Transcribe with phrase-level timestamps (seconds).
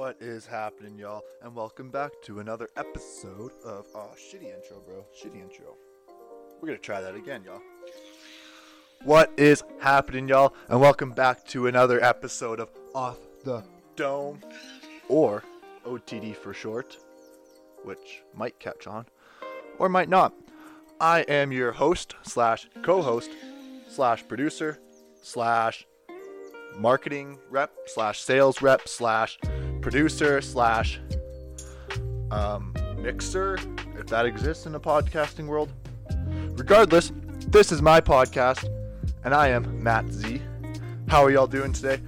[0.00, 1.24] What is happening, y'all?
[1.42, 3.86] And welcome back to another episode of.
[3.94, 5.04] Oh, shitty intro, bro.
[5.14, 5.76] Shitty intro.
[6.58, 7.60] We're gonna try that again, y'all.
[9.04, 10.54] What is happening, y'all?
[10.70, 13.62] And welcome back to another episode of Off the
[13.94, 14.40] Dome,
[15.10, 15.44] or
[15.84, 16.96] OTD for short,
[17.84, 19.04] which might catch on,
[19.78, 20.32] or might not.
[20.98, 23.32] I am your host slash co-host
[23.90, 24.78] slash producer
[25.20, 25.86] slash
[26.74, 29.38] marketing rep slash sales rep slash
[29.80, 31.00] producer slash
[32.30, 33.58] um, mixer,
[33.98, 35.72] if that exists in the podcasting world.
[36.56, 37.12] Regardless,
[37.48, 38.68] this is my podcast,
[39.24, 40.40] and I am Matt Z.
[41.08, 42.00] How are y'all doing today?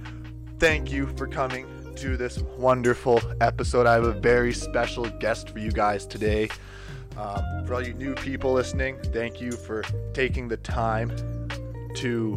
[0.59, 3.85] Thank you for coming to this wonderful episode.
[3.85, 6.49] I have a very special guest for you guys today.
[7.17, 9.83] Um, for all you new people listening, thank you for
[10.13, 11.11] taking the time
[11.95, 12.35] to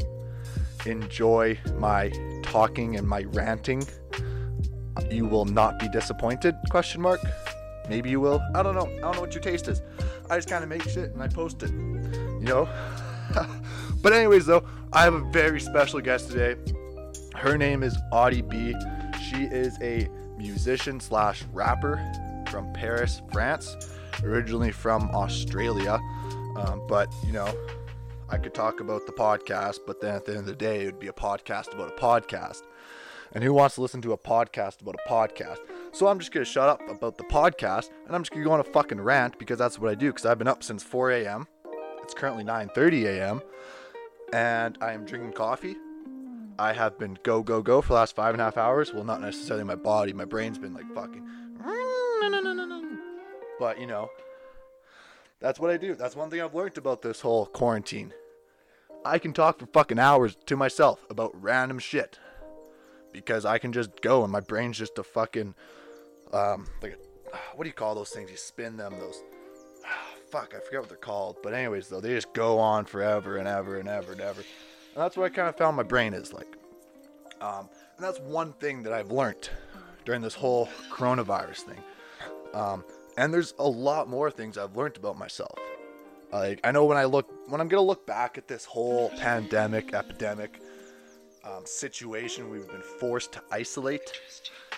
[0.85, 3.87] enjoy my talking and my ranting.
[5.11, 6.57] You will not be disappointed?
[6.71, 7.21] Question mark.
[7.89, 8.43] Maybe you will.
[8.55, 8.87] I don't know.
[8.87, 9.83] I don't know what your taste is.
[10.29, 11.71] I just kind of make shit and I post it.
[11.71, 12.69] You know.
[14.03, 16.57] but anyways, though, I have a very special guest today.
[17.35, 18.75] Her name is Audie B.
[19.31, 22.01] She is a musician slash rapper
[22.49, 23.77] from Paris, France.
[24.25, 26.01] Originally from Australia,
[26.57, 27.53] um, but you know,
[28.31, 30.87] I could talk about the podcast, but then at the end of the day, it
[30.87, 32.63] would be a podcast about a podcast.
[33.37, 35.59] And who wants to listen to a podcast about a podcast?
[35.93, 38.61] So I'm just gonna shut up about the podcast, and I'm just gonna go on
[38.61, 40.07] a fucking rant because that's what I do.
[40.07, 41.47] Because I've been up since 4 a.m.
[42.03, 43.43] It's currently 9:30 a.m.
[44.33, 45.77] and I am drinking coffee.
[46.59, 48.95] I have been go go go for the last five and a half hours.
[48.95, 50.15] Well, not necessarily my body.
[50.15, 51.23] My brain's been like fucking.
[53.59, 54.09] But you know,
[55.41, 55.95] that's what I do.
[55.95, 58.15] That's one thing I've learned about this whole quarantine.
[59.05, 62.19] I can talk for fucking hours to myself about random shit
[63.17, 65.55] because I can just go and my brain's just a fucking
[66.33, 66.99] um like
[67.55, 68.31] what do you call those things?
[68.31, 69.23] You spin them those
[70.31, 71.37] fuck, I forget what they're called.
[71.43, 74.41] But anyways though, they just go on forever and ever and ever and ever.
[74.41, 76.57] And that's what I kind of found my brain is like.
[77.41, 79.51] Um, and that's one thing that I've learned
[80.05, 81.83] during this whole coronavirus thing.
[82.55, 82.85] Um,
[83.19, 85.59] and there's a lot more things I've learned about myself.
[86.33, 89.95] Like I know when I look when I'm gonna look back at this whole pandemic,
[89.95, 90.61] epidemic
[91.47, 94.21] um, situation, we've been forced to isolate,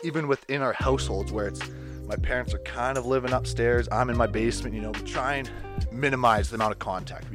[0.04, 1.60] even within our households, where it's
[2.06, 4.74] my parents are kind of living upstairs, I'm in my basement.
[4.74, 5.50] You know, we try and
[5.92, 7.26] minimize the amount of contact.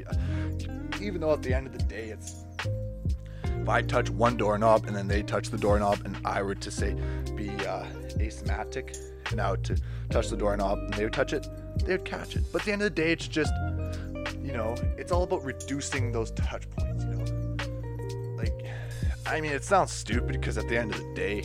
[1.01, 2.43] Even though at the end of the day, it's
[3.63, 6.71] if I touch one doorknob and then they touch the doorknob, and I were to
[6.71, 6.93] say
[7.35, 7.85] be uh,
[8.17, 8.97] asymmetric
[9.31, 11.47] and I to touch the doorknob and they would touch it,
[11.85, 12.43] they would catch it.
[12.51, 13.53] But at the end of the day, it's just,
[14.41, 16.92] you know, it's all about reducing those touch points,
[19.33, 21.41] I mean, it sounds stupid because at the end of the day,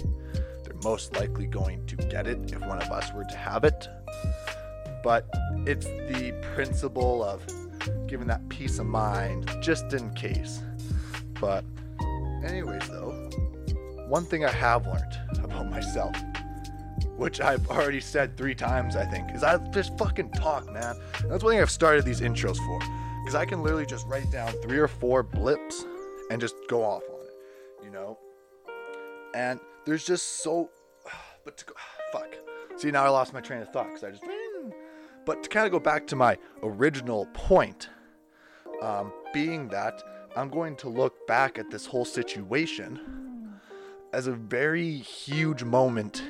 [0.62, 3.88] they're most likely going to get it if one of us were to have it.
[5.02, 5.26] But
[5.64, 7.42] it's the principle of
[8.06, 10.60] giving that peace of mind just in case.
[11.40, 11.64] But,
[12.44, 13.12] anyways, though,
[14.06, 16.14] one thing I have learned about myself
[17.16, 20.94] which I've already said three times, I think, is I just fucking talk, man.
[21.26, 22.78] That's one thing I've started these intros for,
[23.24, 25.84] because I can literally just write down three or four blips
[26.30, 27.17] and just go off on.
[29.34, 30.70] And there's just so,
[31.44, 31.74] but to go,
[32.12, 32.34] fuck.
[32.76, 34.24] See, now I lost my train of thought because I just.
[35.24, 37.90] But to kind of go back to my original point,
[38.80, 40.02] um, being that
[40.34, 42.98] I'm going to look back at this whole situation
[44.14, 46.22] as a very huge moment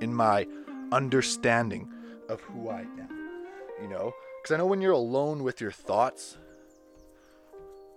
[0.00, 0.46] in my
[0.92, 1.90] understanding
[2.28, 3.08] of who I am.
[3.82, 6.38] You know, because I know when you're alone with your thoughts,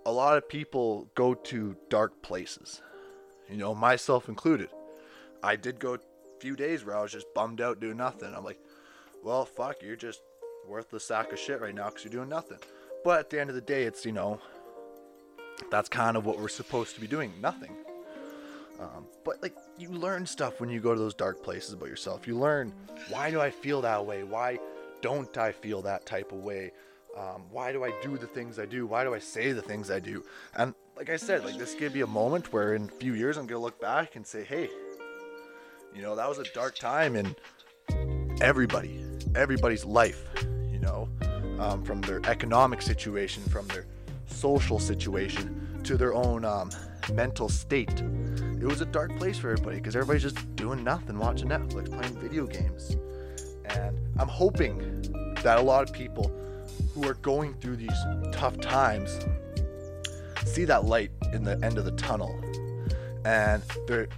[0.06, 2.82] a lot of people go to dark places.
[3.50, 4.68] You know, myself included.
[5.42, 5.98] I did go a
[6.40, 8.34] few days where I was just bummed out doing nothing.
[8.34, 8.60] I'm like,
[9.22, 10.20] well, fuck, you're just
[10.66, 12.58] worthless sack of shit right now because you're doing nothing.
[13.04, 14.40] But at the end of the day, it's, you know,
[15.70, 17.74] that's kind of what we're supposed to be doing nothing.
[18.78, 22.28] Um, but like you learn stuff when you go to those dark places about yourself.
[22.28, 22.72] You learn
[23.08, 24.22] why do I feel that way?
[24.22, 24.58] Why
[25.00, 26.72] don't I feel that type of way?
[27.16, 28.86] Um, why do I do the things I do?
[28.86, 30.24] Why do I say the things I do?
[30.54, 33.36] And like I said, like this could be a moment where in a few years
[33.36, 34.68] I'm gonna look back and say, hey,
[35.94, 37.36] you know, that was a dark time in
[38.40, 39.06] everybody,
[39.36, 40.28] everybody's life.
[40.42, 41.08] You know,
[41.60, 43.86] um, from their economic situation, from their
[44.26, 46.70] social situation, to their own um,
[47.12, 48.02] mental state
[48.60, 52.18] it was a dark place for everybody because everybody's just doing nothing, watching Netflix, playing
[52.18, 52.96] video games.
[53.66, 55.02] And I'm hoping
[55.44, 56.32] that a lot of people
[56.92, 57.96] who are going through these
[58.32, 59.20] tough times
[60.48, 62.34] see that light in the end of the tunnel
[63.24, 63.62] and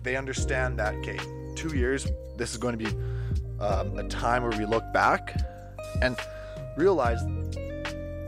[0.03, 1.19] they understand that okay
[1.61, 2.07] two years,
[2.37, 2.97] this is going to be
[3.61, 5.39] um, a time where we look back
[6.01, 6.17] and
[6.77, 7.23] realize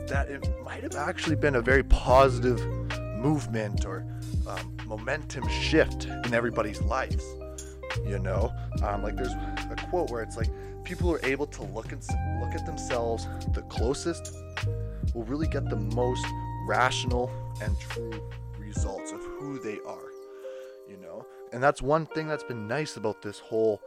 [0.06, 2.60] that it might have actually been a very positive
[3.16, 4.04] movement or
[4.46, 7.24] um, momentum shift in everybody's lives.
[8.06, 8.52] You know,
[8.82, 10.50] um, like there's a quote where it's like
[10.84, 12.02] people are able to look and
[12.40, 14.34] look at themselves the closest
[15.14, 16.24] will really get the most
[16.66, 17.30] rational
[17.62, 18.12] and true
[18.58, 20.10] results of who they are.
[20.88, 23.80] You know, and that's one thing that's been nice about this whole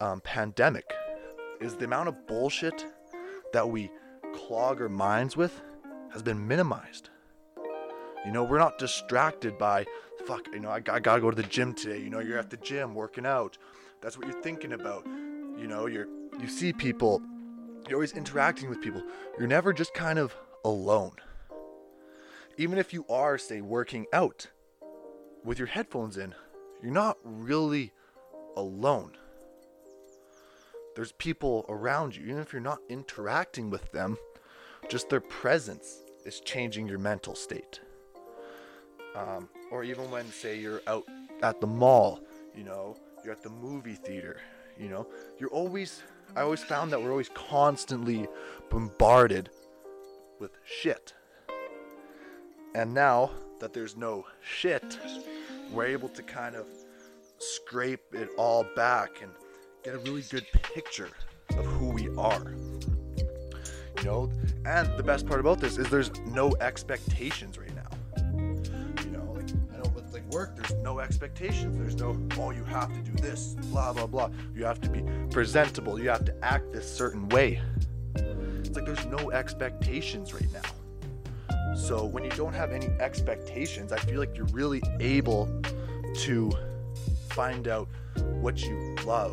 [0.00, 0.90] um, pandemic
[1.60, 2.86] is the amount of bullshit
[3.52, 3.90] that we
[4.34, 5.60] clog our minds with
[6.12, 7.10] has been minimized.
[8.24, 9.86] You know, we're not distracted by,
[10.26, 11.98] fuck, you know, I, I gotta go to the gym today.
[11.98, 13.56] You know, you're at the gym working out.
[14.00, 15.06] That's what you're thinking about.
[15.06, 16.06] You know, you're,
[16.40, 17.22] you see people,
[17.88, 19.02] you're always interacting with people.
[19.38, 20.34] You're never just kind of
[20.64, 21.12] alone.
[22.60, 24.46] Even if you are, say, working out
[25.42, 26.34] with your headphones in,
[26.82, 27.90] you're not really
[28.54, 29.12] alone.
[30.94, 34.18] There's people around you, even if you're not interacting with them,
[34.90, 37.80] just their presence is changing your mental state.
[39.16, 41.08] Um, or even when, say, you're out
[41.42, 42.20] at the mall,
[42.54, 44.38] you know, you're at the movie theater,
[44.78, 45.06] you know,
[45.38, 46.02] you're always,
[46.36, 48.28] I always found that we're always constantly
[48.68, 49.48] bombarded
[50.38, 51.14] with shit.
[52.74, 54.98] And now that there's no shit,
[55.72, 56.66] we're able to kind of
[57.38, 59.30] scrape it all back and
[59.82, 61.10] get a really good picture
[61.50, 62.54] of who we are.
[63.98, 64.32] You know,
[64.64, 67.88] and the best part about this is there's no expectations right now.
[69.04, 71.76] You know, like I know with like work, there's no expectations.
[71.76, 74.30] There's no oh you have to do this, blah blah blah.
[74.54, 76.00] You have to be presentable.
[76.00, 77.60] You have to act this certain way.
[78.14, 80.62] It's like there's no expectations right now.
[81.76, 85.48] So when you don't have any expectations, I feel like you're really able
[86.18, 86.52] to
[87.30, 87.88] find out
[88.40, 89.32] what you love,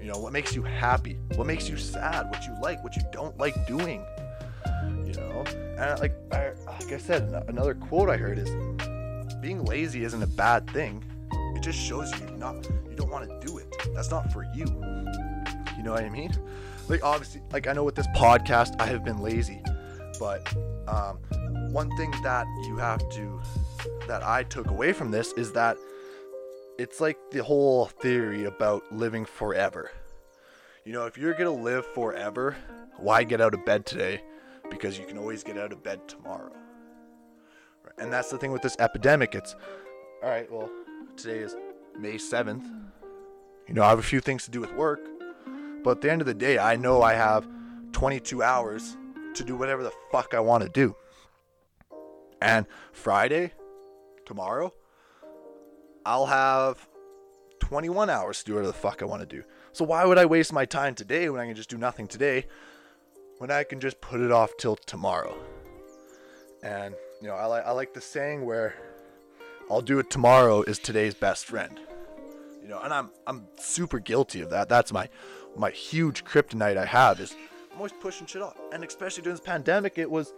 [0.00, 3.02] you know, what makes you happy, what makes you sad, what you like, what you
[3.12, 4.04] don't like doing.
[5.04, 5.44] You know,
[5.78, 8.50] and like I, like I said, another quote I heard is,
[9.40, 11.04] "Being lazy isn't a bad thing.
[11.54, 13.66] It just shows you not you don't want to do it.
[13.94, 14.66] That's not for you.
[15.76, 16.32] You know what I mean?
[16.88, 19.62] Like obviously, like I know with this podcast, I have been lazy,
[20.18, 20.52] but
[20.88, 21.18] um,
[21.72, 23.40] one thing that you have to
[24.06, 25.78] that I took away from this is that
[26.78, 29.90] it's like the whole theory about living forever.
[30.84, 32.56] You know, if you're gonna live forever,
[32.98, 34.20] why get out of bed today?
[34.70, 36.52] Because you can always get out of bed tomorrow.
[37.96, 39.34] And that's the thing with this epidemic.
[39.34, 39.56] It's
[40.22, 40.50] all right.
[40.52, 40.70] Well,
[41.16, 41.56] today is
[41.98, 42.64] May seventh.
[43.66, 45.00] You know, I have a few things to do with work,
[45.82, 47.48] but at the end of the day, I know I have
[47.92, 48.96] 22 hours
[49.34, 50.94] to do whatever the fuck I want to do.
[52.42, 53.52] And Friday,
[54.26, 54.74] tomorrow,
[56.04, 56.88] I'll have
[57.60, 59.44] 21 hours to do whatever the fuck I want to do.
[59.70, 62.46] So why would I waste my time today when I can just do nothing today
[63.38, 65.36] when I can just put it off till tomorrow?
[66.64, 68.74] And you know, I like I like the saying where
[69.70, 71.78] I'll do it tomorrow is today's best friend.
[72.60, 74.68] You know, and I'm I'm super guilty of that.
[74.68, 75.08] That's my
[75.56, 77.36] my huge kryptonite I have is
[77.70, 78.56] I'm always pushing shit off.
[78.72, 80.34] And especially during this pandemic, it was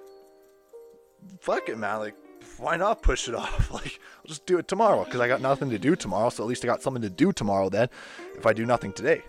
[1.41, 1.99] fuck it, man.
[1.99, 2.17] Like
[2.59, 3.71] why not push it off?
[3.71, 6.31] Like, I'll just do it tomorrow because I got nothing to do tomorrow.
[6.31, 7.89] So at least I got something to do tomorrow then
[8.37, 9.23] if I do nothing today.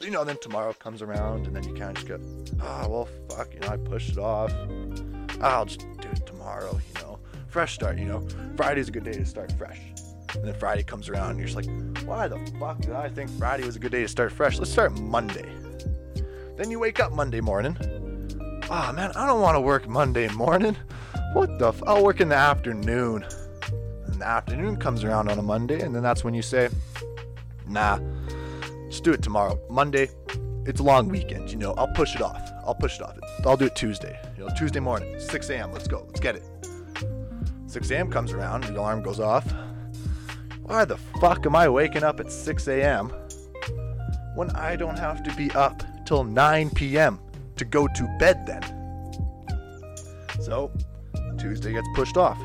[0.00, 2.20] You know, then tomorrow comes around and then you kind of just go,
[2.60, 4.52] ah, oh, well, fuck, you know, I pushed it off.
[5.40, 7.18] I'll just do it tomorrow, you know.
[7.48, 8.26] Fresh start, you know.
[8.56, 9.80] Friday's a good day to start fresh.
[10.34, 13.30] And then Friday comes around and you're just like, why the fuck did I think
[13.38, 14.58] Friday was a good day to start fresh?
[14.58, 15.50] Let's start Monday.
[16.58, 17.74] Then you wake up Monday morning.
[18.68, 20.76] Ah, oh, man, I don't want to work Monday morning.
[21.34, 21.68] What the?
[21.68, 23.24] F- I'll work in the afternoon.
[24.06, 26.68] And the afternoon comes around on a Monday, and then that's when you say,
[27.68, 28.00] nah,
[28.88, 29.60] just do it tomorrow.
[29.70, 30.08] Monday,
[30.64, 31.74] it's a long weekend, you know.
[31.74, 32.50] I'll push it off.
[32.66, 33.16] I'll push it off.
[33.44, 34.18] I'll do it Tuesday.
[34.36, 35.70] You know, Tuesday morning, 6 a.m.
[35.72, 36.04] Let's go.
[36.08, 36.42] Let's get it.
[37.68, 38.10] 6 a.m.
[38.10, 39.44] comes around, the alarm goes off.
[40.62, 43.12] Why the fuck am I waking up at 6 a.m.
[44.34, 47.20] when I don't have to be up till 9 p.m.
[47.56, 48.62] to go to bed then?
[50.40, 50.70] So,
[51.38, 52.40] Tuesday gets pushed off.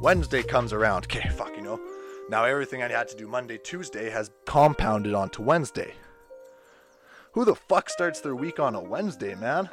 [0.00, 1.04] Wednesday comes around.
[1.04, 1.80] Okay, fuck, you know.
[2.28, 5.92] Now everything I had to do Monday, Tuesday has compounded onto Wednesday.
[7.32, 9.68] Who the fuck starts their week on a Wednesday, man?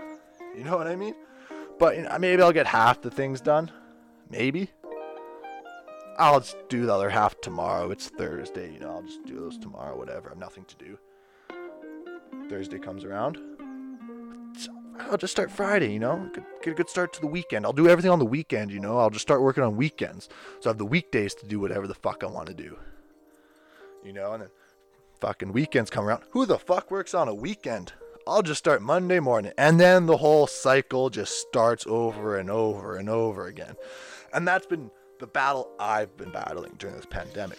[0.56, 1.16] You know what I mean?
[1.78, 3.72] But you know, maybe I'll get half the things done.
[4.30, 4.70] Maybe.
[6.18, 7.92] I'll just do the other half tomorrow.
[7.92, 8.92] It's Thursday, you know.
[8.92, 10.28] I'll just do those tomorrow, whatever.
[10.28, 10.98] I have nothing to do.
[12.50, 13.38] Thursday comes around.
[15.00, 16.29] I'll just start Friday, you know,
[16.62, 17.65] get a good start to the weekend.
[17.65, 18.98] I'll do everything on the weekend, you know.
[19.00, 20.29] I'll just start working on weekends.
[20.60, 22.77] So I have the weekdays to do whatever the fuck I want to do.
[24.03, 24.50] You know, and then
[25.20, 26.24] fucking weekends come around.
[26.32, 27.94] Who the fuck works on a weekend?
[28.27, 29.53] I'll just start Monday morning.
[29.58, 33.75] And then the whole cycle just starts over and over and over again.
[34.34, 37.58] And that's been the battle I've been battling during this pandemic.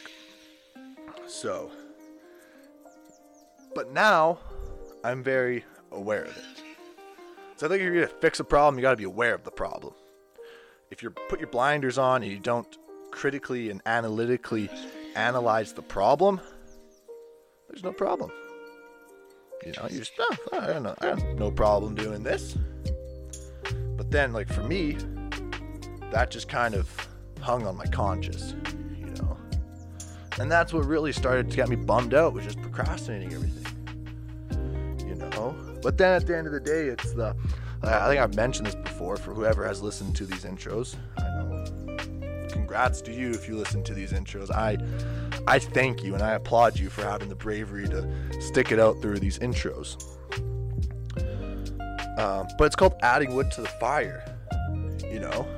[1.26, 1.70] So,
[3.74, 4.38] but now
[5.02, 6.69] I'm very aware of it.
[7.60, 9.50] So I think if you're gonna fix a problem, you gotta be aware of the
[9.50, 9.92] problem.
[10.90, 12.66] If you put your blinders on and you don't
[13.10, 14.70] critically and analytically
[15.14, 16.40] analyze the problem,
[17.68, 18.30] there's no problem.
[19.66, 22.56] You know, you just, oh, I don't know, I have no problem doing this.
[23.94, 24.96] But then, like for me,
[26.12, 26.88] that just kind of
[27.42, 28.54] hung on my conscience,
[28.96, 29.36] you know.
[30.38, 33.59] And that's what really started to get me bummed out was just procrastinating everything.
[35.82, 37.34] But then at the end of the day, it's the,
[37.82, 40.96] I think I've mentioned this before for whoever has listened to these intros.
[41.18, 42.46] I know.
[42.50, 44.50] Congrats to you if you listen to these intros.
[44.50, 44.76] I
[45.46, 48.08] I thank you and I applaud you for having the bravery to
[48.40, 49.96] stick it out through these intros.
[52.18, 54.36] Um, but it's called adding wood to the fire,
[55.10, 55.48] you know.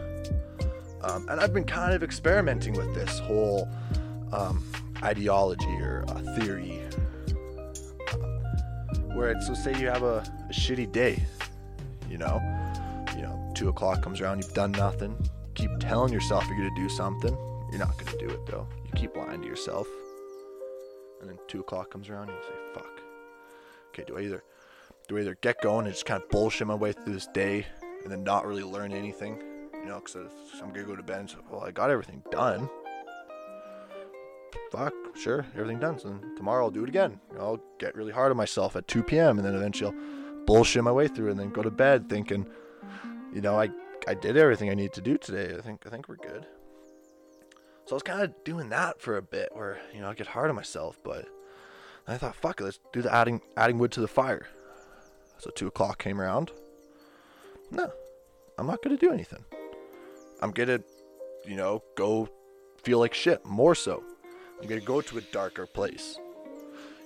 [1.02, 3.68] Um, and I've been kind of experimenting with this whole
[4.32, 4.64] um,
[5.02, 6.80] ideology or uh, theory,
[9.22, 10.18] where it's so say you have a,
[10.50, 11.22] a shitty day,
[12.10, 12.42] you know,
[13.14, 15.16] you know, two o'clock comes around, you've done nothing,
[15.54, 17.32] keep telling yourself you're gonna do something,
[17.70, 19.86] you're not gonna do it though You keep lying to yourself.
[21.20, 23.00] And then two o'clock comes around and you say, fuck.
[23.90, 24.42] Okay, do I either
[25.06, 27.64] do I either get going and just kind of bullshit my way through this day
[28.02, 29.40] and then not really learn anything?
[29.72, 30.16] You know, because
[30.60, 32.68] I'm gonna go to bed and say, well, I got everything done.
[34.70, 35.98] Fuck, sure, everything done.
[35.98, 37.20] So tomorrow I'll do it again.
[37.38, 39.38] I'll get really hard on myself at 2 p.m.
[39.38, 42.46] and then eventually I'll bullshit my way through and then go to bed thinking,
[43.32, 43.70] you know, I
[44.06, 45.54] I did everything I need to do today.
[45.56, 46.46] I think I think we're good.
[47.84, 50.28] So I was kind of doing that for a bit, where you know I get
[50.28, 50.98] hard on myself.
[51.04, 51.28] But
[52.06, 54.46] I thought, fuck it, let's do the adding adding wood to the fire.
[55.38, 56.50] So two o'clock came around.
[57.70, 57.92] No,
[58.58, 59.44] I'm not gonna do anything.
[60.40, 60.80] I'm gonna,
[61.44, 62.28] you know, go
[62.82, 63.44] feel like shit.
[63.46, 64.02] More so,
[64.62, 66.18] I'm gonna go to a darker place.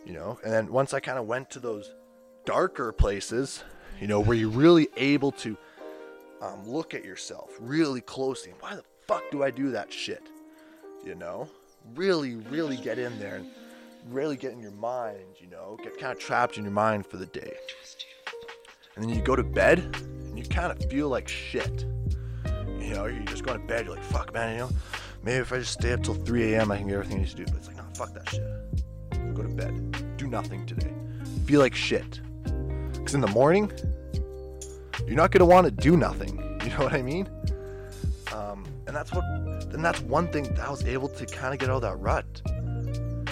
[0.05, 1.91] You know, and then once I kind of went to those
[2.45, 3.65] darker places,
[4.01, 5.57] you know, where you're really able to
[6.41, 8.53] um, look at yourself really closely.
[8.61, 10.23] Why the fuck do I do that shit?
[11.07, 11.49] you know?
[11.95, 13.49] Really, really get in there and
[14.11, 15.79] really get in your mind, you know?
[15.83, 17.53] Get kind of trapped in your mind for the day.
[18.97, 21.87] And then you go to bed and you kind of feel like shit.
[22.81, 24.71] You know, you're just go to bed, you're like, fuck, man, you know?
[25.27, 27.31] Maybe if I just stay up till 3 a.m., I can get everything I need
[27.31, 27.45] to do.
[27.47, 29.35] But it's like, no, fuck that shit.
[29.35, 30.17] Go to bed.
[30.17, 30.93] Do nothing today.
[31.47, 32.21] Feel like shit.
[32.93, 33.73] Because in the morning,
[35.05, 36.43] you're not going to want to do nothing.
[36.67, 37.29] You know what I mean?
[38.35, 39.23] Um, and that's what
[39.71, 41.97] then that's one thing that I was able to kind of get out of that
[42.01, 42.43] rut.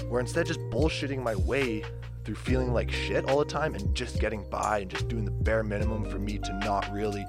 [0.08, 1.82] Where instead of just bullshitting my way
[2.24, 5.32] through feeling like shit all the time and just getting by and just doing the
[5.32, 7.26] bare minimum for me to not really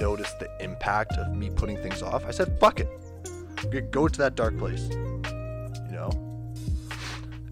[0.00, 2.88] notice the impact of me putting things off, I said, fuck it.
[3.90, 4.88] Go to that dark place.
[4.90, 6.10] You know?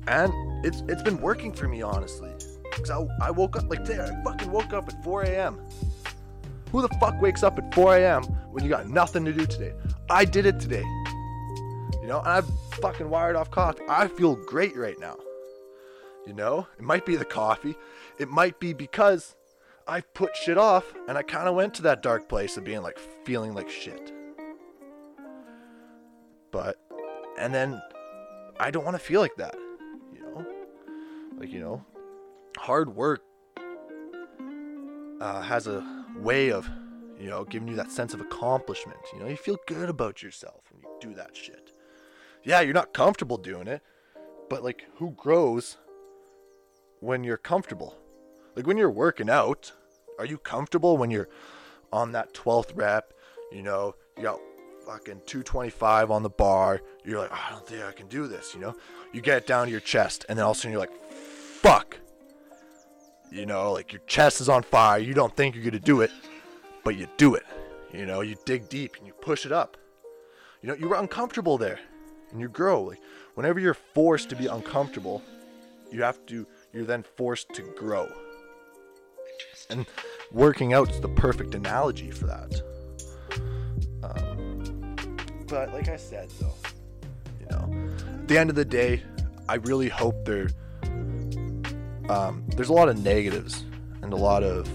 [0.07, 0.33] And
[0.65, 2.31] it's it's been working for me honestly.
[2.73, 5.61] Cause I, I woke up like I fucking woke up at 4 a.m.
[6.71, 8.23] Who the fuck wakes up at 4 a.m.
[8.53, 9.73] when you got nothing to do today?
[10.11, 10.85] I did it today.
[12.00, 12.49] You know, and I've
[12.81, 13.83] fucking wired off coffee.
[13.88, 15.17] I feel great right now.
[16.27, 17.75] You know, it might be the coffee.
[18.19, 19.35] It might be because
[19.87, 22.83] I put shit off and I kind of went to that dark place of being
[22.83, 24.12] like feeling like shit.
[26.50, 26.76] But,
[27.38, 27.81] and then
[28.59, 29.55] I don't want to feel like that.
[30.12, 30.47] You know,
[31.38, 31.85] like, you know,
[32.57, 33.23] hard work
[35.21, 36.69] uh, has a way of
[37.19, 38.99] you know, giving you that sense of accomplishment.
[39.12, 41.73] You know, you feel good about yourself when you do that shit.
[42.45, 43.83] Yeah, you're not comfortable doing it,
[44.49, 45.78] but like, who grows
[47.00, 47.97] when you're comfortable?
[48.55, 49.73] Like, when you're working out,
[50.19, 51.28] are you comfortable when you're
[51.93, 53.12] on that 12th rep?
[53.50, 54.40] You know, you got
[54.88, 56.80] fucking 225 on the bar.
[57.04, 58.75] You're like, oh, I don't think I can do this, you know?
[59.12, 61.04] You get it down to your chest, and then all of a sudden you're like,
[61.11, 61.99] fuck.
[63.30, 64.99] You know, like your chest is on fire.
[64.99, 66.11] You don't think you're going to do it
[66.88, 67.45] but you do it.
[67.92, 69.76] You know, you dig deep and you push it up.
[70.62, 71.78] You know, you're uncomfortable there
[72.30, 72.83] and you grow.
[72.85, 73.00] Like
[73.35, 75.23] whenever you're forced to be uncomfortable,
[75.92, 78.09] you have to you're then forced to grow.
[79.68, 79.85] And
[80.33, 82.59] working out is the perfect analogy for that.
[85.49, 86.55] But like I said though,
[87.40, 87.90] you know,
[88.21, 89.02] at the end of the day,
[89.49, 90.49] I really hope there
[92.09, 93.64] um, there's a lot of negatives
[94.02, 94.69] and a lot of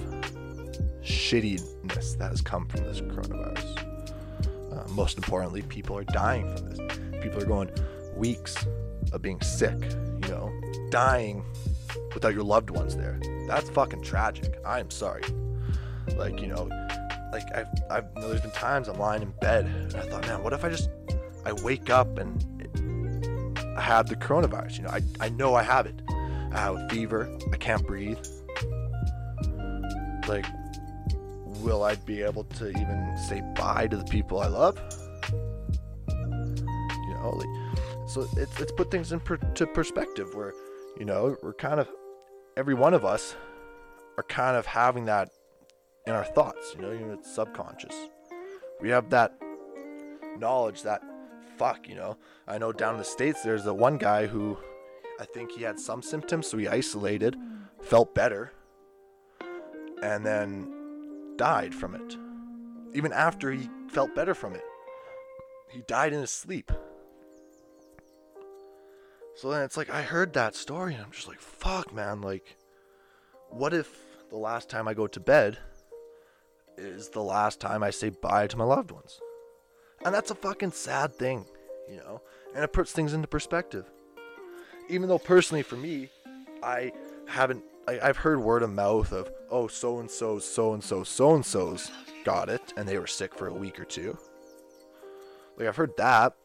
[1.02, 4.72] shittiness that has come from this coronavirus.
[4.72, 6.98] Uh, most importantly, people are dying from this.
[7.22, 7.70] People are going
[8.16, 8.56] weeks
[9.12, 9.80] of being sick,
[10.24, 10.52] you know,
[10.90, 11.44] dying
[12.14, 13.20] without your loved ones there.
[13.48, 14.60] That's fucking tragic.
[14.66, 15.24] I am sorry.
[16.16, 16.70] Like, you know,
[17.34, 20.28] like I've, I've you know, there's been times I'm lying in bed and I thought,
[20.28, 20.90] man, what if I just,
[21.46, 22.40] I wake up and
[23.76, 24.78] I have the coronavirus?
[24.78, 26.00] You know, I, I know I have it.
[26.10, 27.36] I have a fever.
[27.52, 28.20] I can't breathe.
[30.28, 30.46] Like,
[31.60, 34.80] will I be able to even say bye to the people I love?
[36.10, 40.54] You know, like, so it's, it's put things into per, perspective where,
[41.00, 41.90] you know, we're kind of,
[42.56, 43.36] every one of us
[44.18, 45.30] are kind of having that
[46.06, 47.96] in our thoughts, you know, even it's subconscious.
[48.82, 49.34] We have that
[50.38, 51.02] knowledge that,
[51.58, 52.18] fuck, you know,
[52.48, 54.58] I know down in the States there's the one guy who
[55.20, 57.38] I think he had some symptoms, so he isolated,
[57.82, 58.52] felt better,
[60.02, 62.18] and then died from it.
[62.96, 64.64] Even after he felt better from it,
[65.72, 66.72] he died in his sleep.
[69.36, 72.58] So then it's like, I heard that story, and I'm just like, fuck, man, like,
[73.50, 73.90] what if
[74.30, 75.58] the last time I go to bed
[76.78, 79.20] is the last time I say bye to my loved ones?
[80.06, 81.46] And that's a fucking sad thing,
[81.90, 82.22] you know?
[82.54, 83.90] And it puts things into perspective.
[84.90, 86.10] Even though personally for me,
[86.62, 86.92] I
[87.28, 91.04] haven't, I, I've heard word of mouth of, oh, so and so, so and so,
[91.04, 91.90] so and so's
[92.26, 94.18] got it, and they were sick for a week or two.
[95.58, 96.36] Like, I've heard that.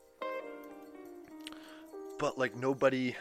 [2.18, 3.16] But, like, nobody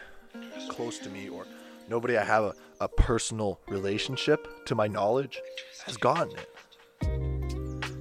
[0.70, 1.46] close to me or
[1.88, 5.40] nobody I have a, a personal relationship to my knowledge
[5.86, 6.50] has gotten it.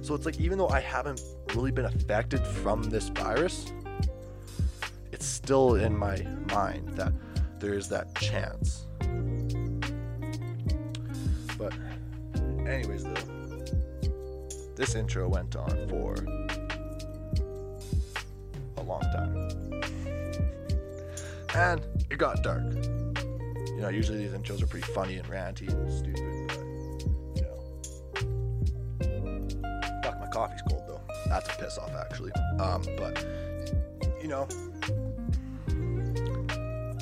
[0.07, 1.21] So it's like, even though I haven't
[1.53, 3.73] really been affected from this virus,
[5.11, 7.11] it's still in my mind that
[7.59, 8.85] there's that chance.
[11.57, 11.73] But,
[12.65, 13.15] anyways, though,
[14.77, 16.15] this intro went on for
[18.77, 19.49] a long time.
[21.53, 22.63] And it got dark.
[22.63, 26.23] You know, usually these intros are pretty funny and ranty and stupid,
[30.37, 31.01] coffee's cold, though.
[31.29, 32.31] That's a piss off, actually.
[32.59, 33.25] Um, but,
[34.21, 34.47] you know,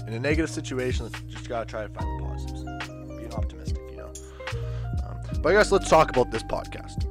[0.08, 2.63] in a negative situation, just gotta try to find the positives.
[3.17, 4.13] Being optimistic, you know.
[5.06, 7.06] Um, but I guess let's talk about this podcast.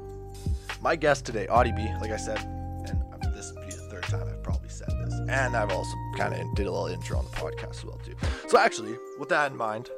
[0.80, 4.26] My guest today, Audie B, like I said, and this will be the third time
[4.26, 7.32] I've probably said this, and I've also kind of did a little intro on the
[7.32, 8.16] podcast as well too.
[8.48, 9.90] So actually, with that in mind,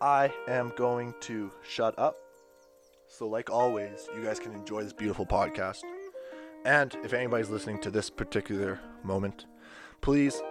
[0.00, 2.16] I am going to shut up.
[3.16, 5.80] So like always, you guys can enjoy this beautiful podcast.
[6.66, 9.46] And if anybody's listening to this particular moment,
[10.02, 10.42] please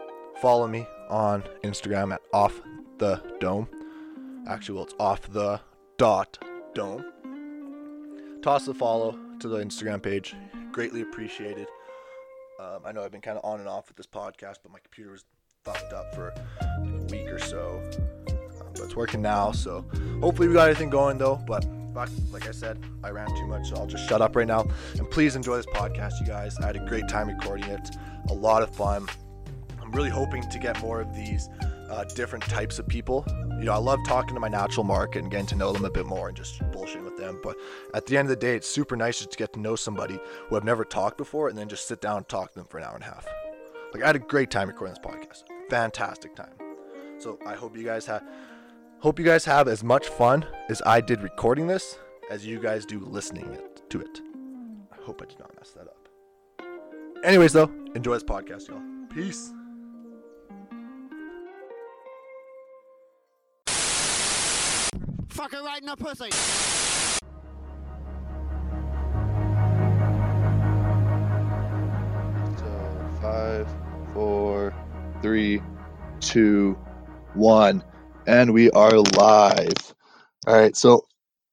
[0.42, 2.60] follow me on Instagram at off
[2.98, 3.68] the dome.
[4.48, 5.62] Actually, well, it's off the
[6.00, 7.06] dot dome.
[8.42, 10.36] Toss a follow to the Instagram page.
[10.72, 11.68] Greatly appreciated.
[12.60, 14.80] Um, I know I've been kind of on and off with this podcast, but my
[14.80, 15.24] computer was
[15.64, 17.80] fucked up for like a week or so.
[18.28, 19.86] Um, but it's working now, so
[20.20, 21.40] hopefully we got everything going though.
[21.46, 21.64] But
[21.96, 24.68] fuck, like I said, I ran too much, so I'll just shut up right now.
[24.98, 26.58] And please enjoy this podcast, you guys.
[26.60, 27.90] I had a great time recording it.
[28.30, 29.08] A lot of fun.
[29.82, 31.48] I'm really hoping to get more of these
[31.90, 33.26] uh, different types of people.
[33.58, 35.90] You know, I love talking to my natural market and getting to know them a
[35.90, 37.40] bit more and just bullshitting with them.
[37.42, 37.56] But
[37.94, 40.20] at the end of the day, it's super nice just to get to know somebody
[40.50, 42.78] who I've never talked before and then just sit down and talk to them for
[42.78, 43.26] an hour and a half.
[43.94, 45.44] Like I had a great time recording this podcast.
[45.70, 46.56] Fantastic time.
[47.20, 48.24] So I hope you guys have
[49.00, 52.00] hope you guys have as much fun as I did recording this
[52.32, 54.22] as you guys do listening it, to it.
[54.92, 56.10] I hope I did not mess that up.
[57.24, 58.82] Anyways, though, enjoy this podcast, y'all.
[59.14, 59.52] Peace.
[65.30, 66.32] Fucker right in the pussy.
[72.58, 73.68] So five,
[74.14, 74.74] four,
[75.22, 75.62] three,
[76.22, 76.78] two,
[77.36, 77.84] one,
[78.26, 79.96] and we are live.
[80.48, 80.76] All right.
[80.76, 81.08] So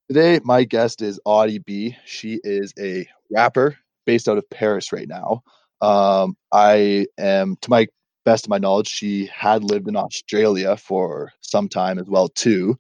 [0.09, 1.97] today my guest is Audie B.
[2.05, 5.43] She is a rapper based out of Paris right now.
[5.81, 7.87] Um, I am, to my
[8.27, 12.79] best of my knowledge, she had lived in Australia for some time as well too.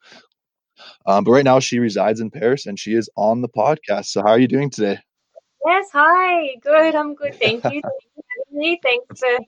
[1.07, 4.07] Um, but right now she resides in Paris and she is on the podcast.
[4.07, 4.98] So how are you doing today?
[5.64, 6.57] Yes, hi.
[6.62, 6.94] Good.
[6.94, 7.37] I'm good.
[7.37, 7.70] Thank you.
[7.70, 8.81] Thank you for having me.
[8.83, 9.38] Thanks for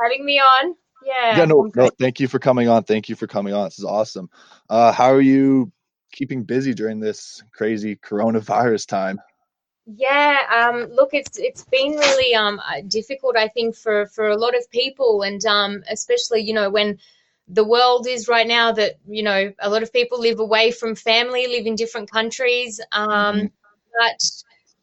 [0.00, 0.74] having me on.
[1.04, 1.36] Yeah.
[1.36, 2.84] Yeah, no, no, thank you for coming on.
[2.84, 3.66] Thank you for coming on.
[3.66, 4.30] This is awesome.
[4.70, 5.70] Uh, how are you
[6.16, 9.20] keeping busy during this crazy coronavirus time?
[9.86, 14.36] Yeah, um, look, it's it's been really um uh, difficult, I think, for for a
[14.36, 16.98] lot of people, and um, especially you know when
[17.48, 20.94] the world is right now that you know a lot of people live away from
[20.96, 22.80] family, live in different countries.
[22.92, 23.50] Um, Mhm.
[23.98, 24.20] but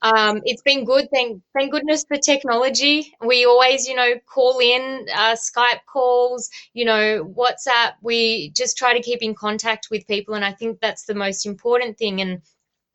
[0.04, 1.08] um, it's been good.
[1.14, 3.14] Thank thank goodness for technology.
[3.26, 7.94] We always, you know, call in uh, Skype calls, you know, WhatsApp.
[8.02, 11.46] We just try to keep in contact with people, and I think that's the most
[11.46, 12.20] important thing.
[12.20, 12.42] And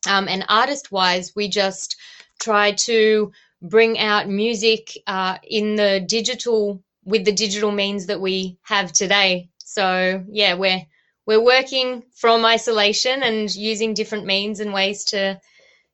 [0.06, 1.96] um, and artist wise, we just
[2.38, 8.58] try to bring out music uh, in the digital with the digital means that we
[8.62, 9.48] have today.
[9.58, 10.82] So yeah, we're
[11.26, 15.40] we're working from isolation and using different means and ways to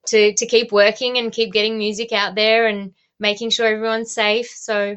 [0.07, 4.49] to to keep working and keep getting music out there and making sure everyone's safe.
[4.49, 4.97] So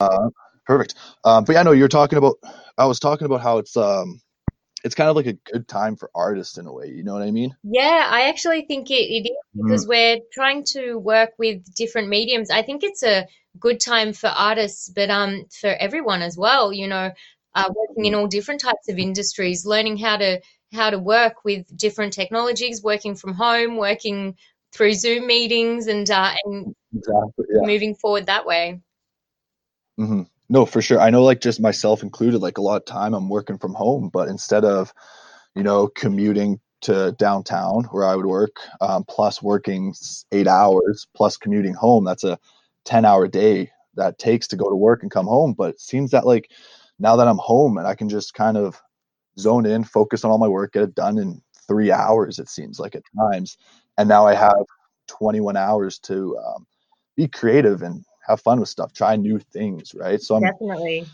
[0.00, 0.30] uh,
[0.66, 0.94] perfect.
[1.24, 2.36] Um, but yeah, no, you're talking about.
[2.78, 4.20] I was talking about how it's um,
[4.84, 6.88] it's kind of like a good time for artists in a way.
[6.88, 7.54] You know what I mean?
[7.62, 9.66] Yeah, I actually think it, it is mm-hmm.
[9.66, 9.88] because mm.
[9.90, 12.50] we're trying to work with different mediums.
[12.50, 13.26] I think it's a
[13.58, 16.72] good time for artists, but um, for everyone as well.
[16.72, 17.10] You know,
[17.54, 18.18] uh, working in mm.
[18.18, 20.40] all different types of industries, learning how to
[20.72, 24.36] how to work with different technologies, working from home, working
[24.72, 27.66] through Zoom meetings, and uh, and exactly, yeah.
[27.66, 28.80] moving forward that way.
[29.98, 30.22] Mm-hmm.
[30.48, 31.00] No, for sure.
[31.00, 34.10] I know, like just myself included, like a lot of time I'm working from home,
[34.12, 34.92] but instead of,
[35.54, 39.94] you know, commuting to downtown where I would work, um, plus working
[40.32, 42.38] eight hours, plus commuting home, that's a
[42.84, 45.54] 10 hour day that takes to go to work and come home.
[45.56, 46.50] But it seems that like
[46.98, 48.80] now that I'm home and I can just kind of
[49.40, 52.78] zone in, focus on all my work, get it done in three hours, it seems
[52.78, 53.56] like at times.
[53.98, 54.64] And now I have
[55.08, 56.66] 21 hours to um,
[57.16, 60.20] be creative and have fun with stuff, try new things, right?
[60.20, 61.06] So I'm definitely,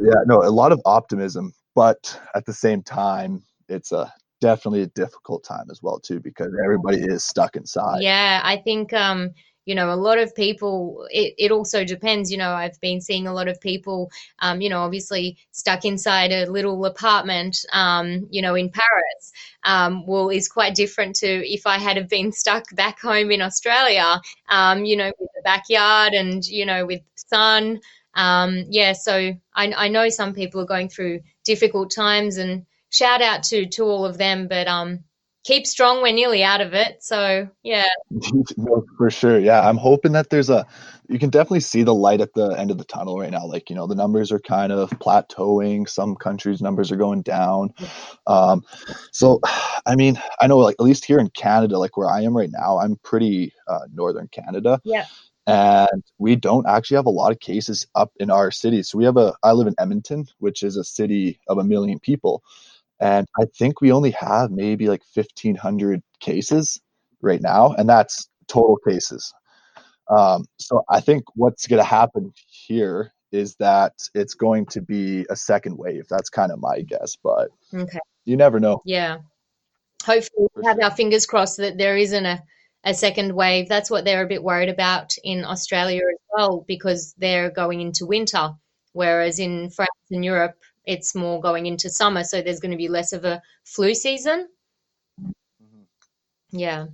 [0.00, 4.86] yeah, no, a lot of optimism, but at the same time, it's a definitely a
[4.88, 8.02] difficult time as well too because everybody is stuck inside.
[8.02, 9.30] Yeah, I think um
[9.68, 12.32] you know, a lot of people, it, it also depends.
[12.32, 16.32] You know, I've been seeing a lot of people, um, you know, obviously stuck inside
[16.32, 19.32] a little apartment, um, you know, in Paris.
[19.64, 23.42] Um, well, is quite different to if I had have been stuck back home in
[23.42, 27.80] Australia, um, you know, with the backyard and, you know, with sun.
[28.14, 33.20] Um, yeah, so I, I know some people are going through difficult times and shout
[33.20, 35.04] out to, to all of them, but, um,
[35.48, 36.02] keep strong.
[36.02, 37.02] We're nearly out of it.
[37.02, 37.88] So yeah.
[38.98, 39.38] for sure.
[39.38, 39.66] Yeah.
[39.66, 40.66] I'm hoping that there's a
[41.08, 43.46] you can definitely see the light at the end of the tunnel right now.
[43.46, 45.88] Like, you know, the numbers are kind of plateauing.
[45.88, 47.72] Some countries' numbers are going down.
[48.26, 48.62] Um,
[49.10, 49.40] so
[49.86, 52.50] I mean, I know like at least here in Canada, like where I am right
[52.52, 54.80] now, I'm pretty uh, northern Canada.
[54.84, 55.06] Yeah.
[55.46, 58.82] And we don't actually have a lot of cases up in our city.
[58.82, 61.98] So we have a I live in Edmonton, which is a city of a million
[62.00, 62.42] people
[63.00, 66.80] and I think we only have maybe like 1,500 cases
[67.20, 69.32] right now, and that's total cases.
[70.08, 75.26] Um, so I think what's going to happen here is that it's going to be
[75.28, 76.06] a second wave.
[76.08, 77.98] That's kind of my guess, but okay.
[78.24, 78.80] you never know.
[78.84, 79.18] Yeah.
[80.04, 80.84] Hopefully, we have sure.
[80.84, 82.42] our fingers crossed that there isn't a,
[82.84, 83.68] a second wave.
[83.68, 88.06] That's what they're a bit worried about in Australia as well, because they're going into
[88.06, 88.52] winter,
[88.92, 90.54] whereas in France and Europe,
[90.88, 94.48] it's more going into summer, so there's going to be less of a flu season.
[95.20, 95.82] Mm-hmm.
[96.58, 96.86] Yeah.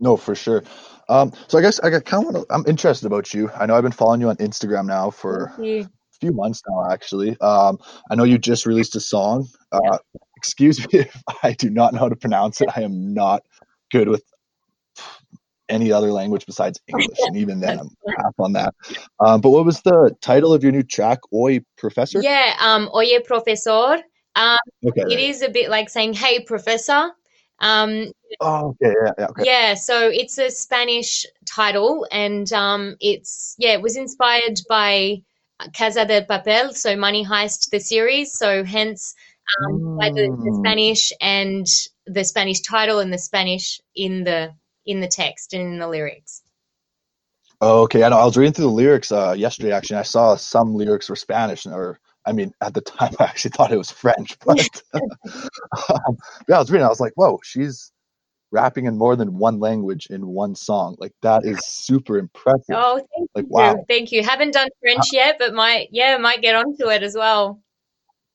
[0.00, 0.64] No, for sure.
[1.08, 3.50] Um, so I guess I got kind of I'm interested about you.
[3.50, 5.88] I know I've been following you on Instagram now for a
[6.20, 7.38] few months now, actually.
[7.40, 7.78] Um,
[8.10, 9.48] I know you just released a song.
[9.70, 9.98] Uh, yeah.
[10.36, 12.68] Excuse me if I do not know how to pronounce it.
[12.74, 13.44] I am not
[13.92, 14.24] good with
[15.68, 18.74] any other language besides English, and even then I'm half on that.
[19.20, 22.20] Um, but what was the title of your new track, Oye Professor?
[22.20, 23.98] Yeah, um, Oye Profesor.
[24.36, 25.02] Um, okay.
[25.02, 27.10] It is a bit like saying, "Hey, Professor."
[27.60, 29.42] Um, oh, okay, yeah, yeah, okay.
[29.44, 29.74] yeah.
[29.74, 35.22] So it's a Spanish title, and um, it's yeah, it was inspired by
[35.76, 38.32] Casa del Papel, so Money Heist, the series.
[38.38, 39.14] So hence
[39.64, 39.98] um, mm.
[39.98, 41.66] by the, the Spanish and
[42.06, 44.54] the Spanish title and the Spanish in the
[44.88, 46.42] in the text and in the lyrics.
[47.60, 48.02] Oh, okay.
[48.02, 48.18] I know.
[48.18, 49.72] I was reading through the lyrics uh, yesterday.
[49.72, 53.50] Actually, I saw some lyrics were Spanish, or I mean, at the time, I actually
[53.52, 54.36] thought it was French.
[54.46, 56.16] But um,
[56.48, 56.86] yeah, I was reading.
[56.86, 57.92] I was like, "Whoa, she's
[58.50, 60.96] rapping in more than one language in one song.
[60.98, 63.50] Like that is super impressive." Oh, thank like, you.
[63.50, 63.84] Wow.
[63.88, 64.22] Thank you.
[64.22, 67.60] Haven't done French yet, but might yeah, might get onto it as well.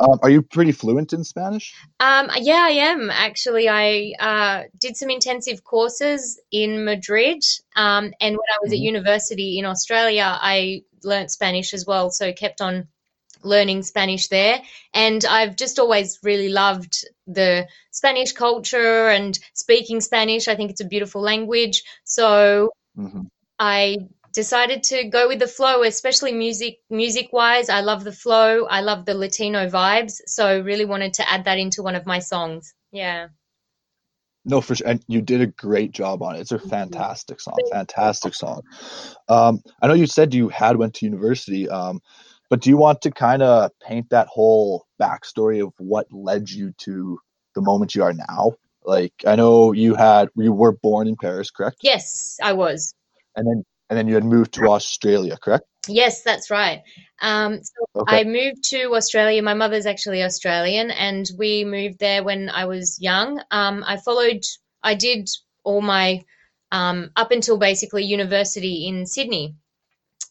[0.00, 1.74] um, are you pretty fluent in Spanish?
[2.00, 3.68] Um, yeah, I am actually.
[3.68, 7.42] I uh, did some intensive courses in Madrid,
[7.76, 8.74] um, and when I was mm-hmm.
[8.74, 12.10] at university in Australia, I learnt Spanish as well.
[12.10, 12.88] So kept on
[13.42, 14.60] learning Spanish there,
[14.94, 20.48] and I've just always really loved the Spanish culture and speaking Spanish.
[20.48, 21.82] I think it's a beautiful language.
[22.04, 22.70] So.
[22.96, 23.22] Mm-hmm.
[23.60, 23.96] I
[24.32, 27.68] decided to go with the flow, especially music music wise.
[27.68, 28.64] I love the flow.
[28.66, 30.20] I love the Latino vibes.
[30.26, 32.74] So really wanted to add that into one of my songs.
[32.92, 33.28] Yeah.
[34.44, 34.88] No, for sure.
[34.88, 36.40] And you did a great job on it.
[36.40, 37.58] It's a fantastic song.
[37.70, 38.62] Fantastic song.
[39.28, 42.00] Um, I know you said you had went to university, um,
[42.48, 46.72] but do you want to kind of paint that whole backstory of what led you
[46.78, 47.18] to
[47.54, 48.52] the moment you are now?
[48.84, 51.78] Like, I know you had you were born in Paris, correct?
[51.82, 52.94] Yes, I was.
[53.36, 55.66] And then and then you had moved to Australia, correct?
[55.88, 56.82] Yes, that's right.
[57.20, 58.20] Um, so Okay.
[58.20, 59.42] I moved to Australia.
[59.42, 63.42] My mother's actually Australian, and we moved there when I was young.
[63.50, 64.42] Um, I followed,
[64.82, 65.28] I did
[65.64, 66.24] all my,
[66.72, 69.56] um, up until basically university in Sydney.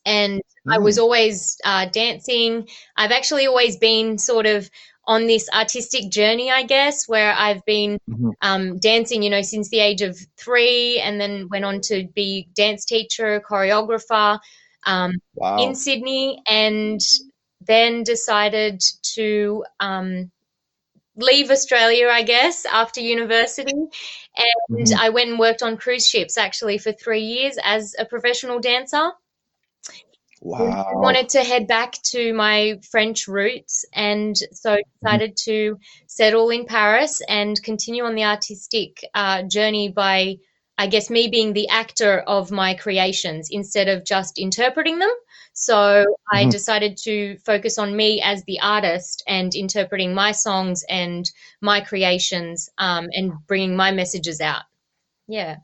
[0.05, 2.67] And I was Mm, always uh, dancing.
[2.95, 4.69] I've actually always been sort of
[5.07, 8.33] on this artistic journey, I guess, where I've been mhm.
[8.41, 12.49] um, dancing, you know, since the age of three, and then went on to be
[12.53, 14.39] dance teacher, choreographer.
[14.85, 15.13] Um,
[15.59, 17.01] in Sydney and
[17.67, 18.81] then decided
[19.15, 20.31] to um,
[21.17, 23.73] leave Australia, I guess, after university.
[23.73, 24.97] And Mhm.
[24.97, 29.11] I went and worked on cruise ships actually for three years as a professional dancer.
[30.55, 34.81] And I wanted to head back to my French roots, and so Mhm.
[34.99, 40.37] decided to settle in Paris and continue on the artistic uh, journey by,
[40.77, 45.13] I guess, me being the actor of my creations instead of just interpreting them.
[45.53, 46.51] So I Mhm.
[46.51, 51.29] decided to focus on me as the artist and interpreting my songs and
[51.61, 54.63] my creations um, and bringing my messages out.
[55.27, 55.57] Yeah.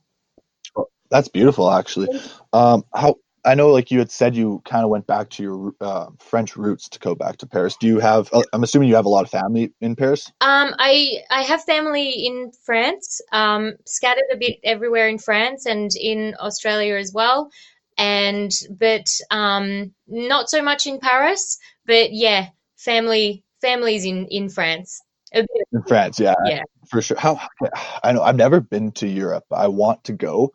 [0.75, 2.09] Oh, That's beautiful, actually.
[2.53, 5.73] Um, how I know, like you had said, you kind of went back to your
[5.81, 7.75] uh, French roots to go back to Paris.
[7.77, 8.29] Do you have?
[8.31, 10.31] uh, I'm assuming you have a lot of family in Paris.
[10.39, 15.91] Um, I I have family in France, um, scattered a bit everywhere in France and
[15.99, 17.49] in Australia as well,
[17.97, 21.57] and but um, not so much in Paris.
[21.85, 25.01] But yeah, family families in in France.
[25.33, 27.17] A bit, In France, yeah, yeah, for sure.
[27.17, 27.41] How
[28.03, 29.45] I know I've never been to Europe.
[29.51, 30.53] I want to go.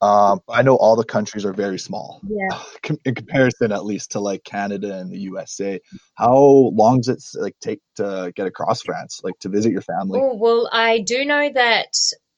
[0.00, 2.62] Um, I know all the countries are very small yeah.
[3.04, 5.80] in comparison, at least to like Canada and the USA.
[6.14, 10.20] How long does it like take to get across France, like to visit your family?
[10.22, 11.94] Oh, well, I do know that.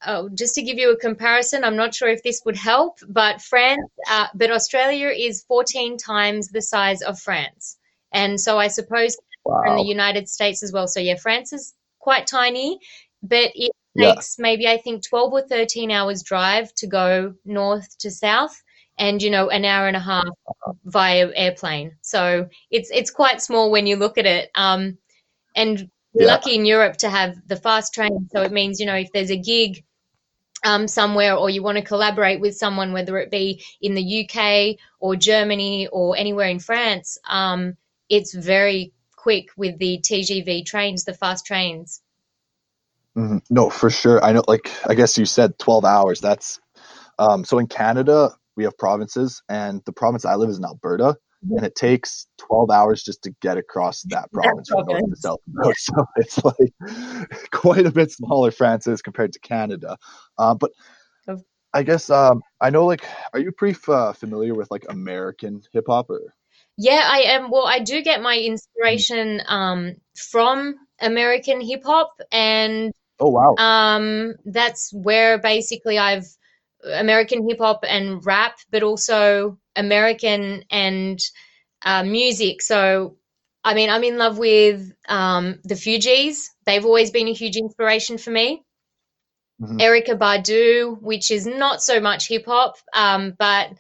[0.07, 3.43] Oh, just to give you a comparison, I'm not sure if this would help, but
[3.43, 7.77] France, uh, but Australia is 14 times the size of France,
[8.11, 9.19] and so I suppose
[9.67, 10.89] in the United States as well.
[10.89, 12.81] So yeah, France is quite tiny,
[13.23, 14.15] but it Yeah.
[14.15, 18.63] takes maybe I think 12 or 13 hours drive to go north to south
[18.99, 20.29] and you know an hour and a half
[20.85, 21.97] via airplane.
[22.03, 24.51] So it's it's quite small when you look at it.
[24.55, 24.99] Um,
[25.57, 26.35] and we're Yeah.
[26.35, 29.31] lucky in Europe to have the fast train, so it means you know if there's
[29.31, 29.85] a gig
[30.65, 34.77] um, somewhere or you want to collaborate with someone, whether it be in the UK
[35.01, 37.77] or Germany or anywhere in France, um,
[38.09, 42.03] it's very quick with the TGV trains, the fast trains.
[43.17, 43.41] Mhm.
[43.51, 44.23] No, for sure.
[44.25, 46.21] I know, like, I guess you said 12 hours.
[46.21, 46.61] That's
[47.19, 51.17] um, so in Canada, we have provinces, and the province I live is in Alberta,
[51.43, 55.41] and it takes 12 hours just to get across that province from north to south.
[55.79, 59.97] So it's like quite a bit smaller France is compared to Canada.
[60.39, 60.71] Um, but
[61.73, 65.85] I guess um, I know, like, are you pretty uh, familiar with like American hip
[65.87, 66.35] hop or?
[66.77, 67.51] Yeah, I am.
[67.51, 73.55] Well, I do get my inspiration um, from American hip hop, and Oh wow.
[73.59, 76.27] um, that's where basically I've
[76.85, 81.21] American hip hop and rap, but also American and
[81.85, 82.63] uh, music.
[82.63, 83.17] So,
[83.65, 86.47] I mean, I'm in love with um, the Fugees.
[86.67, 88.63] They've always been a huge inspiration for me.
[89.61, 89.79] Mhm.
[89.81, 93.71] Erykah Badu, which is not so much hip hop, um, but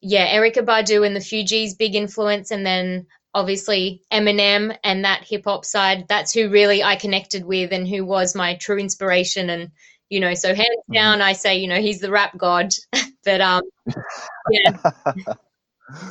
[0.00, 5.44] yeah, Erykah Badu and the Fugees, big influence, and then obviously Eminem and that hip
[5.44, 6.06] hop side.
[6.08, 9.50] That's who really I connected with and who was my true inspiration.
[9.50, 9.70] And
[10.08, 10.94] you know, so hands Mhm.
[10.94, 12.72] down, I say, you know, he's the rap god.
[13.24, 13.62] but um,
[14.50, 14.76] yeah,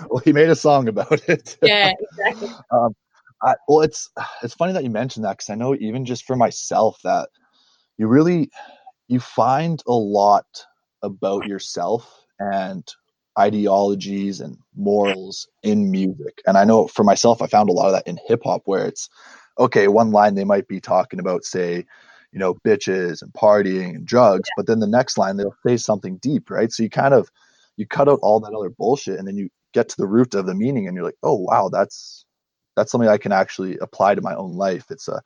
[0.10, 1.58] well, he made a song about it.
[1.64, 2.50] yeah, exactly.
[2.72, 2.96] Um,
[3.42, 4.10] I, well, it's
[4.42, 7.30] it's funny that you mentioned that because I know even just for myself that
[7.98, 8.50] you really
[9.08, 10.46] you find a lot
[11.02, 12.88] about yourself and
[13.38, 16.42] ideologies and morals in music.
[16.46, 18.86] And I know for myself, I found a lot of that in hip hop, where
[18.86, 19.10] it's
[19.60, 21.86] okay, one line they might be talking about, say,
[22.32, 26.18] you know, bitches and partying and drugs, but then the next line they'll say something
[26.18, 26.72] deep, right?
[26.72, 27.30] So you kind of
[27.78, 30.46] you cut out all that other bullshit and then you get to the root of
[30.46, 32.26] the meaning and you're like, oh wow, that's
[32.76, 34.86] that's something I can actually apply to my own life.
[34.90, 35.22] It's a,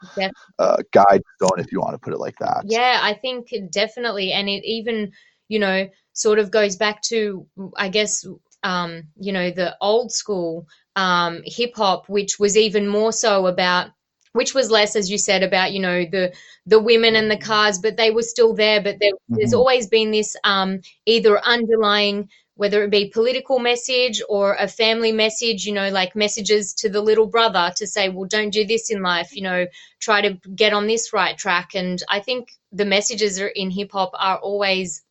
[0.60, 2.64] a guide stone, if you want to put it like that.
[2.66, 4.34] Yeah, I think definitely.
[4.34, 5.12] And it even,
[5.48, 7.46] you know, sort of goes back to,
[7.78, 8.26] I guess,
[8.64, 13.92] um, you know, the old school um, hip hop, which was even more so about
[14.34, 16.34] which was less, as you said, about you know the
[16.66, 18.82] the women and the cars, but they were still there.
[18.82, 19.58] But there, there's Mhm.
[19.60, 25.66] always been this um, either underlying, whether it be political message or a family message,
[25.66, 29.02] you know, like messages to the little brother to say, well, don't do this in
[29.02, 29.66] life, you know,
[30.00, 31.74] try to get on this right track.
[31.74, 35.02] And I think the messages are in hip hop are always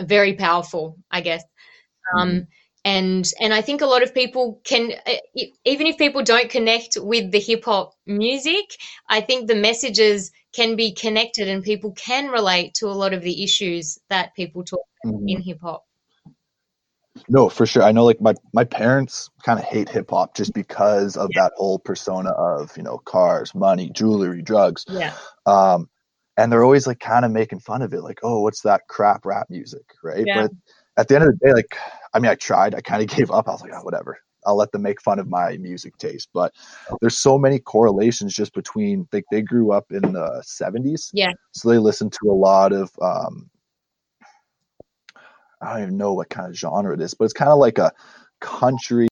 [0.00, 1.44] very powerful, I guess.
[2.14, 2.46] Um,
[2.84, 4.92] and and I think a lot of people can
[5.64, 8.64] even if people don't connect with the hip hop music,
[9.08, 13.22] I think the messages can be connected and people can relate to a lot of
[13.22, 15.24] the issues that people talk Mhm.
[15.28, 15.84] in hip hop.
[17.28, 17.82] No, for sure.
[17.82, 21.52] I know like my my parents kind of hate hip hop just because of that
[21.56, 24.86] whole persona of, you know, cars, money, jewelry, drugs.
[24.88, 25.12] Yeah.
[25.44, 25.89] Um
[26.40, 29.26] and they're always like kind of making fun of it like, "Oh, what's that crap
[29.26, 30.24] rap music?" right?
[30.26, 30.42] Yeah.
[30.42, 30.50] But
[30.96, 31.76] at the end of the day like
[32.14, 32.74] I mean, I tried.
[32.74, 33.48] I kind of gave up.
[33.48, 34.18] I was like, "Oh, whatever.
[34.46, 36.54] I'll let them make fun of my music taste." But
[37.00, 41.10] there's so many correlations just between like they grew up in the 70s.
[41.12, 41.32] Yeah.
[41.52, 43.50] So they listened to a lot of um
[45.60, 47.76] I don't even know what kind of genre it is, but it's kind of like
[47.76, 47.92] a
[48.40, 49.08] country.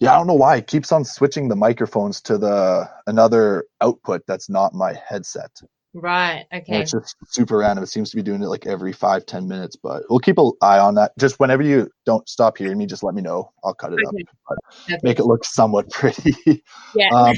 [0.00, 4.22] Yeah, I don't know why it keeps on switching the microphones to the another output
[4.26, 5.50] that's not my headset.
[5.94, 6.46] Right.
[6.52, 6.78] And Okay.
[6.78, 7.82] it's just super random.
[7.82, 10.52] It seems to be doing it like every five, ten minutes, but we'll keep an
[10.62, 11.12] eye on that.
[11.18, 13.52] Just whenever you don't stop hearing me, just let me know.
[13.64, 14.24] I'll cut it up, Okay.
[14.48, 15.04] but Perfect.
[15.04, 16.62] make it look somewhat pretty.
[16.94, 17.08] Yeah.
[17.12, 17.34] um,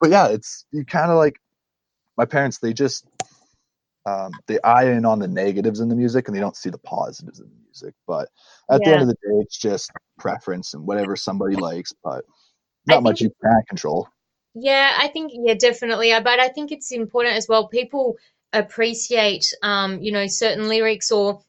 [0.00, 1.36] but yeah, it's you kind of like
[2.16, 2.58] my parents.
[2.58, 3.04] They just
[4.06, 6.78] um, they eye in on the negatives in the music and they don't see the
[6.78, 7.94] positives in the music.
[8.06, 8.28] But
[8.70, 11.92] at the end of the day, it's just preference and whatever somebody likes.
[12.02, 12.24] But
[12.86, 14.08] not much you can't control.
[14.54, 16.12] Yeah, I think yeah, definitely.
[16.12, 17.68] Uh, But I think it's important as well.
[17.68, 18.16] People
[18.52, 21.42] appreciate, um, you know, certain lyrics, or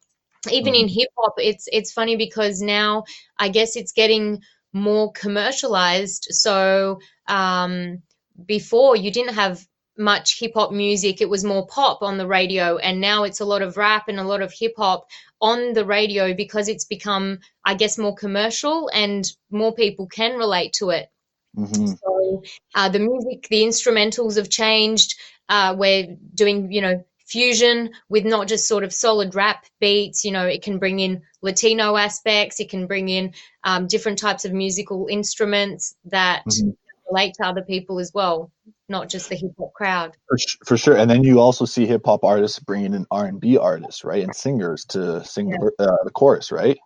[0.52, 1.36] even in hip hop.
[1.38, 3.06] It's it's funny because now
[3.40, 4.42] I guess it's getting
[4.74, 6.28] more commercialized.
[6.32, 8.04] So um,
[8.46, 9.66] before you didn't have
[9.98, 13.46] much hip hop music; it was more pop on the radio, and now it's a
[13.46, 15.08] lot of rap and a lot of hip hop
[15.42, 20.74] on the radio because it's become, I guess, more commercial and more people can relate
[20.74, 21.10] to it.
[21.56, 22.44] Hmm So
[22.76, 25.16] uh, the music, the instrumentals have changed.
[25.50, 30.26] Uh, we're doing, you know, fusion with not just sort of solid rap beats.
[30.26, 32.60] You know, it can bring in Latino aspects.
[32.60, 33.34] It can bring in
[33.64, 36.76] um, different types of musical instruments that Mhm.
[37.10, 38.52] relate to other people as well,
[38.88, 40.16] not just the hip hop crowd.
[40.28, 40.98] For, sh- for sure.
[40.98, 44.24] And then you also see hip hop artists bringing in R and B artists, right,
[44.24, 46.78] and singers to sing the, uh, the chorus, right?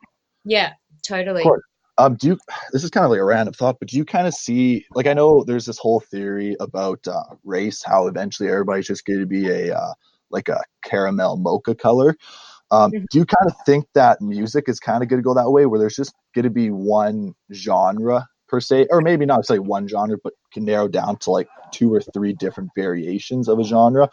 [0.43, 0.73] Yeah,
[1.03, 1.43] totally.
[1.97, 2.37] Um, do you?
[2.71, 4.85] This is kind of like a random thought, but do you kind of see?
[4.95, 9.19] Like, I know there's this whole theory about uh, race, how eventually everybody's just going
[9.19, 9.93] to be a uh,
[10.29, 12.17] like a caramel mocha color.
[12.71, 13.05] Um, Mhm.
[13.11, 15.65] do you kind of think that music is kind of going to go that way,
[15.65, 19.87] where there's just going to be one genre per se, or maybe not say one
[19.87, 24.09] genre, but can narrow down to like two or three different variations of a genre?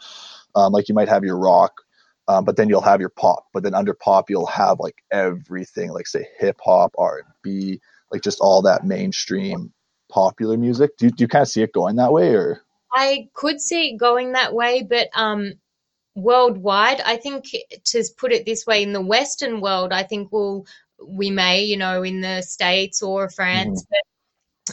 [0.55, 1.81] Um, like you might have your rock,
[2.27, 3.45] um, but then you'll have your pop.
[3.53, 7.79] But then under pop, you'll have like everything, like say hip hop, R and B,
[8.11, 9.73] like just all that mainstream
[10.09, 10.97] popular music.
[10.97, 12.61] Do you, do you kind of see it going that way, or
[12.93, 15.53] I could see it going that way, but um,
[16.15, 17.45] worldwide, I think
[17.85, 20.65] to put it this way, in the Western world, I think we'll
[21.05, 23.99] we may, you know, in the States or France, but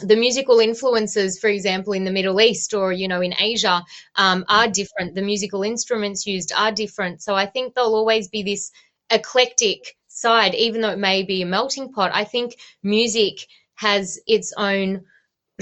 [0.03, 3.83] the musical influences, for example, in the Middle East or you know in Asia,
[4.15, 5.15] um, are different.
[5.15, 7.21] The musical instruments used are different.
[7.21, 8.71] So I think there'll always be this
[9.09, 12.11] eclectic side, even though it may be a melting pot.
[12.13, 15.03] I think music has its own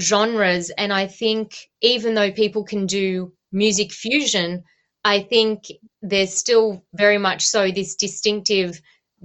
[0.00, 4.62] genres and i think even though people can do music fusion
[5.04, 5.64] i think
[6.02, 8.80] there's still very much so this distinctive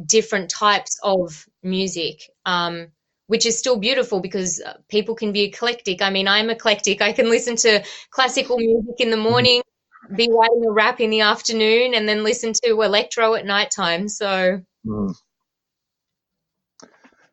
[0.06, 2.88] different types of music um,
[3.28, 7.12] which is still beautiful because uh, people can be eclectic i mean i'm eclectic i
[7.12, 9.62] can listen to classical music in the morning
[10.16, 14.62] be writing a rap in the afternoon and then listen to electro at nighttime so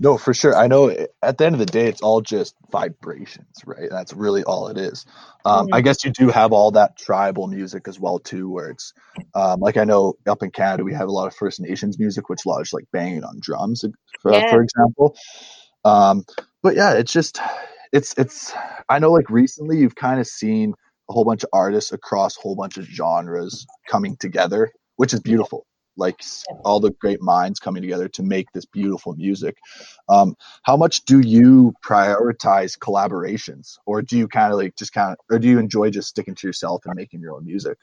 [0.03, 0.19] no?
[0.19, 0.91] For sure, I know.
[1.23, 3.89] At the end of the day, it's all just vibrations, right?
[3.89, 5.07] That's really all it is.
[5.45, 8.95] Um, I guess you do have all that tribal music as well too, where it's
[9.37, 12.29] um, like I know up in Canada we have a lot of First Nations music,
[12.29, 13.85] which a lot is like banging on drums,
[14.29, 14.51] Yeah.
[14.51, 15.17] for example.
[15.85, 16.25] Um,
[16.63, 17.41] but yeah, it's just
[17.93, 18.53] it's it's.
[18.89, 20.75] I know like recently you've kind of seen
[21.09, 25.21] a whole bunch of artists across a whole bunch of genres coming together, which is
[25.21, 25.67] beautiful.
[25.97, 26.23] Like
[26.65, 29.57] all the great minds coming together to make this beautiful music.
[30.09, 35.13] Um, how much do you prioritize collaborations, or do you kind of like just kind
[35.13, 37.77] of, or do you enjoy just sticking to yourself and making your own music?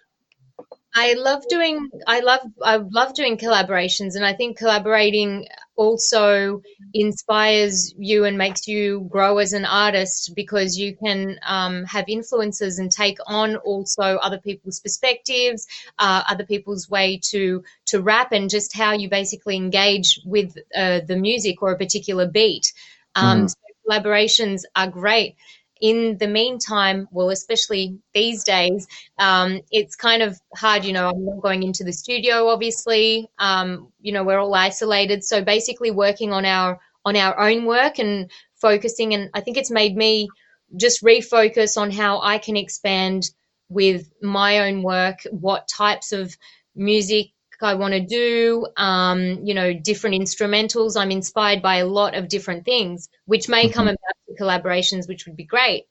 [0.96, 5.48] I love doing I love I love doing collaborations and I think collaborating
[5.80, 6.62] also
[6.94, 12.80] inspires you and makes you grow as an artist because you can um, have influences
[12.80, 15.66] and take on also other people's perspectives,
[15.98, 21.00] uh, other people's way to to rap, and just how you basically engage with uh,
[21.08, 22.74] the music or a particular beat.
[23.16, 23.50] Um, mm.
[23.50, 23.56] so
[23.90, 25.38] collaborations are great
[25.82, 30.84] in the meantime, well, especially these days, um, it's kind of hard.
[30.84, 33.30] You know, I'm not going into the studio, obviously.
[33.40, 38.00] Um, you know, we're all isolated, so basically working on our on our own work
[38.00, 39.14] and focusing.
[39.14, 40.30] And I think it's made me
[40.76, 43.30] just refocus on how I can expand
[43.70, 46.36] with my own work, what types of
[46.76, 47.28] music
[47.64, 51.00] I want to do, um, you know, different instrumentals.
[51.00, 53.74] I'm inspired by a lot of different things, which may mm-hmm.
[53.74, 53.98] come about
[54.28, 55.86] to collaborations, which would be great.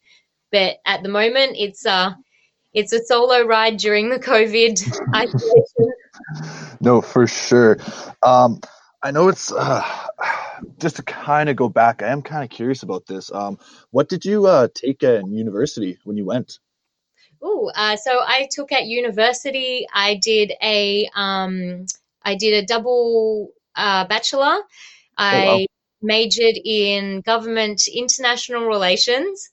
[0.50, 2.12] But at the moment, it's uh,
[2.72, 4.80] it's a solo ride during the COVID
[5.14, 5.92] isolation.
[6.80, 7.78] No, for sure.
[8.22, 8.60] Um,
[9.02, 9.82] I know it's uh,
[10.78, 12.02] just to kind of go back.
[12.02, 13.30] I am kind of curious about this.
[13.32, 13.58] Um,
[13.90, 16.58] what did you uh, take in university when you went?
[17.40, 19.86] Oh, uh, so I took at university.
[19.92, 21.86] I did a um,
[22.22, 24.58] I did a double uh, bachelor.
[25.16, 25.66] I oh, wow.
[26.02, 29.50] majored in government international relations.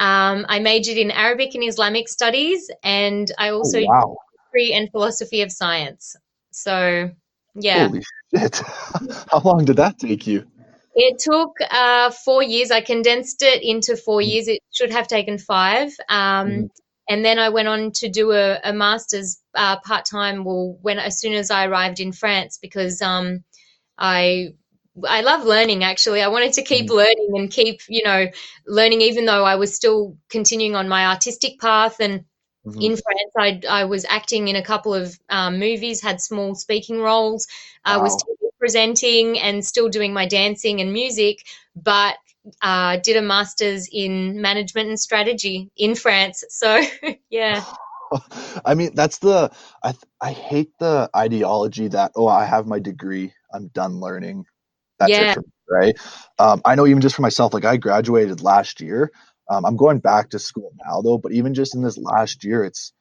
[0.00, 4.16] Um, I majored in Arabic and Islamic studies, and I oh, also oh, wow.
[4.44, 6.14] history and philosophy of science.
[6.52, 7.10] So,
[7.54, 7.88] yeah.
[7.88, 8.04] Holy
[8.34, 8.56] shit!
[9.30, 10.46] How long did that take you?
[10.94, 12.70] It took uh, four years.
[12.70, 14.28] I condensed it into four mm.
[14.28, 14.48] years.
[14.48, 15.92] It should have taken five.
[16.08, 16.68] Um, mm
[17.08, 20.44] and then I went on to do a, a master's uh, part time.
[20.44, 23.44] Well, when as soon as I arrived in France, because um,
[23.96, 24.48] I
[25.08, 25.84] I love learning.
[25.84, 26.96] Actually, I wanted to keep mm.
[26.96, 28.26] learning and keep you know
[28.66, 31.96] learning, even though I was still continuing on my artistic path.
[32.00, 32.24] And
[32.66, 32.80] mm-hmm.
[32.80, 37.00] in France, I I was acting in a couple of um, movies, had small speaking
[37.00, 37.46] roles.
[37.84, 38.22] I was
[38.58, 42.16] presenting and still doing my dancing and music, but
[42.62, 46.44] uh, did a master's in management and strategy in France.
[46.50, 46.80] So,
[47.30, 47.64] yeah.
[48.64, 49.50] I mean, that's the
[49.82, 54.46] I I hate the ideology that oh, I have my degree, I'm done learning.
[54.98, 55.30] That's yeah.
[55.30, 55.94] it for me, right?
[56.38, 59.12] Um, I know even just for myself, like I graduated last year.
[59.50, 62.64] Um, I'm going back to school now though, but even just in this last year,
[62.64, 62.92] it's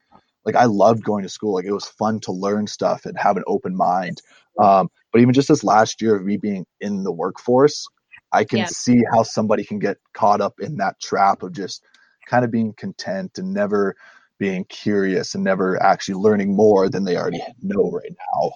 [0.46, 1.54] like I loved going to school.
[1.54, 4.22] Like it was fun to learn stuff and have an open mind.
[4.60, 7.86] Um, but even just this last year of me being in the workforce,
[8.32, 8.66] I can yeah.
[8.68, 11.84] see how somebody can get caught up in that trap of just
[12.28, 13.96] kind of being content and never
[14.38, 18.52] being curious and never actually learning more than they already know right now.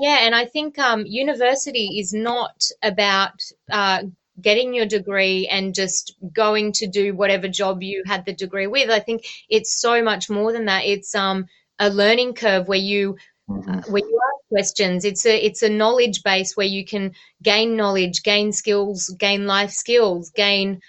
[0.00, 4.04] Yeah, and I think um, university is not about uh,
[4.40, 8.90] getting your degree and just going to do whatever job you had the degree with.
[8.90, 10.84] I think it's so much more than that.
[10.84, 11.46] It's um,
[11.78, 13.16] a learning curve where you
[13.48, 13.70] mm-hmm.
[13.70, 14.20] uh, where you
[14.52, 15.04] questions.
[15.04, 19.70] It's a it's a knowledge base where you can gain knowledge, gain skills, gain life
[19.70, 20.80] skills, gain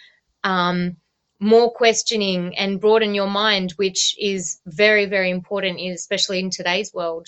[0.44, 0.98] um,
[1.40, 7.28] more questioning and broaden your mind, which is very very important, especially in today's world.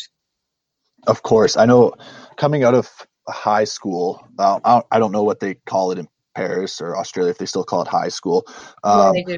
[1.08, 1.94] Of course, I know.
[2.36, 2.90] Coming out of
[3.30, 7.38] high school, uh, I don't know what they call it in Paris or Australia if
[7.38, 8.46] they still call it high school.
[8.84, 9.38] Um, yeah,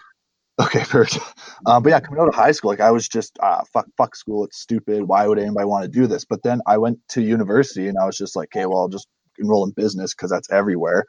[0.59, 1.19] Okay, first.
[1.65, 4.15] Um, but yeah, coming out of high school, like I was just uh, fuck, fuck
[4.15, 4.45] school.
[4.45, 5.03] It's stupid.
[5.03, 6.25] Why would anybody want to do this?
[6.25, 9.07] But then I went to university, and I was just like, okay, well, I'll just
[9.39, 11.05] enroll in business because that's everywhere.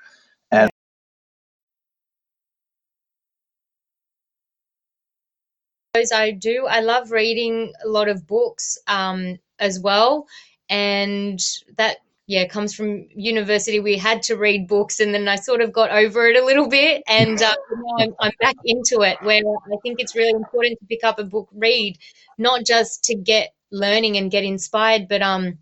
[0.50, 0.70] And
[6.14, 6.66] I do.
[6.68, 10.26] I love reading a lot of books um, as well,
[10.68, 11.40] and
[11.76, 13.80] that yeah, comes from university.
[13.80, 16.68] We had to read books, and then I sort of got over it a little
[16.68, 19.16] bit, and uh, now I'm, I'm, back into it.
[19.22, 21.96] Where I think it's really important to pick up a book, read,
[22.36, 25.56] not just to get learning and get inspired, but um,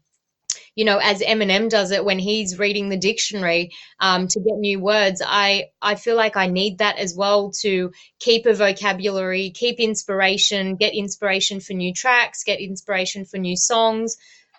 [0.74, 4.80] you know, as Eminem does it when he's reading the dictionary um, to get new
[4.80, 5.22] words.
[5.24, 10.74] I I feel like I need that as well to keep a vocabulary, keep inspiration,
[10.74, 14.16] get inspiration for new tracks, get inspiration for new songs.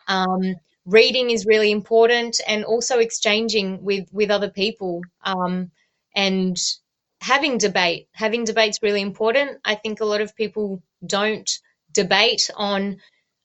[0.08, 0.56] Um,
[0.88, 5.70] reading is really important and also exchanging with with other people um,
[6.16, 6.58] and
[7.22, 8.08] having debate.
[8.14, 9.60] Having debates really important.
[9.64, 11.50] I think a lot of people don't
[11.92, 12.98] debate on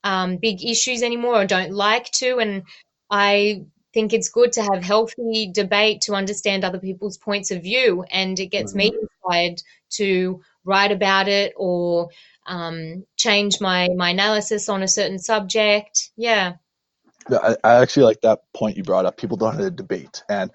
[0.03, 2.63] um, big issues anymore or don't like to and
[3.09, 3.63] i
[3.93, 8.39] think it's good to have healthy debate to understand other people's points of view and
[8.39, 8.79] it gets mm-hmm.
[8.79, 12.09] me inspired to write about it or
[12.45, 16.11] um, change my my analysis on a certain subject.
[16.17, 16.53] Yeah
[17.29, 19.17] I, I actually like that point you brought up.
[19.17, 20.51] People don't have a debate, and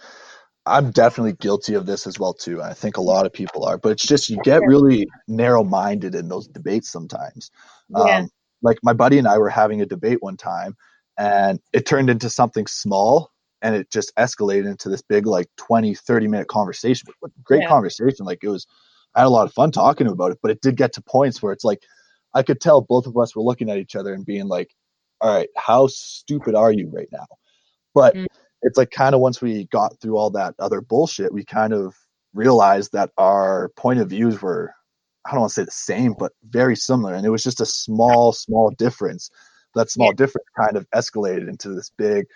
[0.67, 2.63] I'm definitely guilty of this as well too.
[2.63, 6.29] I think a lot of people are, but it's just you get really narrow-minded in
[6.29, 7.51] those debates sometimes.
[7.89, 8.19] Yeah.
[8.19, 8.29] Um,
[8.63, 10.77] like my buddy and I were having a debate one time,
[11.19, 13.31] and it turned into something small,
[13.63, 17.09] and it just escalated into this big like 20 30 minute conversation
[17.45, 17.69] great yeah.
[17.69, 18.67] conversation like it was
[19.15, 21.43] i had a lot of fun talking about it but it did get to points
[21.43, 21.83] where it's like
[22.35, 24.71] i could tell both of us were looking at each other and being like
[25.21, 27.27] all right how stupid are you right now
[27.95, 28.27] but mm-hmm.
[28.63, 31.95] it's like kind of once we got through all that other bullshit we kind of
[32.35, 34.73] realized that our point of views were
[35.27, 37.67] i don't want to say the same but very similar and it was just a
[37.67, 39.31] small small difference
[39.75, 42.27] that small difference kind of escalated into this big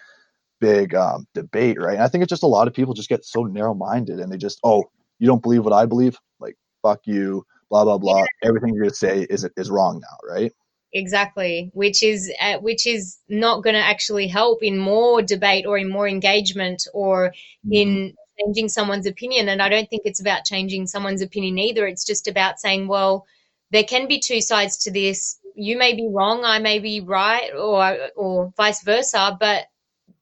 [0.63, 1.95] big um, debate, right?
[1.95, 4.33] And I think it's just a lot of people just get so narrow minded and
[4.33, 4.85] they just, oh,
[5.19, 6.17] you don't believe what I believe?
[6.39, 8.25] Like, fuck you, blah, blah, blah.
[8.45, 10.53] Everything you're going to say is, is wrong now, right?
[10.95, 15.79] Exactly, which is uh, which is not going to actually help in more debate or
[15.79, 17.73] in more engagement or mm-hmm.
[17.73, 19.49] in changing someone's opinion.
[19.49, 21.87] And I don't think it's about changing someone's opinion either.
[21.87, 23.27] It's just about saying, well,
[23.71, 25.39] there can be two sides to this.
[25.55, 29.35] You may be wrong, I may be right, or or vice versa.
[29.41, 29.65] But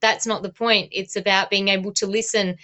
[0.00, 0.90] that's not the point.
[0.92, 2.56] It's about being able to listen.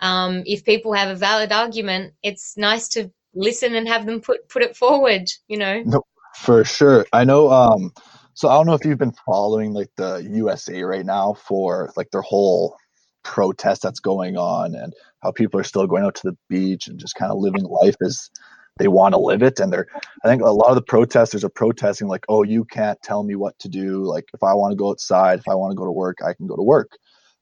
[0.00, 4.50] Um, if people have a valid argument, it's nice to listen and have them put
[4.50, 5.30] put it forward.
[5.48, 5.82] You know.
[5.82, 6.02] No,
[6.36, 7.06] for sure.
[7.12, 7.50] I know.
[7.50, 7.92] Um,
[8.34, 12.10] so I don't know if you've been following like the USA right now for like
[12.10, 12.76] their whole
[13.22, 17.00] protest that's going on and how people are still going out to the beach and
[17.00, 18.30] just kind of living life as
[18.78, 19.86] they want to live it and they're
[20.24, 23.34] i think a lot of the protesters are protesting like oh you can't tell me
[23.34, 25.84] what to do like if i want to go outside if i want to go
[25.84, 26.90] to work i can go to work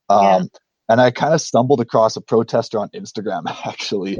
[0.09, 0.43] um, yeah.
[0.89, 4.19] and i kind of stumbled across a protester on instagram actually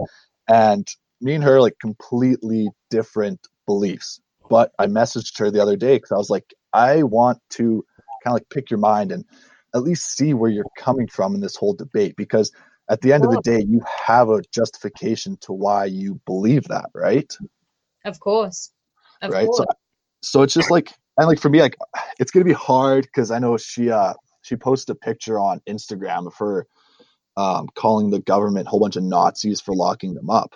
[0.49, 0.89] and
[1.21, 4.21] me and her like completely different beliefs
[4.53, 7.85] but i messaged her the other day because i was like i want to
[8.23, 9.25] kind of like pick your mind and
[9.75, 12.53] at least see where you're coming from in this whole debate because
[12.91, 16.91] at the end of the day, you have a justification to why you believe that,
[16.95, 17.33] right?
[18.05, 18.71] Of course.
[19.23, 19.47] Of right.
[19.47, 19.59] Course.
[19.59, 19.65] So,
[20.21, 21.77] so it's just like, and like for me, like
[22.19, 26.27] it's gonna be hard because I know she uh she posted a picture on Instagram
[26.27, 26.67] of her
[27.37, 30.55] um, calling the government a whole bunch of Nazis for locking them up.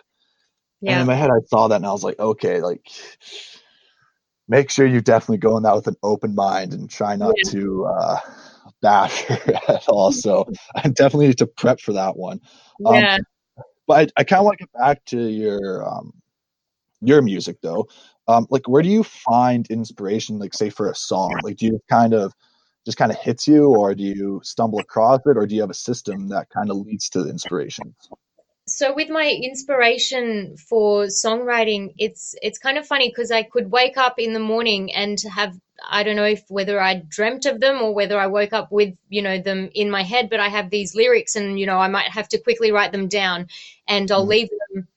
[0.80, 0.92] Yeah.
[0.92, 2.86] And in my head, I saw that and I was like, okay, like
[4.48, 7.50] make sure you definitely go in that with an open mind and try not yeah.
[7.50, 8.18] to uh,
[8.80, 9.28] bash
[9.68, 10.12] at all.
[10.12, 12.40] So I definitely need to prep for that one.
[12.84, 13.18] Um, yeah.
[13.86, 16.12] But I, I kind of want to get back to your um,
[17.00, 17.86] your music though.
[18.28, 20.38] Um, like, where do you find inspiration?
[20.38, 22.32] Like, say for a song, like, do you kind of
[22.84, 25.70] just kind of hits you, or do you stumble across it, or do you have
[25.70, 27.94] a system that kind of leads to the inspiration?
[28.68, 33.96] So with my inspiration for songwriting it's it's kind of funny because i could wake
[33.96, 35.56] up in the morning and have
[35.88, 38.94] I don't know if whether I dreamt of them or whether I woke up with,
[39.08, 41.88] you know, them in my head, but I have these lyrics and, you know, I
[41.88, 43.48] might have to quickly write them down
[43.86, 44.30] and I'll mm.
[44.30, 44.88] leave them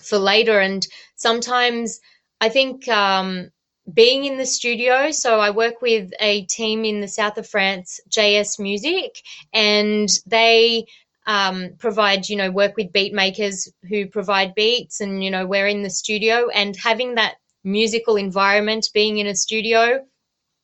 [0.00, 0.58] for later.
[0.58, 2.00] And sometimes
[2.40, 3.50] I think um,
[3.92, 8.00] being in the studio, so I work with a team in the south of France,
[8.10, 10.86] JS Music, and they
[11.26, 15.66] um, provide, you know, work with beat makers who provide beats and, you know, we're
[15.66, 20.04] in the studio and having that musical environment, being in a studio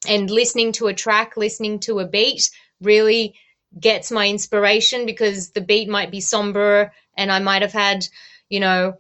[0.09, 2.51] and listening to a track, listening to a beat
[2.81, 3.35] really
[3.79, 8.07] gets my inspiration because the beat might be somber and I might have had,
[8.49, 8.95] you know,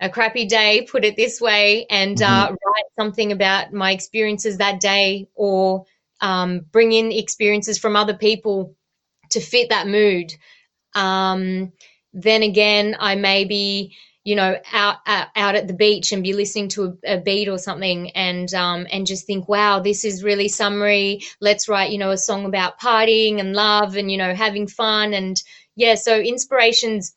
[0.00, 2.54] a crappy day, put it this way, and uh, mm-hmm.
[2.54, 5.86] uh, write something about my experiences that day or
[6.20, 8.76] um, bring in experiences from other people
[9.30, 10.32] to fit that mood.
[10.94, 11.72] Um,
[12.12, 13.94] then again, I may be
[14.28, 17.48] you know, out, out, out at the beach and be listening to a, a beat
[17.48, 21.22] or something and, um, and just think, wow, this is really summery.
[21.40, 25.14] Let's write, you know, a song about partying and love and, you know, having fun.
[25.14, 25.42] And
[25.76, 27.16] yeah, so inspirations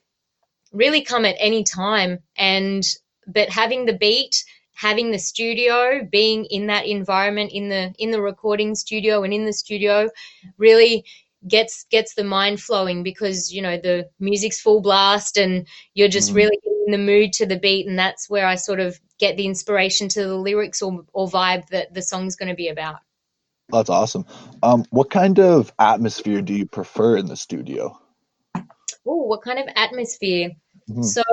[0.71, 2.19] really come at any time.
[2.37, 2.87] And,
[3.27, 8.21] but having the beat, having the studio, being in that environment in the, in the
[8.21, 10.09] recording studio and in the studio
[10.57, 11.03] really
[11.47, 16.31] gets gets the mind flowing because you know the music's full blast and you're just
[16.31, 16.35] mm.
[16.35, 19.45] really in the mood to the beat and that's where I sort of get the
[19.45, 22.97] inspiration to the lyrics or, or vibe that the song's going to be about.
[23.69, 24.25] That's awesome.
[24.61, 27.97] Um, what kind of atmosphere do you prefer in the studio?
[28.55, 30.51] Oh, what kind of atmosphere?
[30.89, 31.03] Mm-hmm.
[31.03, 31.23] So,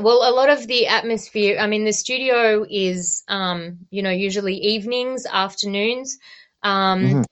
[0.00, 4.54] well, a lot of the atmosphere, I mean, the studio is, um, you know, usually
[4.54, 6.18] evenings, afternoons.
[6.62, 7.22] Um, mm-hmm.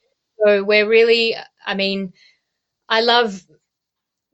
[0.43, 1.35] So we're really,
[1.65, 2.13] I mean,
[2.89, 3.45] I love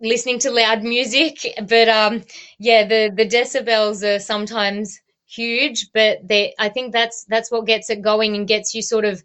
[0.02, 2.24] listening to loud music, but um,
[2.58, 7.90] yeah, the the decibels are sometimes huge, but they I think that's that's what gets
[7.90, 9.22] it going and gets you sort of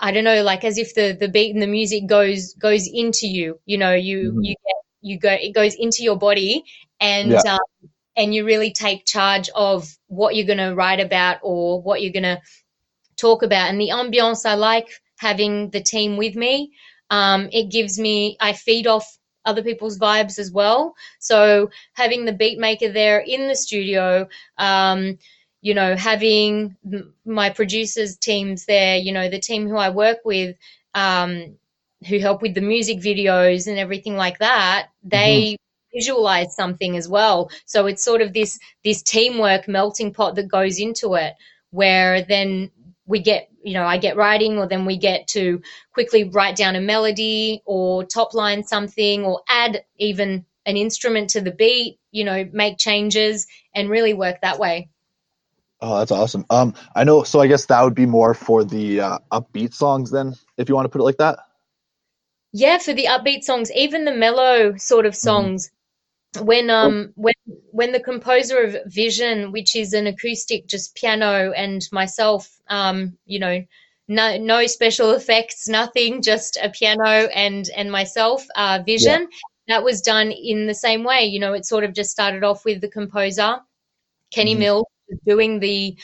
[0.00, 3.26] I don't know, like as if the the beat and the music goes goes into
[3.26, 3.60] you.
[3.66, 4.42] You know, you mm-hmm.
[4.42, 6.64] you get you go it goes into your body
[7.00, 7.54] and yeah.
[7.54, 12.00] um, and you really take charge of what you're going to write about or what
[12.00, 12.40] you're going to
[13.16, 13.70] talk about.
[13.70, 16.72] And the ambiance I like having the team with me
[17.10, 20.94] Um, it gives me, I feed off other people's vibes as well.
[21.20, 24.26] So having the beat maker there in the studio,
[24.58, 25.18] um,
[25.60, 26.76] you know, having
[27.24, 30.56] my producers teams there, you know, the team who I work with,
[30.94, 31.56] um,
[32.08, 35.98] who help with the music videos and everything like that, they mm-hmm.
[35.98, 37.50] visualize something as well.
[37.66, 41.34] So it's sort of this this teamwork melting pot that goes into it,
[41.70, 42.70] where then
[43.06, 45.60] we get you know i get writing or then we get to
[45.92, 51.40] quickly write down a melody or top line something or add even an instrument to
[51.40, 54.88] the beat you know make changes and really work that way.
[55.80, 56.46] Oh that's awesome.
[56.50, 60.10] Um i know so i guess that would be more for the uh, upbeat songs
[60.10, 61.40] then if you want to put it like that?
[62.52, 65.18] Yeah for the upbeat songs even the mellow sort of mm-hmm.
[66.40, 67.34] When um when
[67.70, 73.38] when the composer of Vision, which is an acoustic just piano and myself, um, you
[73.38, 73.64] know,
[74.08, 79.22] no no special effects, nothing, just a piano and and myself, uh, Vision.
[79.22, 79.38] Yeah.
[79.66, 81.24] That was done in the same way.
[81.24, 83.60] You know, it sort of just started off with the composer,
[84.30, 84.60] Kenny mm-hmm.
[84.60, 84.86] Mills,
[85.26, 85.96] doing the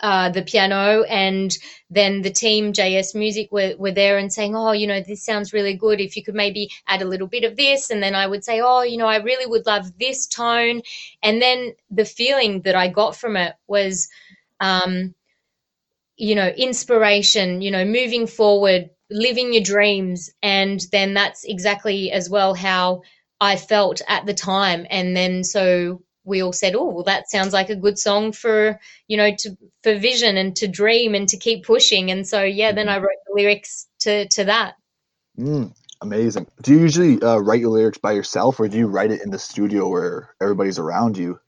[0.00, 1.56] uh, the piano and
[1.90, 5.52] then the team JS Music were, were there and saying, oh, you know, this sounds
[5.52, 6.00] really good.
[6.00, 7.90] If you could maybe add a little bit of this.
[7.90, 10.82] And then I would say, oh, you know, I really would love this tone.
[11.22, 14.08] And then the feeling that I got from it was,
[14.60, 15.14] um,
[16.16, 20.30] you know, inspiration, you know, moving forward, living your dreams.
[20.42, 23.02] And then that's exactly as well how
[23.40, 24.86] I felt at the time.
[24.90, 28.78] And then so we all said, "Oh, well, that sounds like a good song for
[29.08, 32.72] you know to for vision and to dream and to keep pushing." And so, yeah,
[32.72, 33.04] then I mm-hmm.
[33.04, 34.74] wrote the lyrics to to that.
[35.38, 36.46] Mm, amazing.
[36.62, 39.30] Do you usually uh, write your lyrics by yourself, or do you write it in
[39.30, 41.40] the studio where everybody's around you?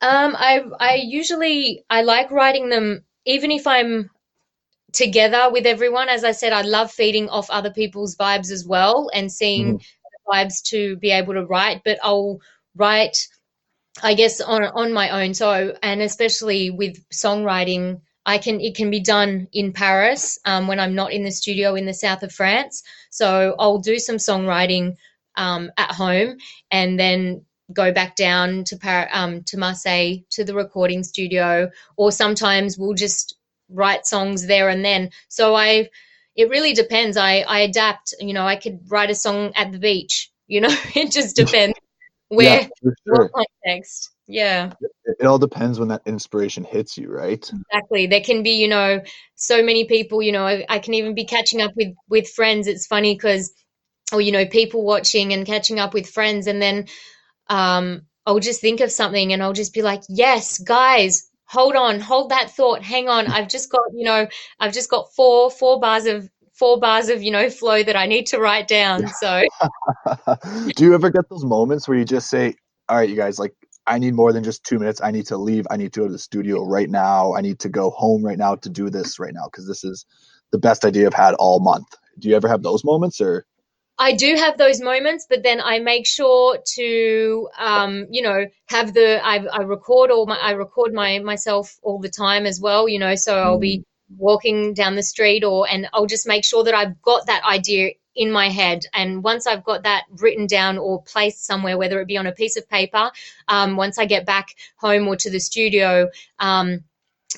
[0.00, 4.10] Um, I I usually I like writing them even if I'm
[4.92, 6.08] together with everyone.
[6.08, 9.84] As I said, I love feeding off other people's vibes as well and seeing mm.
[10.26, 11.82] vibes to be able to write.
[11.84, 12.40] But I'll
[12.76, 13.16] write
[14.02, 15.34] I guess on on my own.
[15.34, 20.80] So and especially with songwriting, I can it can be done in Paris um, when
[20.80, 22.82] I'm not in the studio in the south of France.
[23.10, 24.96] So I'll do some songwriting
[25.36, 26.36] um, at home
[26.70, 32.10] and then go back down to Par- um, to Marseille to the recording studio, or
[32.12, 33.36] sometimes we'll just
[33.68, 35.10] write songs there and then.
[35.28, 35.90] So I
[36.36, 37.16] it really depends.
[37.16, 38.14] I I adapt.
[38.20, 40.30] You know, I could write a song at the beach.
[40.46, 41.78] You know, it just depends
[42.28, 43.30] where yeah, sure.
[43.30, 44.10] context?
[44.26, 44.72] Yeah.
[44.80, 47.50] It, it, all depends when that inspiration hits you right?
[47.72, 48.06] Exactly.
[48.06, 49.02] There can be you know
[49.34, 52.66] so many people you know I, I can even be catching up with with friends.
[52.66, 53.52] It's funny because
[54.12, 56.86] or you know people watching and catching up with friends and then
[57.48, 61.98] um i'll just think of something and i'll just be like yes guys hold on
[61.98, 62.82] hold that thought.
[62.82, 63.26] Hang on.
[63.26, 64.28] I've just got you know
[64.60, 66.28] i've just got four four bars of
[66.58, 69.06] four bars of you know flow that I need to write down.
[69.08, 69.42] So,
[70.76, 72.54] do you ever get those moments where you just say,
[72.88, 73.54] "All right, you guys, like
[73.86, 75.00] I need more than just two minutes.
[75.02, 75.66] I need to leave.
[75.70, 77.34] I need to go to the studio right now.
[77.34, 80.04] I need to go home right now to do this right now because this is
[80.50, 81.86] the best idea I've had all month."
[82.18, 83.46] Do you ever have those moments or?
[84.00, 88.94] I do have those moments, but then I make sure to, um, you know, have
[88.94, 92.88] the I, I record all my I record my myself all the time as well.
[92.88, 93.84] You know, so I'll be mm
[94.16, 97.90] walking down the street or and I'll just make sure that I've got that idea
[98.14, 98.84] in my head.
[98.94, 102.32] And once I've got that written down or placed somewhere whether it be on a
[102.32, 103.10] piece of paper
[103.48, 106.80] um, once I get back home or to the studio um,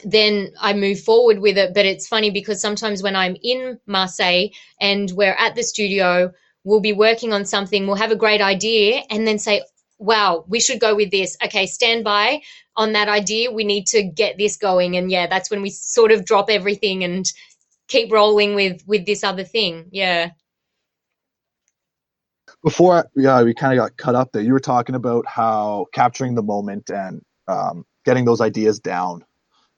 [0.04, 1.74] then I move forward with it.
[1.74, 4.48] But it's funny because sometimes when I'm in Marseille
[4.80, 6.32] and we're at the studio
[6.64, 9.62] we'll be working on something we'll have a great idea and then say
[10.00, 12.40] wow we should go with this okay stand by
[12.80, 13.50] on that idea.
[13.50, 14.96] We need to get this going.
[14.96, 17.30] And yeah, that's when we sort of drop everything and
[17.88, 19.86] keep rolling with with this other thing.
[19.92, 20.30] Yeah.
[22.64, 24.42] Before yeah, we kind of got cut up there.
[24.42, 29.24] You were talking about how capturing the moment and um, getting those ideas down.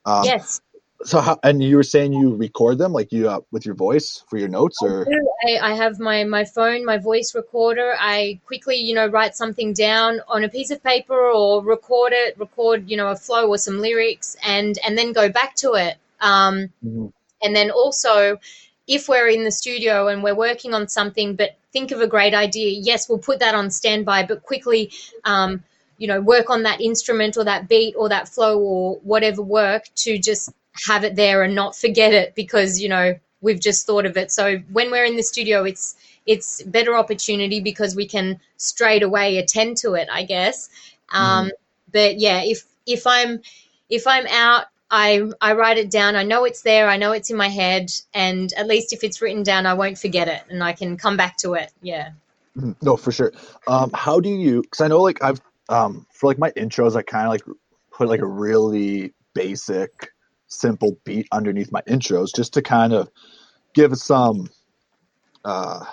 [0.05, 0.61] Um, yes
[1.05, 4.25] so how and you were saying you record them like you uh, with your voice
[4.29, 5.07] for your notes or?
[5.47, 7.95] I, I, have my my phone my voice recorder.
[7.99, 12.39] I quickly you know write something down on a piece of paper or record it
[12.39, 15.97] record you know a flow or some lyrics and and then go back to it.
[16.21, 17.07] Um, mm-hmm.
[17.43, 18.39] and then also
[18.87, 22.35] if we're in the studio and we're working on something but think of a great
[22.35, 24.93] idea yes we'll put that on standby but quickly
[25.25, 25.65] um,
[25.99, 29.89] you know work on that instrument or that beat or that flow or whatever work
[29.97, 30.53] to just
[30.87, 34.31] have it there and not forget it because you know we've just thought of it.
[34.31, 35.97] So when we're in the studio, it's
[36.27, 40.71] it's better opportunity because we can straight away attend to it, I guess.
[41.13, 41.51] Um, mm.
[41.93, 43.41] But yeah, if if I'm
[43.89, 46.17] if I'm out I I write it down.
[46.17, 46.87] I know it's there.
[46.87, 49.97] I know it's in my head, and at least if it's written down, I won't
[49.97, 51.73] forget it, and I can come back to it.
[51.81, 52.11] Yeah.
[52.59, 52.77] Mhm.
[52.83, 53.33] No, for sure.
[53.67, 54.61] Um, how do you?
[54.61, 57.43] Because I know, like, I've um, for like my intros, I kind of like
[57.91, 60.11] put like a really basic,
[60.53, 63.11] simple beat underneath my intros, just to kind of
[63.75, 64.49] give some,
[65.45, 65.85] uh,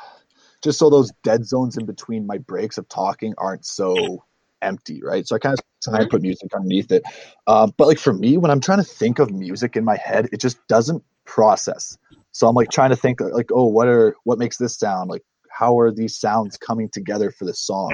[0.62, 4.24] just so those dead zones in between my breaks of talking aren't so
[4.62, 5.28] empty, right?
[5.28, 7.04] So I kind of try and put music underneath it.
[7.48, 10.30] Um, but like for me, when I'm trying to think of music in my head,
[10.32, 11.98] it just doesn't process.
[12.32, 15.24] So I'm like trying to think like, oh, what are what makes this sound like?
[15.50, 17.94] How are these sounds coming together for this song?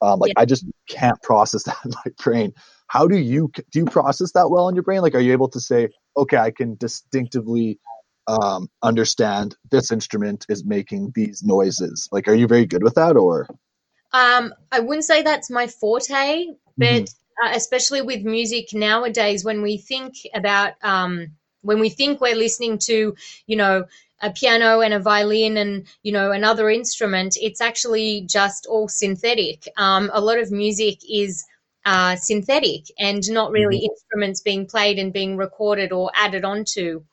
[0.00, 0.42] Um, like Yeah.
[0.42, 2.52] I just can't process that in my brain.
[2.94, 5.02] How do you do you process that well in your brain?
[5.02, 7.80] Like, are you able to say, okay, I can distinctively
[8.28, 12.08] um, understand this instrument is making these noises?
[12.12, 13.48] Like, are you very good with that, or
[14.12, 16.46] Um, I wouldn't say that's my forte,
[16.78, 17.14] but Mhm.
[17.44, 21.32] uh, especially with music nowadays, when we think about um,
[21.62, 23.16] when we think we're listening to,
[23.46, 23.86] you know,
[24.22, 29.68] a piano and a violin and you know another instrument, it's actually just all synthetic.
[29.76, 31.44] Um, a lot of music is
[31.84, 37.04] uh, synthetic and not really instruments being played and being recorded or added onto.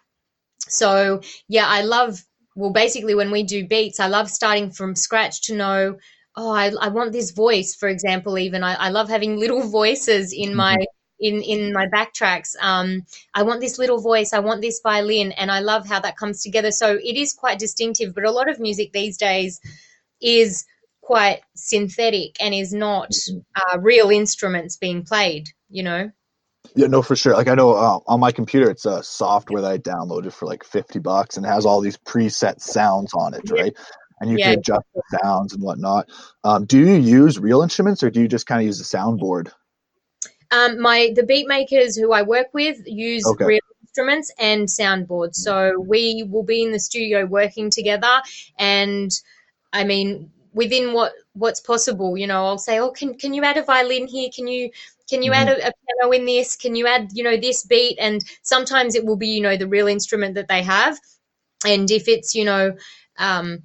[0.68, 2.24] So yeah, I love.
[2.56, 5.98] Well, basically, when we do beats, I love starting from scratch to know
[6.38, 8.64] oh I, I want this voice for example even.
[8.64, 10.78] I, I love having little voices in my
[11.20, 12.56] in in my backtracks.
[12.62, 13.02] Um
[13.34, 14.34] i want this little voice.
[14.34, 15.32] I want this violin.
[15.34, 16.72] And i love how that comes together.
[16.72, 19.60] So it is quite distinctive but a lot of music these days
[20.22, 20.66] is
[21.12, 23.12] quite synthetic and is not
[23.58, 26.10] uh, real instruments being played you know
[26.76, 27.34] Yeah, no, for sure.
[27.34, 30.64] Like I know uh, on my computer, it's a software that I downloaded for like
[30.64, 33.76] fifty bucks and has all these preset sounds on it, right?
[34.22, 34.52] And you Yeah.
[34.52, 36.10] can adjust the sounds and whatnot.
[36.44, 39.52] Um, do you use real instruments or do you just kind of use the soundboard?
[40.52, 43.46] Um, my the beat makers who I work with use Okay.
[43.46, 45.36] real instruments and soundboards.
[45.36, 48.22] So we will be in the studio working together,
[48.58, 49.12] and
[49.74, 52.18] I mean within what what's possible.
[52.18, 54.30] You know, I'll say, oh, can can you add a violin here?
[54.36, 54.72] Can you
[55.10, 56.56] can you add a, a piano in this?
[56.56, 57.98] Can you add you know this beat?
[58.00, 60.98] And sometimes it will be you know the real instrument that they have,
[61.66, 62.76] and if it's you know.
[63.18, 63.60] Um,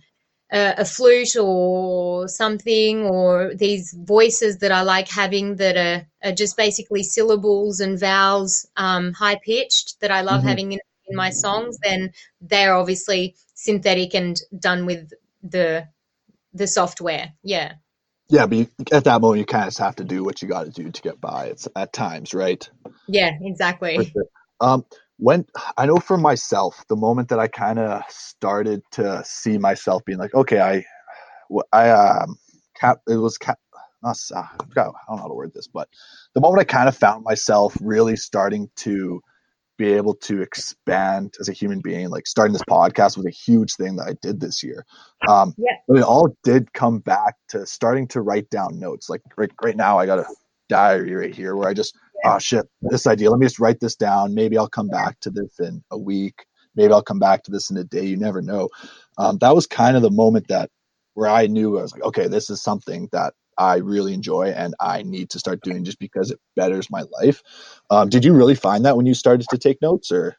[0.53, 6.32] a, a flute or something, or these voices that I like having that are, are
[6.32, 10.47] just basically syllables and vowels, um, high pitched, that I love Mhm.
[10.49, 15.12] having in, in my songs, then they're obviously synthetic and done with
[15.43, 15.89] the
[16.57, 17.33] the software.
[17.43, 17.75] Yeah.
[18.29, 20.65] Yeah, but you, at that moment, you kind of have to do what you got
[20.65, 21.47] to do to get by.
[21.47, 22.69] It's at times, right?
[23.07, 24.11] Yeah, exactly.
[24.13, 24.25] sure.
[24.61, 24.85] Um,
[25.19, 25.47] when
[25.77, 30.19] I know for myself, the moment that I kind of started to see myself being
[30.19, 30.85] like, okay, I,
[31.73, 32.37] I, um,
[32.75, 33.59] cap, it was cap,
[34.03, 35.89] not, I forgot, I don't know how to word this, but
[36.35, 39.21] the moment I kind of found myself really starting to
[39.77, 43.74] be able to expand as a human being, like starting this podcast was a huge
[43.74, 44.85] thing that I did this year.
[45.29, 45.77] Um, Yeah.
[45.87, 49.09] but it all did come back to starting to write down notes.
[49.11, 50.27] Like right, right now, I got a
[50.68, 53.31] diary right here where I just oh shit, this idea.
[53.31, 54.35] Let me just write this down.
[54.35, 56.45] Maybe I'll come back to this in a week.
[56.74, 58.05] Maybe I'll come back to this in a day.
[58.05, 58.68] You never know.
[59.18, 60.70] Um, that was kind of the moment that
[61.14, 64.75] where I knew I was like, okay, this is something that I really enjoy and
[64.81, 67.43] I need to start doing just because it betters my life.
[67.91, 70.37] Um, did you really find that when you started to take notes, or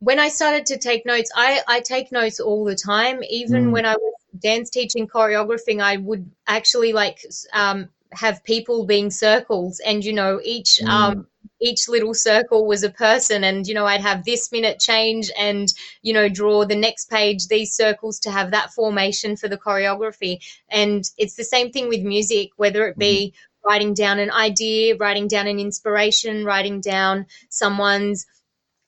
[0.00, 3.22] when I started to take notes, I, I take notes all the time.
[3.28, 3.72] Even Mm.
[3.72, 9.80] when I was dance teaching choreographing, I would actually like um, have people being circles,
[9.80, 11.26] and you know each um,
[11.60, 15.72] each little circle was a person, and you know I'd have this minute change, and
[16.02, 20.38] you know draw the next page these circles to have that formation for the choreography.
[20.70, 23.34] And it's the same thing with music, whether it be
[23.64, 28.26] writing down an idea, writing down an inspiration, writing down someone's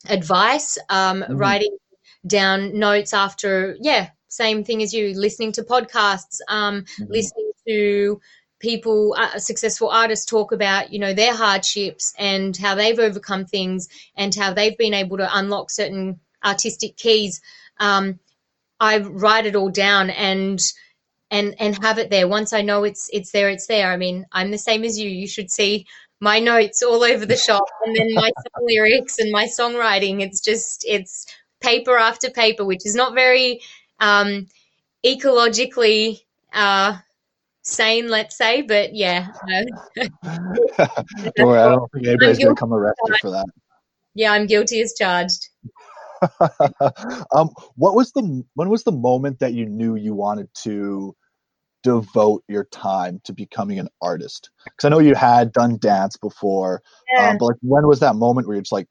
[0.09, 1.37] advice, um, Mhm.
[1.37, 1.77] writing
[2.27, 7.07] down notes after, yeah, same thing as you, listening to podcasts, um, Mhm.
[7.09, 8.21] listening to
[8.61, 13.89] people, uh, successful artists talk about, you know, their hardships and how they've overcome things
[14.17, 17.41] and how they've been able to unlock certain artistic keys.
[17.79, 18.21] Um,
[18.79, 20.61] I write it all down and
[21.31, 22.29] and and have it there.
[22.29, 23.91] Once I know it's it's there, it's there.
[23.93, 25.09] I mean, I'm the same as you.
[25.09, 25.87] You should see
[26.21, 28.31] my notes all over the shop and then my
[28.63, 30.21] lyrics and my songwriting.
[30.21, 31.27] It's just it's
[31.61, 33.61] paper after paper, which is not very
[34.01, 34.47] um,
[35.05, 36.21] ecologically
[36.53, 36.99] uh,
[37.71, 38.62] sane, let's say.
[38.62, 39.29] But yeah,
[39.97, 43.47] Don't worry, I don't think anybody's gonna come arrest you for that.
[44.14, 45.49] yeah, I'm guilty as charged.
[47.35, 51.16] um, what was the when was the moment that you knew you wanted to
[51.83, 54.51] devote your time to becoming an artist?
[54.64, 57.31] Because I know you had done dance before, Yeah.
[57.31, 58.89] um, but like when was that moment where you're just like,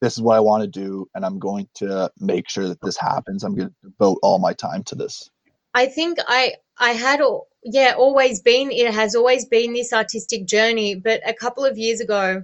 [0.00, 2.96] this is what I want to do, and I'm going to make sure that this
[2.96, 3.44] happens.
[3.44, 5.30] I'm going to devote all my time to this.
[5.74, 7.20] I think I I had
[7.62, 12.00] yeah always been it has always been this artistic journey, but a couple of years
[12.00, 12.42] ago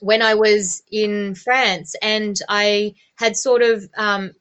[0.00, 4.32] when I was in France and I had sort of um,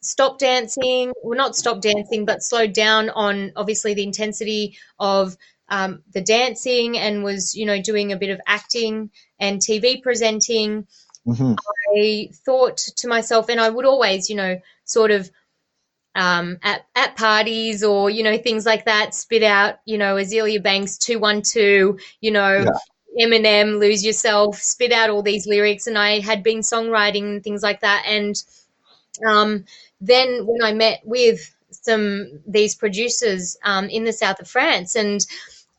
[0.00, 5.36] stopped dancing, well, not stopped dancing, but slowed down on obviously the intensity of
[5.68, 10.86] um, the dancing and was, you know, doing a bit of acting and TV presenting.
[11.26, 11.54] Mm-hmm.
[11.94, 15.30] I thought to myself, and I would always, you know, sort of
[16.14, 20.62] um, at, at parties or, you know, things like that, spit out, you know, Azealia
[20.62, 23.26] Banks 212, you know, yeah.
[23.26, 25.86] Eminem, Lose Yourself, spit out all these lyrics.
[25.86, 28.04] And I had been songwriting and things like that.
[28.06, 28.42] And
[29.26, 29.64] um,
[30.00, 35.24] then when I met with some these producers um, in the south of France, and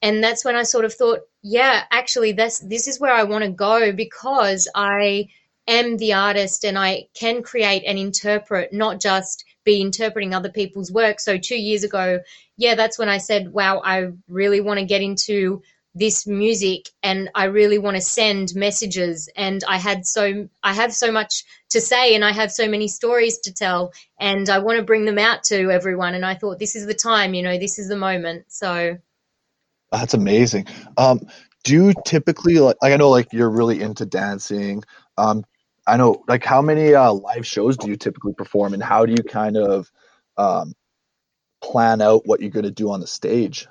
[0.02, 3.44] and that's when I sort of thought, yeah, actually, this this is where I want
[3.44, 5.30] to go because I
[5.68, 10.92] am the artist and I can create and interpret, not just be interpreting other people's
[10.92, 11.20] work.
[11.20, 12.22] So two years ago,
[12.58, 15.62] yeah, that's when I said, wow, I really want to get into
[15.94, 19.30] this music and I really want to send messages.
[19.36, 22.88] And I had so I have so much to say and I have so many
[22.88, 26.16] stories to tell and I want to bring them out to everyone.
[26.16, 28.46] And I thought this is the time you know this is the moment.
[28.48, 28.98] So
[29.92, 30.68] that's amazing.
[30.98, 31.22] Um
[31.64, 34.84] do you typically like, like I know like you're really into dancing.
[35.18, 35.44] Um
[35.90, 39.14] I know like how many uh, live shows do you typically perform and how do
[39.14, 39.92] you kind of
[40.38, 40.74] um
[41.62, 43.68] plan out what you're going to do on the stage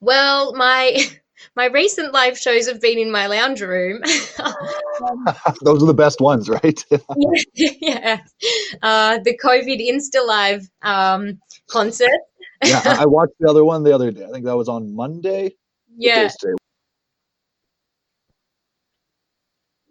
[0.00, 0.96] well, my
[1.56, 4.02] my recent live shows have been in my lounge room.
[5.62, 6.84] Those are the best ones, right?
[7.54, 8.20] yeah, yeah.
[8.82, 12.10] Uh, the COVID Insta Live um, concert.
[12.64, 14.24] yeah, I watched the other one the other day.
[14.24, 15.54] I think that was on Monday.
[15.96, 16.30] Yeah.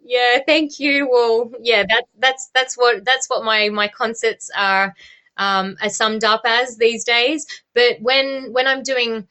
[0.02, 1.08] Yeah, thank you.
[1.10, 4.94] Well, yeah, that, that's that's what that's what my my concerts are
[5.36, 7.46] um, are summed up as these days.
[7.74, 9.28] But when when I'm doing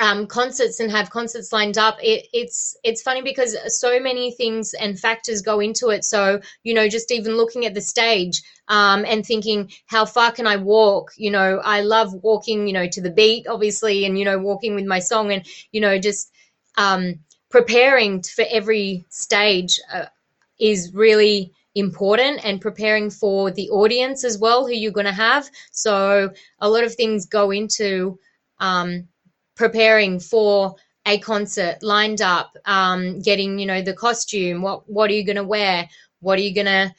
[0.00, 4.74] um, concerts and have concerts lined up, it, it's it's funny because so many things
[4.74, 6.04] and factors go into it.
[6.04, 10.46] So you know, just even looking at the stage um, and thinking, how far can
[10.46, 11.12] I walk?
[11.18, 14.74] You know, I love walking, you know, to the beat, obviously, and you know, walking
[14.74, 16.32] with my song, and you know, just
[16.76, 17.20] um,
[17.50, 20.06] preparing for every stage uh,
[20.58, 25.48] is really important and preparing for the audience as well who you're going to have.
[25.70, 26.30] So
[26.60, 28.18] a lot of things go into
[28.58, 29.08] um,
[29.56, 30.76] preparing for
[31.06, 35.36] a concert lined up um, getting you know the costume what what are you going
[35.36, 35.88] to wear?
[36.20, 36.94] What are you going to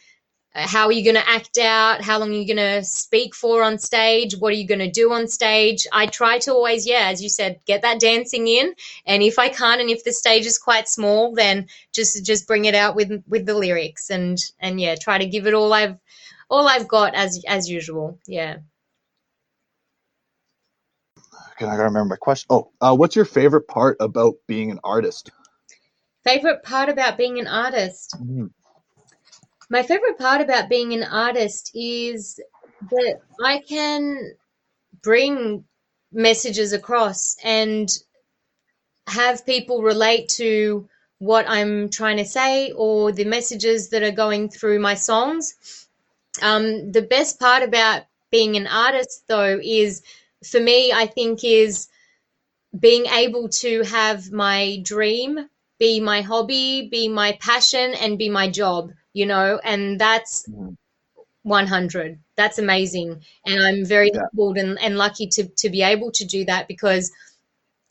[0.54, 3.64] how are you going to act out how long are you going to speak for
[3.64, 7.08] on stage what are you going to do on stage i try to always yeah
[7.08, 8.74] as you said get that dancing in
[9.06, 12.66] and if i can't and if the stage is quite small then just just bring
[12.66, 15.98] it out with with the lyrics and and yeah try to give it all i've
[16.50, 18.58] all i've got as as usual yeah
[21.62, 22.48] Okay, I remember my question.
[22.50, 25.30] Oh, uh, what's your favorite part about being an artist?
[26.24, 28.16] Favorite part about being an artist?
[28.20, 28.48] Mm-hmm.
[29.72, 32.42] My favorite part about being an artist is
[32.90, 34.34] that I can
[35.02, 35.64] bring
[36.12, 37.90] messages across and
[39.08, 44.50] have people relate to what I'm trying to say or the messages that are going
[44.50, 45.88] through my songs.
[46.42, 50.04] Um, the best part about being an artist, though, is
[50.44, 51.88] for me, I think is
[52.78, 55.48] being able to have my dream
[55.80, 60.48] be my hobby, be my passion, and be my job, you know, and that's
[61.44, 62.20] 100.
[62.36, 63.22] That's amazing.
[63.46, 64.22] And I'm very yeah.
[64.22, 67.12] humbled and, and lucky to, to be able to do that because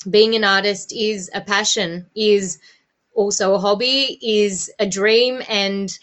[0.08, 2.58] being an artist is a passion, is
[3.14, 5.96] also a hobby, is a dream, and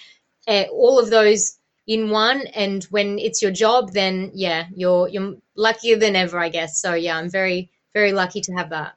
[0.48, 1.58] uh, all of those
[1.88, 6.50] in one and when it's your job then yeah you're you're luckier than ever i
[6.50, 8.94] guess so yeah i'm very very lucky to have that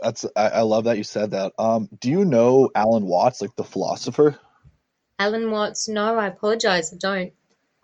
[0.00, 3.54] that's i, I love that you said that um do you know alan watts like
[3.56, 4.38] the philosopher
[5.18, 7.32] alan watts no i apologize i don't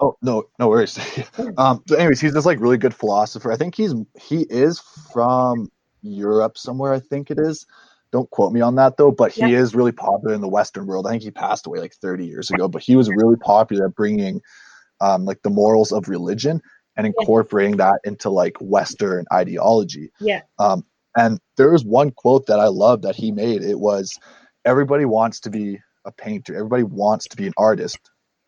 [0.00, 0.98] oh no no worries
[1.56, 4.80] um so anyways he's this like really good philosopher i think he's he is
[5.12, 5.70] from
[6.02, 7.66] europe somewhere i think it is
[8.14, 9.58] don't quote me on that though, but he yeah.
[9.58, 11.04] is really popular in the Western world.
[11.04, 13.96] I think he passed away like 30 years ago, but he was really popular at
[13.96, 14.40] bringing
[15.00, 16.62] um, like the morals of religion
[16.96, 17.90] and incorporating yeah.
[17.90, 20.12] that into like Western ideology.
[20.20, 20.42] Yeah.
[20.60, 20.84] Um,
[21.16, 23.64] and there was one quote that I love that he made.
[23.64, 24.16] It was,
[24.64, 26.54] "Everybody wants to be a painter.
[26.54, 27.98] Everybody wants to be an artist,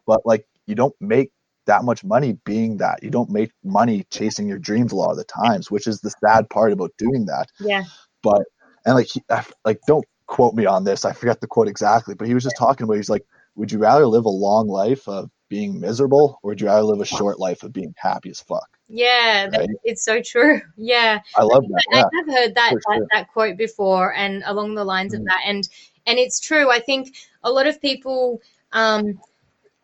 [0.07, 1.31] but like you don't make
[1.67, 3.03] that much money being that.
[3.03, 6.11] You don't make money chasing your dreams a lot of the times, which is the
[6.25, 7.51] sad part about doing that.
[7.61, 7.85] Yeah.
[8.23, 8.43] But
[8.85, 9.23] and like he,
[9.65, 12.57] like don't quote me on this i forget the quote exactly but he was just
[12.59, 16.51] talking about he's like would you rather live a long life of being miserable or
[16.51, 18.69] would you rather live a short life of being happy as fuck?
[18.89, 19.69] Yeah, Right.
[19.85, 20.61] it's so true.
[20.77, 21.21] Yeah.
[21.37, 21.83] I love that.
[21.93, 22.05] I Yeah.
[22.13, 23.07] have heard that, that sure.
[23.13, 25.27] that quote before, and along the lines of Mm.
[25.27, 25.69] that, and
[26.07, 26.71] and it's true.
[26.71, 28.41] I think a lot of people.
[28.73, 29.21] Um,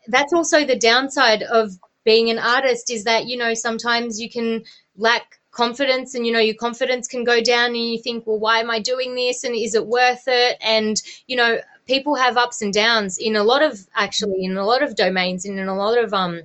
[0.07, 1.71] that's also the downside of
[2.03, 4.63] being an artist is that you know sometimes you can
[4.97, 8.59] lack confidence, and you know your confidence can go down, and you think, well, why
[8.59, 10.57] am I doing this, and is it worth it?
[10.61, 14.65] And you know, people have ups and downs in a lot of actually in a
[14.65, 16.41] lot of domains and in a lot of um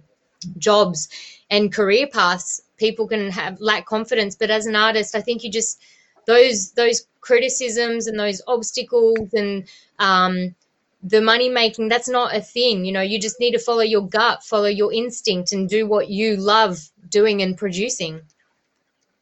[0.59, 1.09] jobs
[1.51, 5.51] and career paths people can have lack confidence but as an artist i think you
[5.51, 5.81] just
[6.27, 9.65] those those criticisms and those obstacles and
[9.99, 10.55] um,
[11.03, 14.07] the money making that's not a thing you know you just need to follow your
[14.09, 18.21] gut follow your instinct and do what you love doing and producing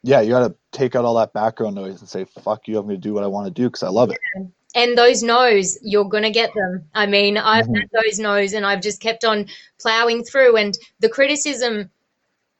[0.02, 2.86] Yeah, you got to take out all that background noise and say, fuck you, I'm
[2.86, 4.18] going to do what I want to do because I love it.
[4.74, 7.76] and those no's you're going to get them i mean i've Mhm.
[7.80, 9.46] had those no's and i've just kept on
[9.80, 11.90] plowing through and the criticism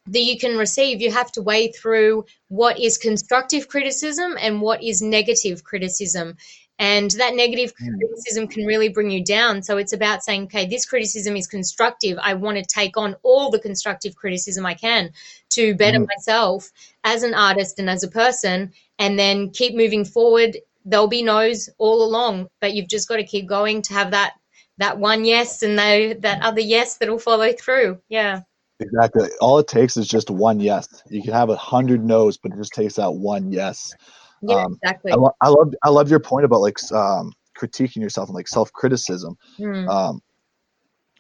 [0.09, 4.83] that you can receive you have to weigh through what is constructive criticism and what
[4.83, 6.37] is negative criticism.
[6.79, 7.99] And that negative Mm.
[7.99, 9.63] criticism can really bring you down.
[9.63, 12.19] So it's about saying okay this criticism is constructive.
[12.21, 15.11] I want to take on all the constructive criticism i can
[15.51, 16.07] to better Mhm.
[16.09, 16.71] myself
[17.05, 20.59] as an artist and as a person and then keep moving forward.
[20.85, 24.35] There'll be no's all along but you've just got to keep going to have that
[24.79, 27.99] that one yes and that, that other yes that'll follow through.
[28.11, 28.43] Yeah
[28.81, 29.29] Exactly.
[29.41, 30.87] All it takes is just one yes.
[31.09, 33.95] You can have a hundred no's, but it just takes that one yes.
[34.43, 38.03] yeah Um, exactly I, lo- I love I love your point about like um, critiquing
[38.03, 39.37] yourself and like self criticism.
[39.59, 40.21] Mm, Um,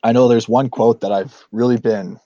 [0.03, 2.21] I know there's one quote that I've really been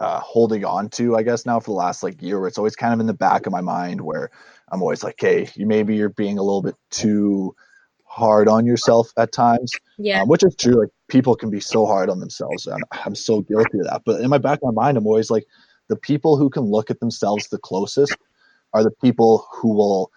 [0.00, 2.76] uh, holding on to, I guess now for the last like year, where it's always
[2.76, 4.30] kind of in the back of my mind, where
[4.70, 7.54] I'm always like, hey, you maybe you're being a little bit too
[8.16, 10.80] hard on yourself at times, yeah um, which is true.
[10.80, 14.02] Like people can be so hard on themselves, and I'm so guilty of that.
[14.06, 15.44] But in my back of my mind, I'm always like,
[15.88, 18.16] the people who can look at themselves the closest
[18.72, 20.10] are the people who will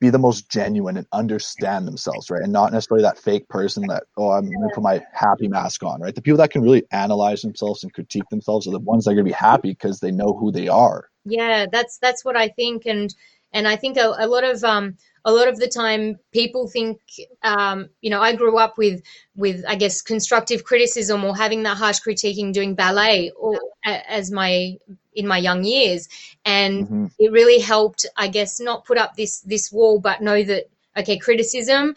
[0.00, 2.42] be the most genuine and understand themselves, right?
[2.42, 6.00] And not necessarily that fake person that, oh, I'm gonna put my happy mask on,
[6.00, 6.14] right?
[6.14, 9.14] The people that can really analyze themselves and critique themselves are the ones that are
[9.14, 11.08] gonna be happy because they know who they are.
[11.24, 13.14] yeah that's that's what i think and
[13.52, 16.98] and i think a, a lot of um a lot of the time people think
[17.42, 19.02] um you know i grew up with
[19.36, 24.76] with i guess constructive criticism or having that harsh critiquing doing ballet or as my
[25.14, 26.08] in my young years.
[26.44, 27.10] And Mhm.
[27.18, 30.64] it really helped i guess not put up this this wall but know that
[30.96, 31.94] okay criticism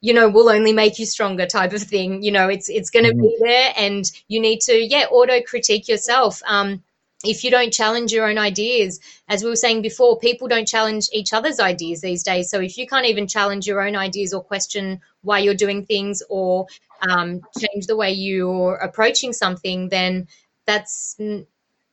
[0.00, 2.22] you know will only make you stronger type of thing.
[2.22, 5.88] You know it's it's going to be there and you need to yeah auto critique
[5.88, 6.42] yourself.
[6.46, 6.82] Um
[7.24, 11.08] if you don't challenge your own ideas as we were saying before people don't challenge
[11.12, 12.50] each other's ideas these days.
[12.50, 16.22] So if you can't even challenge your own ideas or question why you're doing things
[16.28, 16.66] or
[17.08, 20.28] um, change the way you're approaching something then
[20.66, 21.46] that's n-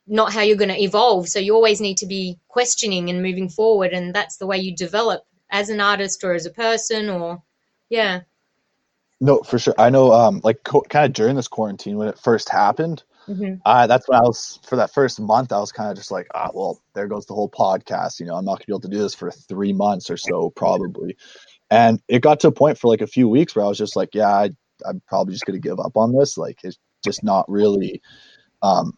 [0.06, 1.30] not how you're going to evolve.
[1.30, 4.76] So you always need to be questioning and moving forward and that's the way you
[4.76, 7.42] develop as an artist or as a person or
[7.90, 8.22] yeah.
[9.22, 9.76] No, for sure.
[9.78, 13.54] I know, um, like co- kind of during this quarantine when it first happened, hmm
[13.66, 15.52] uh, that's when I was for that first month.
[15.52, 18.20] I was kind of just like, ah, well, there goes the whole podcast.
[18.20, 20.50] You know, I'm not gonna be able to do this for three months or so,
[20.50, 21.16] probably.
[21.72, 23.96] And it got to a point for like a few weeks where I was just
[23.96, 24.50] like, yeah, I,
[24.86, 26.38] I'm probably just gonna give up on this.
[26.38, 28.02] Like, it's just not really.
[28.62, 28.98] Um,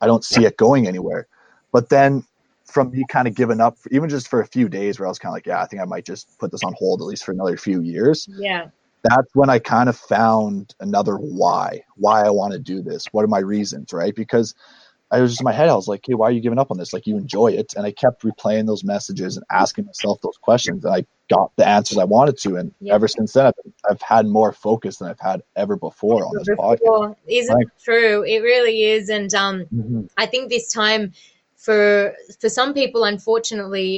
[0.00, 1.26] I don't see it going anywhere.
[1.72, 2.24] But then
[2.66, 5.18] from me kind of giving up, even just for a few days, where I was
[5.18, 7.24] kind of like, yeah, I think I might just put this on hold at least
[7.24, 8.68] for another few years yeah
[9.02, 13.06] that's when I kind of found another why, why I want to do this.
[13.12, 14.14] What are my reasons, right?
[14.14, 14.54] Because
[15.10, 16.70] I was just in my head, I was like, hey, why are you giving up
[16.70, 16.92] on this?
[16.92, 17.74] Like, you enjoy it.
[17.76, 21.66] And I kept replaying those messages and asking myself those questions, and I got the
[21.66, 22.56] answers I wanted to.
[22.56, 22.94] And Yeah.
[22.94, 23.54] ever since then, I've,
[23.90, 26.78] I've had more focus than I've had ever before on this podcast.
[26.80, 27.16] Before.
[27.26, 27.66] isn't Right.
[27.66, 30.08] it true it really is and um Mhm.
[30.16, 31.12] I think this time
[31.56, 33.96] for for some people, unfortunately,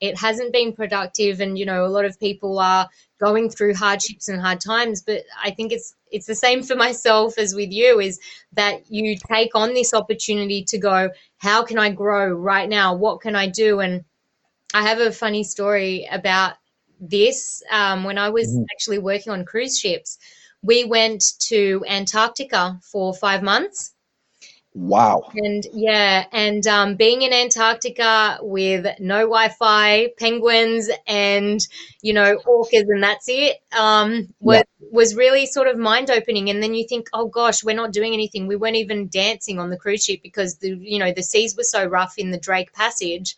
[0.00, 2.88] it hasn't been productive, and you know a lot of people are
[3.22, 5.02] going through hardships and hard times.
[5.02, 8.20] But I think it's it's the same for myself as with you is
[8.52, 12.94] that you take on this opportunity to go, how can I grow right now?
[12.94, 13.80] What can I do?
[13.80, 14.04] And
[14.74, 16.54] I have a funny story about
[17.00, 17.62] this.
[17.70, 18.66] Um, when I was Mhm.
[18.72, 20.18] actually working on cruise ships,
[20.62, 23.94] we went to Antarctica for five months.
[24.74, 25.30] Wow.
[25.34, 31.60] And yeah, and um, being in Antarctica with no Wi-Fi, penguins, and
[32.00, 36.48] you know orcas, and that's it, um, was was really sort of mind opening.
[36.48, 38.46] And then you think, oh gosh, we're not doing anything.
[38.46, 41.64] We weren't even dancing on the cruise ship because the you know the seas were
[41.64, 43.36] so rough in the Drake Passage.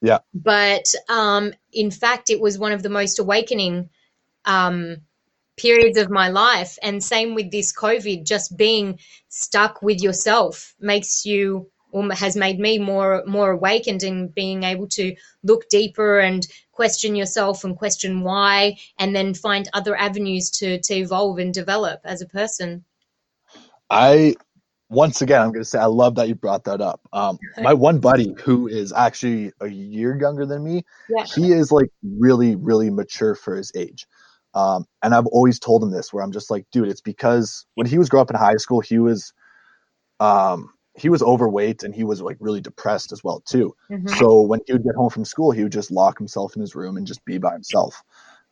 [0.00, 0.18] Yeah.
[0.32, 3.90] But um, in fact, it was one of the most awakening
[4.44, 4.98] um,
[5.56, 6.78] periods of my life.
[6.82, 8.98] And same with this COVID, just being
[9.28, 14.88] stuck with yourself makes you or has made me more more awakened in being able
[14.88, 20.80] to look deeper and question yourself and question why and then find other avenues to
[20.80, 22.82] to evolve and develop as a person
[23.90, 24.34] I
[24.92, 27.00] once again, I'm going to say I love that you brought that up.
[27.14, 31.72] Um, my one buddy who is actually a year younger than me, yeah he is
[31.72, 34.06] like really, really mature for his age.
[34.54, 37.86] Um, and I've always told him this, where I'm just like, dude, it's because when
[37.86, 39.32] he was growing up in high school, he was,
[40.20, 43.74] um, he was overweight and he was like really depressed as well too.
[43.90, 44.08] Mhm.
[44.08, 46.74] So when he would get home from school, he would just lock himself in his
[46.74, 48.02] room and just be by himself.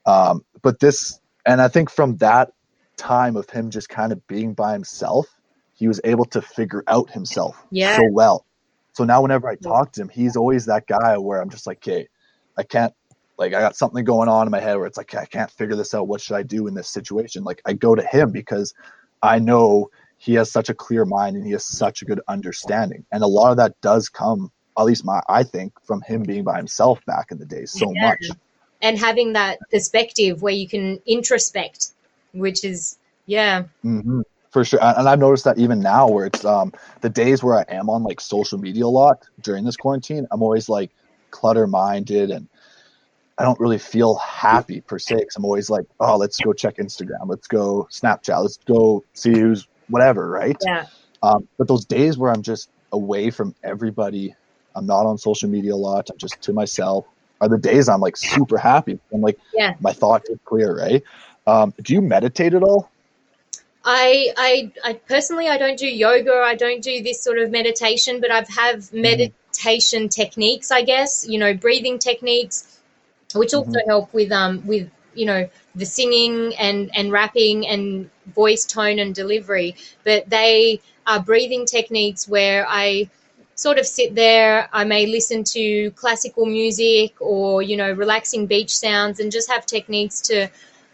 [0.07, 2.53] Um, but this, and I think from that
[2.97, 5.27] time of him just kind of being by himself,
[5.75, 7.97] he was able to figure out himself Yeah.
[7.97, 8.47] so well.
[8.93, 11.79] So now whenever I talk to him, he's always that guy where I'm just like,
[11.79, 12.09] okay,
[12.57, 12.93] I can't,
[13.41, 15.75] like, I got something going on in my head where it's like, I can't figure
[15.77, 16.07] this out.
[16.07, 17.43] What should I do in this situation?
[17.43, 18.73] Like, I go to him because
[19.23, 19.89] I know
[20.19, 23.05] he has such a clear mind and he has such a good understanding.
[23.11, 26.45] And a lot of that does come, at least my, I think, from him being
[26.45, 28.03] by himself back in the day so Yeah.
[28.03, 28.31] much.
[28.83, 31.93] and having that perspective where you can introspect
[32.33, 34.21] which is yeah hmm
[34.53, 36.73] For sure, and and I've noticed that even now, where it's um
[37.03, 40.43] the days where I am on like social media a lot during this quarantine, I'm
[40.43, 40.91] always like
[41.31, 42.49] clutter minded and
[43.41, 45.15] I don't really feel happy per se.
[45.15, 49.33] Cause I'm always like, oh, let's go check Instagram, let's go Snapchat, let's go see
[49.33, 50.59] who's whatever, right?
[50.67, 50.85] yeah
[51.23, 54.35] Um, but those days where I'm just away from everybody,
[54.77, 57.07] I'm not on social media a lot, I'm just to myself,
[57.41, 58.99] are the days I'm like super happy.
[59.11, 59.75] I'm like, Yeah.
[59.81, 61.03] my thoughts are clear, right?
[61.47, 62.91] Um, do you meditate at all?
[63.83, 68.21] I, I I personally I don't do yoga I don't do this sort of meditation
[68.21, 72.79] but I've have meditation techniques I guess you know breathing techniques
[73.35, 78.65] which also help with um with you know the singing and and rapping and voice
[78.65, 79.75] tone and delivery
[80.05, 83.09] but they are breathing techniques where I
[83.55, 88.75] sort of sit there I may listen to classical music or you know relaxing beach
[88.77, 90.49] sounds and just have techniques to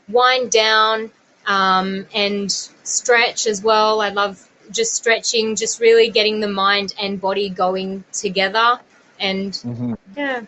[0.09, 1.11] wind down
[1.47, 4.01] um, and stretch as well.
[4.01, 8.80] I love just stretching, just really getting the mind and body going together.
[9.18, 9.95] And Mm-hmm.
[10.16, 10.43] yeah,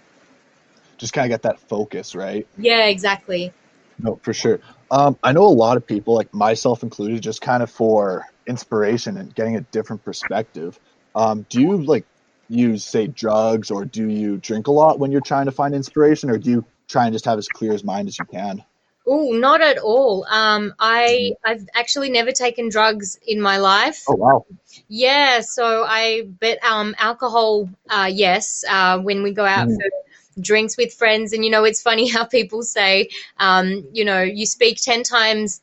[0.98, 2.46] Just kind of get that focus, right?
[2.56, 3.52] yeah, exactly.
[3.98, 4.60] No, for sure.
[4.90, 9.16] Um, I know a lot of people, like myself included, just kind of for inspiration
[9.16, 10.78] and getting a different perspective.
[11.14, 12.06] Um, do you like
[12.48, 16.30] use, say, drugs or do you drink a lot when you're trying to find inspiration,
[16.30, 18.62] or do you try and just have as clear as mind as you can?
[19.06, 20.24] Oh, not at all.
[20.30, 24.04] Um, I I've actually never taken drugs in my life.
[24.06, 24.46] Oh wow!
[24.88, 29.76] Yeah, so I but um alcohol, uh, yes, uh, when we go out Mm.
[29.76, 29.90] for
[30.40, 34.46] drinks with friends, and you know it's funny how people say, um, you know, you
[34.46, 35.60] speak ten times,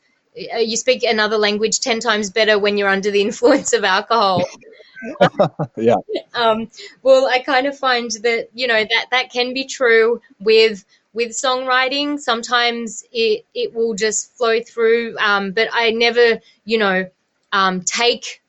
[0.54, 4.44] uh, you speak another language ten times better when you're under the influence of alcohol.
[5.76, 5.96] Yeah.
[6.34, 6.70] Um,
[7.02, 11.30] well, I kind of find that you know that that can be true with with
[11.30, 12.18] songwriting.
[12.18, 17.10] Sometimes it it will just flow through, um, but I never, you know,
[17.52, 18.42] um, take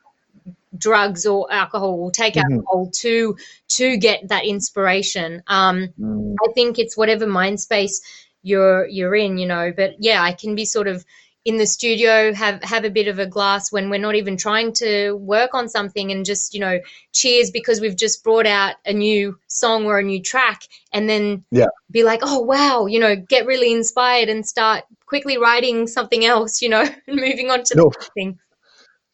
[0.77, 2.43] drugs or alcohol or take Mhm.
[2.51, 3.37] alcohol to
[3.69, 5.43] to get that inspiration.
[5.47, 8.01] Um, Mm, I think it's whatever mind space
[8.43, 9.71] you're you're in, you know.
[9.75, 11.05] But yeah, I can be sort of
[11.45, 14.73] in the studio, have have a bit of a glass when we're not even trying
[14.73, 16.79] to work on something, and just you know,
[17.13, 20.61] cheers because we've just brought out a new song or a new track,
[20.93, 21.67] and then Yeah.
[21.89, 26.61] be like, oh wow, you know, get really inspired and start quickly writing something else,
[26.61, 27.83] you know, and moving on to No.
[27.85, 28.39] the next thing.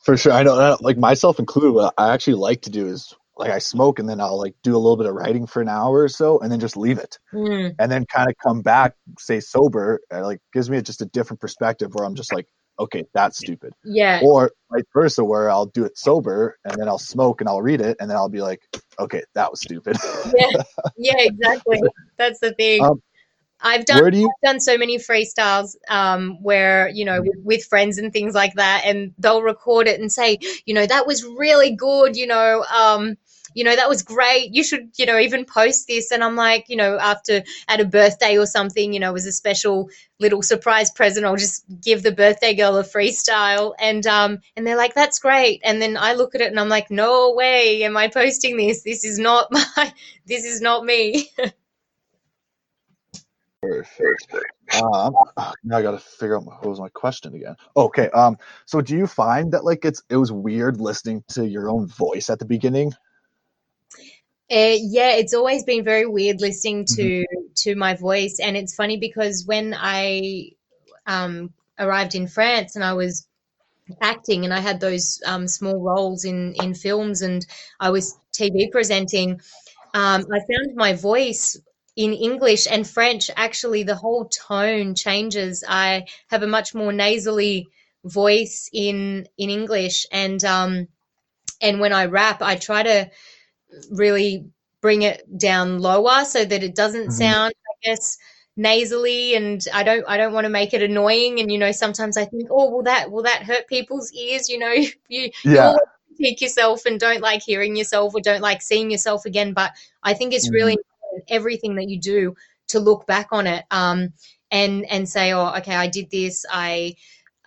[0.04, 0.34] For sure.
[0.34, 3.60] I know, uh, like myself included, what I actually like to do is like I
[3.60, 6.10] smoke and then I'll like do a little bit of writing for an hour or
[6.10, 7.18] so and then just leave it.
[7.34, 11.06] Mm, and then kind of come back, say sober, uh, like gives me just a
[11.06, 12.48] different perspective where I'm just like,
[12.80, 13.74] okay, that's stupid.
[13.84, 17.62] yeah, Or vice versa, where I'll do it sober and then I'll smoke and I'll
[17.62, 18.62] read it and then I'll be like,
[19.00, 19.98] okay, that was stupid.
[20.36, 20.62] yeah,
[20.98, 21.82] yeah, exactly.
[22.18, 22.84] That's the thing.
[22.84, 23.02] Um,
[23.64, 24.30] I've done you?
[24.44, 28.84] done so many freestyles um, where you know with, with friends and things like that
[28.86, 33.18] and they'll record it and say you know that was really good you know um,
[33.56, 34.54] you know that was great.
[34.54, 36.12] You should you know even post this.
[36.12, 39.26] And i'm like you know after at a birthday or something you know it was
[39.26, 43.74] a special little surprise present i'll just give the birthday girl a freestyle.
[43.80, 45.62] And um and they're like that's great.
[45.64, 48.84] And then i look at it and i'm like no way am i posting this.
[48.84, 49.94] This is not my
[50.26, 51.30] this is not me
[53.64, 54.36] Perfect.
[54.82, 55.16] Um,
[55.64, 57.56] now I got to figure out what was my question again.
[57.78, 58.10] Okay.
[58.10, 58.38] Um.
[58.66, 62.30] So do you find that like it's it was weird listening to your own voice
[62.30, 62.92] at the beginning?
[64.52, 67.26] Uh, yeah, it's always been very weird listening to
[67.56, 70.52] to my voice, and it's funny because when I
[71.08, 73.28] um arrived in France and I was
[74.02, 77.46] acting and I had those um, small roles in in films and
[77.80, 79.40] I was TV presenting,
[79.94, 81.58] um, I found my voice
[81.96, 85.64] in English and French actually the whole tone changes.
[85.68, 87.70] I have a much more nasally
[88.04, 90.88] voice in in English and um,
[91.62, 93.10] and when I rap, I try to
[93.92, 94.46] really
[94.82, 97.12] bring it down lower so that it doesn't mm-hmm.
[97.12, 98.18] sound, I guess
[98.56, 102.18] nasally and I don't I don't want to make it annoying and you know sometimes
[102.18, 104.72] I think oh will that will that hurt people's ears you know
[105.08, 105.76] you yeah.
[106.18, 109.72] you yourself and don't like hearing yourself or don't like seeing yourself again but
[110.04, 110.54] I think it's mm-hmm.
[110.54, 110.78] really
[111.28, 112.36] everything that you do
[112.68, 114.14] to look back on it um
[114.52, 116.96] and and say oh okay I did this I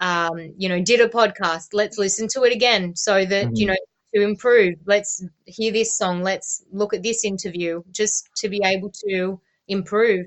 [0.01, 3.57] um you know did a podcast let's listen to it again so that mm-hmm.
[3.57, 3.77] you know
[4.15, 8.91] to improve let's hear this song let's look at this interview just to be able
[9.09, 10.27] to improve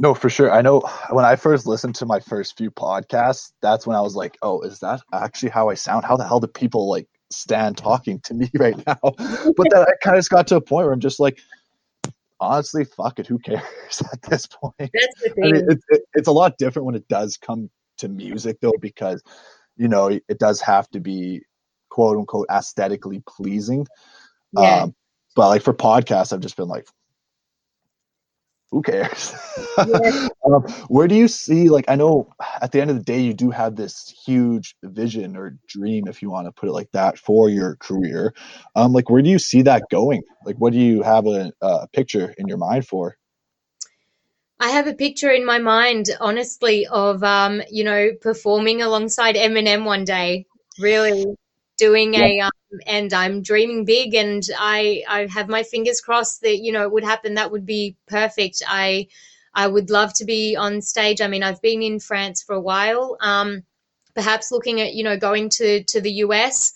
[0.00, 0.50] no, for sure.
[0.50, 0.80] I know
[1.10, 4.62] when I first listened to my first few podcasts, that's when I was like, "Oh,
[4.62, 6.06] is that actually how I sound?
[6.06, 9.92] How the hell do people like stand talking to me right now?" But then I
[10.02, 11.38] kind of got to a point where I'm just like,
[12.40, 13.62] honestly, fuck it, who cares
[14.12, 14.74] at this point?
[14.78, 15.44] That's the thing.
[15.44, 18.74] I mean, it, it, it's a lot different when it does come to music, though,
[18.80, 19.22] because
[19.76, 21.42] you know it does have to be
[21.90, 23.86] quote unquote aesthetically pleasing.
[24.52, 24.82] Yeah.
[24.82, 24.94] Um,
[25.36, 26.86] but like for podcasts, I've just been like,
[28.70, 29.34] who cares?
[29.78, 30.28] Yeah.
[30.46, 33.34] um, where do you see, like, I know at the end of the day, you
[33.34, 37.18] do have this huge vision or dream, if you want to put it like that,
[37.18, 38.32] for your career.
[38.76, 40.22] Um, like, where do you see that going?
[40.44, 43.16] Like, what do you have a, a picture in your mind for?
[44.60, 49.84] I have a picture in my mind, honestly, of um, you know, performing alongside Eminem
[49.84, 50.46] one day.
[50.78, 51.24] Really
[51.80, 52.26] doing yeah.
[52.26, 56.72] a um, and I'm dreaming big and I I have my fingers crossed that you
[56.72, 57.34] know it would happen.
[57.34, 58.62] That would be perfect.
[58.68, 59.08] I
[59.54, 61.20] I would love to be on stage.
[61.20, 63.62] I mean I've been in France for a while um,
[64.14, 66.72] perhaps looking at you know going to to the US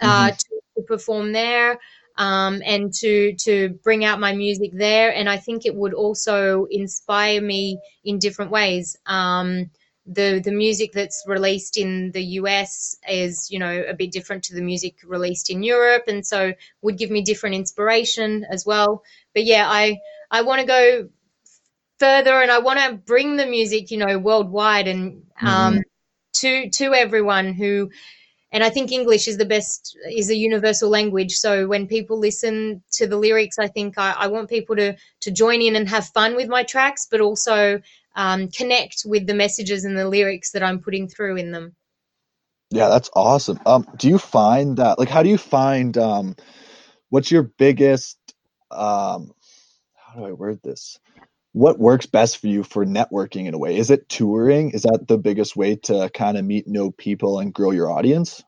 [0.00, 0.36] uh, mm-hmm.
[0.36, 1.78] to, to, perform there
[2.16, 5.14] um, and to to bring out my music there.
[5.14, 8.96] And I think it would also inspire me in different ways.
[9.06, 9.70] Um,
[10.06, 14.54] the the music that's released in the US is you know a bit different to
[14.54, 16.52] the music released in Europe and so
[16.82, 19.02] would give me different inspiration as well
[19.32, 19.98] but yeah I
[20.30, 21.08] I want to go
[21.98, 25.80] further and I want to bring the music you know worldwide and um, mm-hmm.
[26.34, 27.90] to to everyone who
[28.52, 32.82] and I think English is the best is a universal language so when people listen
[32.92, 36.08] to the lyrics I think I, I want people to to join in and have
[36.08, 37.80] fun with my tracks but also
[38.14, 41.74] um, connect with the messages and the lyrics that I'm putting through in them.
[42.70, 43.60] Yeah, that's awesome.
[43.66, 46.36] Um, do you find that like how do you find um,
[47.10, 48.18] what's your biggest
[48.70, 49.32] um,
[49.94, 50.98] how do I word this?
[51.52, 53.76] What works best for you for networking in a way?
[53.76, 54.70] Is it touring?
[54.70, 58.42] Is that the biggest way to kind of meet new people and grow your audience?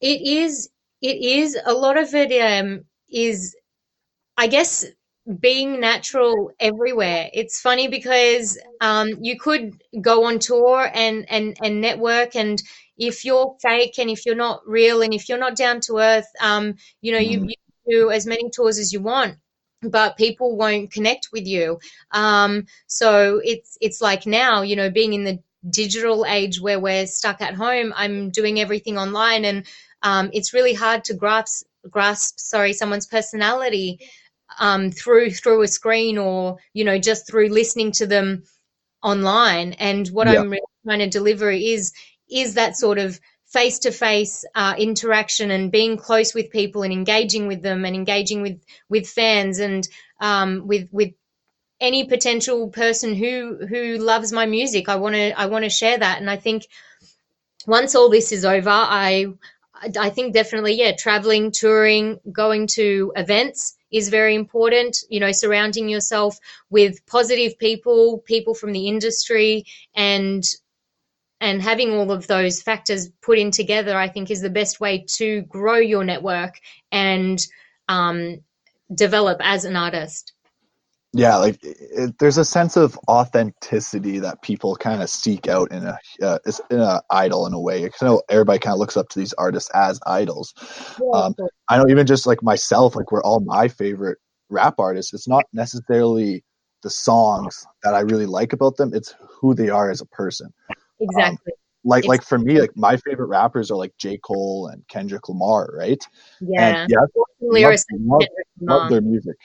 [0.00, 0.68] It is.
[1.00, 1.58] It is.
[1.64, 3.56] A lot of it um, is,
[4.36, 4.84] I guess,
[5.38, 7.30] being natural everywhere.
[7.32, 12.60] It's funny because um, you could go on tour and, and, and network and
[12.98, 16.28] if you're fake and if you're not real and if you're not down to earth,
[16.40, 17.30] um, you know, mm.
[17.30, 17.54] you, you
[17.88, 19.36] do as many tours as you want
[19.82, 21.80] but people won't connect with you.
[22.12, 27.06] Um, so it's it's like now, you know, being in the digital age where we're
[27.06, 29.66] stuck at home, I'm doing everything online, and
[30.02, 33.98] um, it's really hard to grasp grasp sorry someone's personality
[34.58, 38.44] um, through through a screen or you know just through listening to them
[39.02, 39.74] online.
[39.74, 40.40] And what yeah.
[40.40, 41.92] I'm really trying to deliver is
[42.30, 44.44] is that sort of face to face
[44.78, 49.58] interaction and being close with people and engaging with them and engaging with with fans
[49.58, 49.86] and
[50.20, 51.12] um, with with
[51.80, 54.88] any potential person who who loves my music.
[54.88, 56.66] I want to I want to share that, and I think
[57.66, 59.26] once all this is over, I
[59.98, 64.98] I think definitely yeah, traveling, touring, going to events is very important.
[65.08, 66.38] You know, surrounding yourself
[66.70, 69.64] with positive people, people from the industry,
[69.94, 70.44] and
[71.40, 75.04] and having all of those factors put in together, I think, is the best way
[75.16, 76.60] to grow your network
[76.92, 77.44] and
[77.88, 78.38] um,
[78.94, 80.32] develop as an artist
[81.12, 85.84] yeah like it, there's a sense of authenticity that people kind of seek out in
[85.84, 86.38] a uh,
[86.70, 89.32] in a idol in a way i know everybody kind of looks up to these
[89.34, 90.54] artists as idols.
[91.00, 91.34] Yeah, um,
[91.68, 94.18] i know even just like myself like we're all my favorite
[94.48, 95.14] rap artists.
[95.14, 96.44] It's not necessarily
[96.82, 100.52] the songs that i really like about them it's who they are as a person.
[100.70, 101.52] Um, exactly.
[101.52, 104.18] um, like it's, like for me like my favorite rappers are like j.
[104.18, 106.02] Cole and kendrick lamar right?
[106.40, 106.82] Yeah.
[106.82, 108.22] and yeah love, love,
[108.60, 109.36] love their music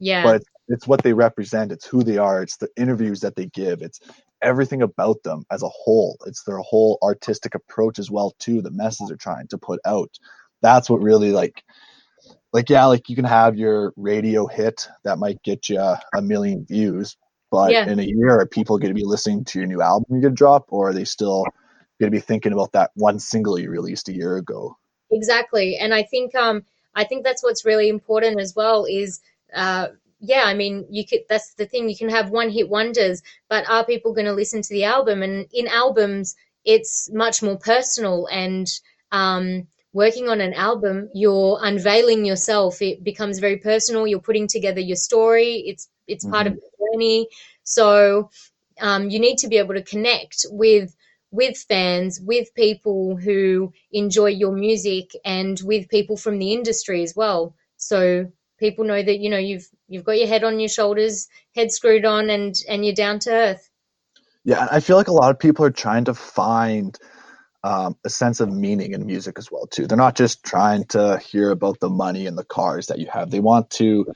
[0.00, 0.22] yeah.
[0.24, 3.82] but it's what they represent it's who they are it's the interviews that they give
[3.82, 4.00] it's
[4.42, 6.16] everything about them as a whole.
[6.26, 8.62] It's their whole artistic approach as well too.
[8.62, 10.10] The message they're trying to put out.
[10.62, 11.62] That's what really like
[12.52, 16.64] like yeah, like you can have your radio hit that might get you a million
[16.66, 17.16] views,
[17.50, 17.86] but Yeah.
[17.88, 20.34] in a year, are people going to be listening to your new album you're going
[20.34, 21.44] to drop, or are they still
[22.00, 24.76] going to be thinking about that one single you released a year ago?
[25.10, 25.76] Exactly.
[25.76, 26.64] And I think um
[26.94, 29.20] I think that's what's really important as well is
[29.54, 29.88] uh
[30.20, 33.68] yeah, I mean you could that's the thing, you can have one hit wonders, but
[33.68, 35.22] are people going to listen to the album?
[35.22, 38.66] And in albums it's much more personal and
[39.12, 42.80] um working on an album, you're unveiling yourself.
[42.80, 44.06] It becomes very personal.
[44.06, 45.64] You're putting together your story.
[45.66, 46.60] It's it's part of the
[46.92, 47.28] journey.
[47.64, 48.30] So
[48.80, 50.94] um, you need to be able to connect with
[51.32, 57.14] with fans, with people who enjoy your music, and with people from the industry as
[57.14, 57.54] well.
[57.76, 61.70] So people know that you know you've you've got your head on your shoulders, head
[61.70, 63.68] screwed on, and and you're down to earth.
[64.44, 66.98] Yeah, I feel like a lot of people are trying to find
[67.62, 69.86] um, a sense of meaning in music as well too.
[69.86, 73.30] They're not just trying to hear about the money and the cars that you have.
[73.30, 74.06] They want to.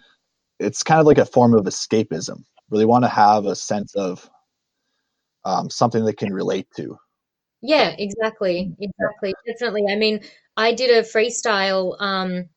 [0.58, 2.44] It's kind of like a form of escapism.
[2.68, 4.30] Where they want to have a sense of
[5.44, 6.96] um, something they can relate to.
[7.60, 9.84] Yeah, exactly, exactly, definitely.
[9.90, 10.20] I mean,
[10.56, 12.48] I did a freestyle, um,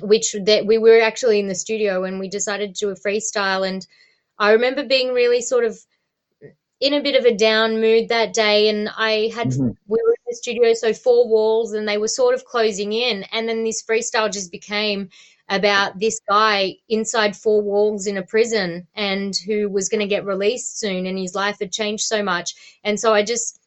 [0.00, 3.66] which that we were actually in the studio and we decided to do a freestyle,
[3.66, 3.86] and
[4.38, 5.78] I remember being really sort of
[6.80, 9.76] in a bit of a down mood that day, and I had Mhm.
[9.86, 13.24] we were in the studio, so four walls, and they were sort of closing in,
[13.32, 15.10] and then this freestyle just became
[15.48, 20.24] about this guy inside four walls in a prison and who was going to get
[20.24, 22.54] released soon, and his life had changed so much,
[22.84, 23.58] and so I just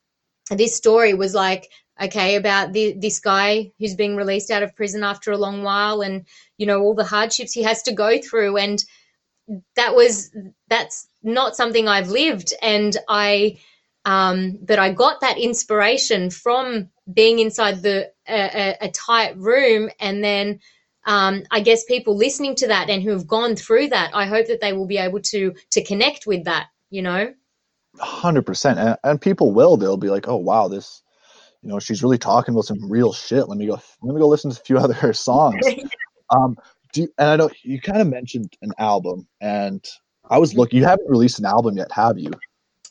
[0.49, 1.69] this story was like
[2.02, 6.02] okay about the, this guy who's being released out of prison after a long while
[6.02, 6.26] and
[6.57, 8.84] you know all the hardships he has to go through and
[9.76, 10.32] that was
[10.70, 13.60] that's not something I've lived and I
[14.06, 20.24] um but I got that inspiration from being inside the a, a, tight room and
[20.24, 20.60] then
[21.06, 24.48] um, I guess people listening to that and who have gone through that, I hope
[24.48, 26.68] that they will be able to to connect with that.
[26.90, 27.34] You know,
[27.99, 29.78] Hundred percent, and people will.
[29.78, 31.02] They'll be like, "Oh wow, this,
[31.64, 33.80] you know, she's really talking about some real shit." Let me go.
[34.02, 35.65] Let me go listen to a few other songs.
[36.30, 36.57] Um,
[36.94, 39.85] do you, and I know you kind of mentioned an album, and
[40.31, 40.80] I was looking.
[40.80, 42.31] You haven't released an album yet, have you?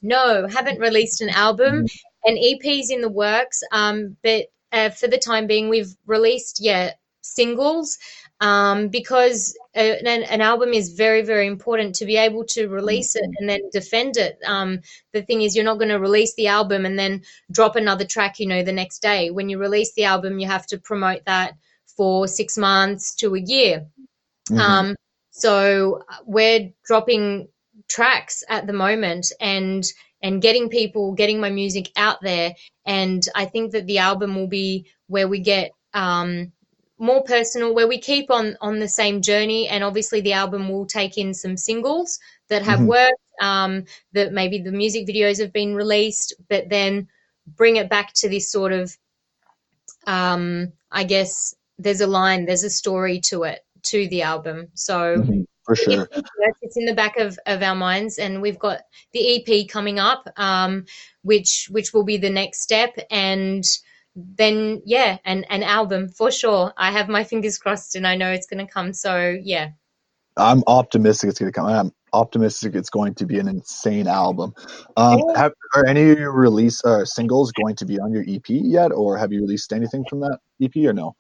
[0.03, 1.87] No, haven't released an album.
[2.25, 6.93] An EP's in the works, um, but uh, for the time being, we've released yeah
[7.23, 7.99] singles
[8.43, 13.15] um, because uh, an, an album is very very important to be able to release
[13.15, 14.37] it and then defend it.
[14.45, 14.81] Um,
[15.13, 18.41] the thing is, you're not going to release the album and then drop another track,
[18.41, 19.31] you know, the next day.
[19.31, 21.55] When you release the album, you have to promote that
[21.97, 23.87] for six months to a year.
[24.51, 24.59] Mhm.
[24.59, 24.97] Um,
[25.31, 27.49] so we're dropping
[27.89, 29.85] tracks at the moment and
[30.21, 32.55] and getting people getting my music out there
[32.87, 36.53] and I think that the album will be where we get um,
[37.03, 40.87] more personal where we keep on on the same journey and obviously the album will
[40.87, 42.87] take in some singles that have Mhm.
[42.87, 47.09] worked um, that maybe the music videos have been released but then
[47.47, 48.97] bring it back to this sort of
[50.07, 55.17] um, I guess there's a line there's a story to it to the album so
[55.19, 56.09] Mhm, For sure.
[56.13, 56.31] it's,
[56.63, 60.29] it's in the back of, of our minds and we've got the ep coming up
[60.37, 60.85] um,
[61.23, 63.65] which which will be the next step and
[64.15, 68.31] then yeah an, an album for sure i have my fingers crossed and i know
[68.31, 69.71] it's going to come so yeah
[70.37, 71.67] I'm optimistic it's going to come.
[71.67, 74.55] I'm optimistic it's going to be an insane album.
[74.97, 78.45] Um, have, are any of your release uh, singles going to be on your EP
[78.49, 81.15] yet, or have you released anything from that EP or no?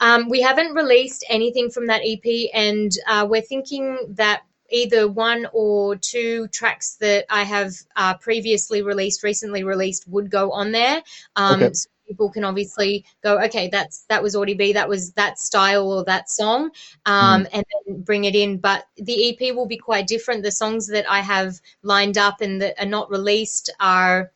[0.00, 5.48] Um, we haven't released anything from that EP, and uh, we're thinking that either one
[5.52, 11.02] or two tracks that I have uh, previously released, recently released, would go on there.
[11.34, 11.72] Um, Okay.
[11.74, 15.90] So people can obviously go, okay, that's that was Audie B, that was that style
[15.92, 16.70] or that song,
[17.06, 18.58] um, and then bring it in.
[18.58, 20.42] But the EP will be quite different.
[20.42, 24.32] The songs that I have lined up and that are not released are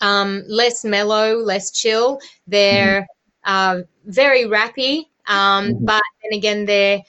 [0.00, 2.20] um, less mellow, less chill.
[2.46, 3.06] They're
[3.44, 5.84] uh, very rappy, um, Mhm.
[5.86, 7.02] but then again, they're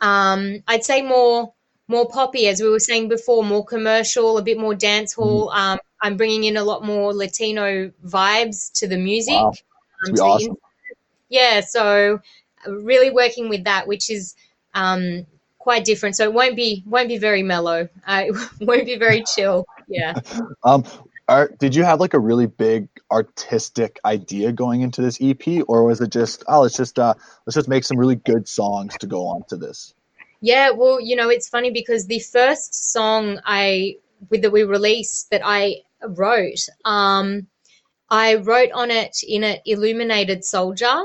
[0.00, 1.52] um, I'd say more
[1.88, 5.50] more poppy, as we were saying before, more commercial, a bit more dance hall.
[5.50, 9.34] Um, I'm bringing in a lot more Latino vibes to the music.
[9.34, 9.52] Wow.
[10.06, 10.50] um, to awesome.
[10.50, 10.56] in-
[11.28, 12.20] yeah, so
[12.66, 14.34] uh, really working with that, which is
[14.74, 15.26] um,
[15.58, 16.16] quite different.
[16.16, 17.88] So it won't be won't be very mellow.
[18.06, 18.24] Uh,
[18.60, 19.66] it won't be very chill.
[19.88, 20.20] Yeah.
[20.62, 20.84] Um,
[21.26, 25.84] are, did you have like a really big artistic idea going into this EP, or
[25.84, 27.14] was it just oh let's just uh
[27.46, 29.94] let's just make some really good songs to go on to this?
[30.40, 33.96] Yeah, well, you know, it's funny because the first song I
[34.28, 36.68] with that we released that I wrote.
[36.84, 37.46] Um,
[38.10, 41.04] I wrote on it in it Illuminated Soldier.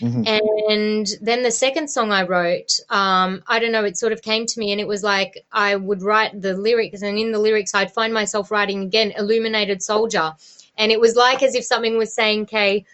[0.00, 0.26] Mhm.
[0.70, 4.46] And then the second song I wrote, um, I don't know, it sort of came
[4.46, 7.74] to me and it was like I would write the lyrics, and in the lyrics,
[7.74, 10.34] I'd find myself writing again, Illuminated Soldier.
[10.78, 12.84] And it was like as if something was saying, Kay,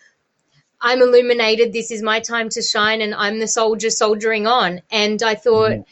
[0.81, 1.73] I'm illuminated.
[1.73, 4.81] This is my time to shine, and I'm the soldier soldiering on.
[4.90, 5.85] And I thought, Mhm.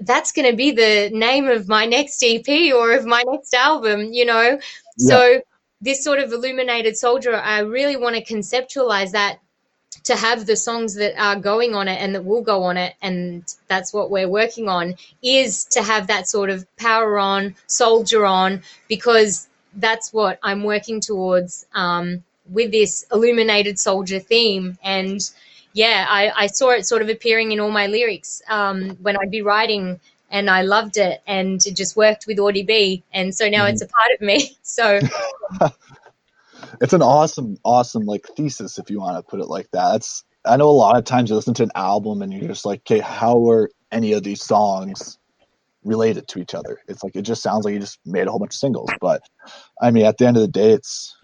[0.00, 4.12] That's going to be the name of my next EP or of my next album,
[4.12, 4.58] you know?
[4.98, 5.42] So,
[5.80, 9.38] this sort of illuminated soldier, I really want to conceptualize that
[10.04, 12.94] to have the songs that are going on it and that will go on it,
[13.02, 18.24] and that's what we're working on, is to have that sort of power on, soldier
[18.24, 24.78] on, because that's what I'm working towards um, with this illuminated soldier theme.
[24.82, 25.20] And
[25.78, 29.30] yeah, I, I saw it sort of appearing in all my lyrics um, when I'd
[29.30, 33.48] be writing, and I loved it, and it just worked with Audie B, and so
[33.48, 34.56] now it's a part of me.
[34.62, 35.00] So.
[36.80, 39.96] It's an awesome awesome like thesis if you want to put it like that.
[39.96, 42.66] It's i know a lot of times you listen to an album and you're just
[42.66, 45.18] like okay how are any of these songs
[45.82, 46.78] related to each other?
[46.86, 49.22] It's like it just sounds like you just made a whole bunch of singles but
[49.80, 51.16] i mean at the end of the day it's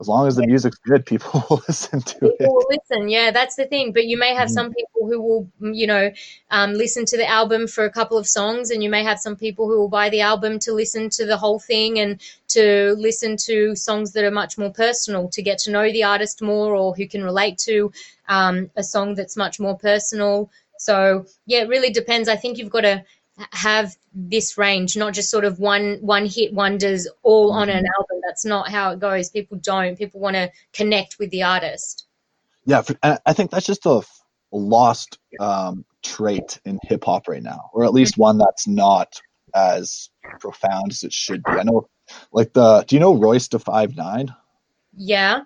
[0.00, 3.08] as long as the music's good people will listen to people it will listen.
[3.08, 3.92] Yeah, that's the thing.
[3.92, 4.52] But you may have Mhm.
[4.52, 6.10] some people who will, mm, you know,
[6.50, 9.36] um, listen to the album for a couple of songs, and you may have some
[9.36, 13.36] people who will buy the album to listen to the whole thing and to listen
[13.36, 16.94] to songs that are much more personal, to get to know the artist more, or
[16.94, 17.92] who can relate to
[18.28, 20.50] um, a song that's much more personal.
[20.78, 22.28] So yeah, it really depends.
[22.28, 23.04] I think you've got to
[23.52, 28.20] have this range, not just sort of one one hit wonders all on an album.
[28.26, 29.30] That's not how it goes.
[29.30, 29.96] People don't.
[29.96, 32.06] People want to connect with the artist.
[32.66, 34.02] yeah for, i think that's just a
[34.52, 39.20] lost um, trait in hip hop right now or at least one that's not
[39.54, 40.10] as
[40.40, 41.88] profound as it should be i know
[42.32, 44.34] like the do you know Royce da five nine
[44.96, 45.42] Yeah.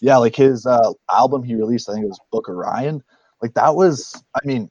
[0.00, 3.02] yeah, like his uh, album he released, I think it was Book of Ryan.
[3.42, 4.70] Like that was, I mean,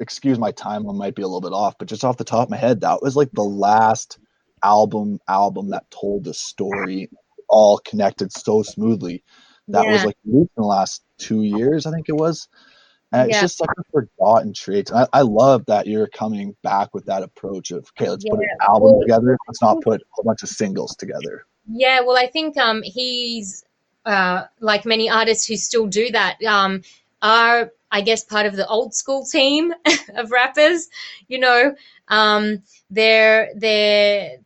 [0.00, 2.50] excuse my timeline might be a little bit off, but just off the top of
[2.50, 4.18] my head, that was like the last
[4.62, 7.08] album album that told the story
[7.48, 9.22] all connected so smoothly.
[9.68, 12.48] That was like in the last two years, I think it was.
[13.12, 13.42] And it's Yeah.
[13.42, 14.92] just such a forgotten trait.
[14.92, 18.48] I, I love that you're coming back with that approach of okay, let's put an
[18.60, 19.36] album Well- together.
[19.48, 21.44] Let's not put a whole bunch of singles together.
[21.72, 23.64] Yeah, well, I think um, he's
[24.06, 26.42] uh, like many artists who still do that.
[26.42, 26.82] Um,
[27.22, 29.72] are I guess part of the old school team
[30.14, 30.88] of rappers.
[31.28, 31.74] You know,
[32.08, 34.38] um, they're they're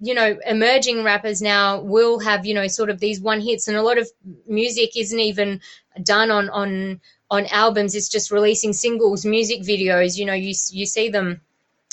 [0.00, 3.76] you know emerging rappers now will have you know sort of these one hits, and
[3.76, 4.08] a lot of
[4.46, 5.60] music isn't even
[6.02, 7.00] done on on
[7.30, 7.94] on albums.
[7.94, 10.18] It's just releasing singles, music videos.
[10.18, 11.40] You know, you you see them.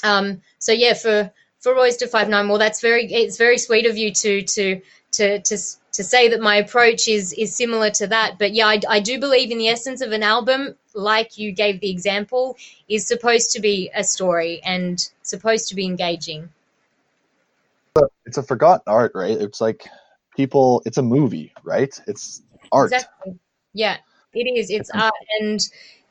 [0.04, 2.48] Um, so yeah, for for to five nine.
[2.48, 4.82] Well, that's very it's very sweet of you to to
[5.14, 5.58] to to
[5.92, 8.38] to say that my approach is is similar to that.
[8.38, 11.80] But yeah, I, I do believe in the essence of an album, like you gave
[11.80, 12.58] the example,
[12.88, 16.50] is supposed to be a story and supposed to be engaging.
[18.26, 19.38] It's a forgotten art, right?
[19.38, 19.88] It's like
[20.36, 20.82] people.
[20.86, 22.00] It's a movie, right?
[22.08, 22.94] It's art.
[22.94, 23.40] Exactly.
[23.74, 23.98] Yeah,
[24.34, 24.70] it is.
[24.70, 25.60] It's art, and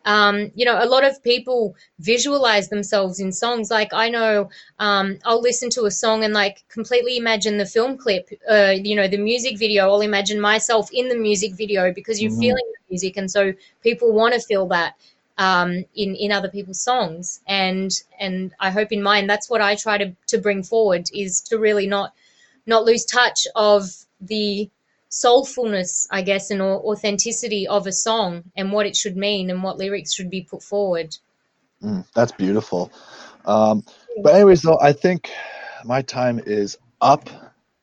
[0.09, 3.71] um, you know, a lot of people visualize themselves in songs.
[3.71, 7.99] Like I know, um, I'll listen to a song and like completely imagine the film
[7.99, 8.31] clip.
[8.51, 9.91] Uh, you know, the music video.
[9.91, 12.33] I'll imagine myself in the music video because you're Mhm.
[12.33, 14.95] feeling the music, and so people want to feel that
[15.39, 17.41] um, in in other people's songs.
[17.47, 21.41] And and I hope in mine, that's what I try to to bring forward is
[21.43, 22.13] to really not
[22.67, 23.85] not lose touch of
[24.21, 24.71] the
[25.11, 29.79] soulfulness, I guess, and authenticity of a song and what it should mean and what
[29.79, 31.17] lyrics should be put forward.
[31.83, 32.93] Mm, that's beautiful.
[33.45, 33.85] Um,
[34.23, 35.31] but anyways, though, I think
[35.85, 37.31] my time is up.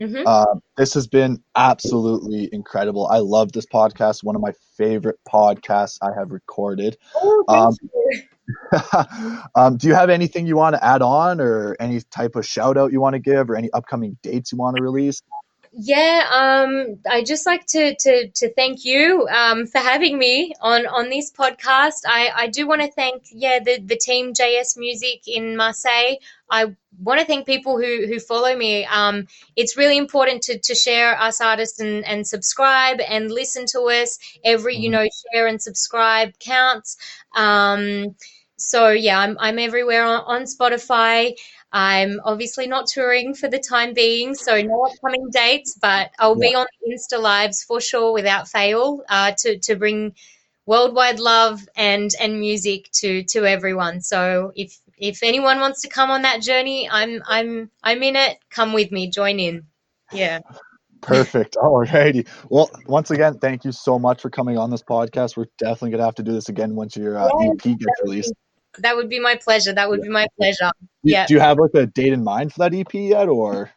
[0.02, 3.08] hmm Um, this has been absolutely incredible.
[3.08, 4.24] I love this podcast.
[4.24, 6.98] One of my favorite podcasts I have recorded.
[7.16, 8.22] Oh, thank Um, you.
[9.56, 12.78] um, do you have anything you want to add on, or any type of shout
[12.78, 15.22] out you want to give, or any upcoming dates you want to release?
[15.78, 20.86] Yeah, um, I just like to to to thank you um, for having me on
[20.88, 22.04] on this podcast.
[22.08, 26.16] I I do want to thank yeah the the team JS Music in Marseille.
[26.50, 28.86] I want to thank people who who follow me.
[28.86, 29.28] Um,
[29.58, 34.18] it's really important to to share us artists and and subscribe and listen to us.
[34.46, 34.94] Every you Mhm.
[34.94, 36.96] know share and subscribe counts.
[37.36, 38.16] Um,
[38.58, 41.34] so yeah, I'm I'm everywhere on, on Spotify.
[41.78, 46.56] I'm obviously not touring for the time being, so no upcoming dates, but I'll be
[46.56, 50.16] on Insta Lives for sure without fail uh, to, to bring
[50.66, 54.00] worldwide love and, and music to, to everyone.
[54.00, 58.38] So if if anyone wants to come on that journey, I'm I'm I'm in it.
[58.50, 59.66] Come with me, join in.
[60.14, 60.40] Yeah.
[61.02, 61.56] Perfect.
[61.62, 62.26] Alrighty.
[62.50, 65.36] Well, once again, thank you so much for coming on this podcast.
[65.36, 68.34] We're definitely gonna have to do this again once your uh, Yeah, EP gets released.
[68.80, 69.74] That would be my pleasure.
[69.74, 70.72] That would be my pleasure.
[70.80, 71.26] Do- Yeah.
[71.28, 73.72] Do you have like a date in mind for that EP yet, or?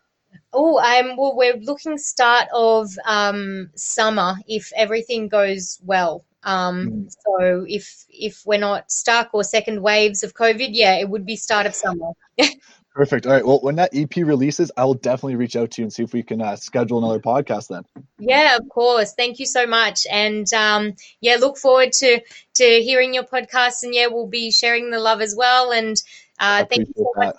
[0.52, 6.24] Oh, um, well, we're looking start of um, summer if everything goes well.
[6.44, 7.12] Um, Mm.
[7.24, 11.36] so if if we're not stuck or second waves of COVID, yeah, it would be
[11.36, 12.10] start of summer.
[12.94, 13.26] Perfect.
[13.26, 13.46] All right.
[13.46, 16.12] Well, when that EP releases, I will definitely reach out to you and see if
[16.12, 17.84] we can uh, schedule another podcast then.
[18.18, 19.14] Yeah, of course.
[19.14, 22.20] Thank you so much, and um, yeah, look forward to
[22.54, 23.84] to hearing your podcast.
[23.84, 25.70] And yeah, we'll be sharing the love as well.
[25.70, 25.96] And
[26.40, 27.36] uh, thank you so appreciate much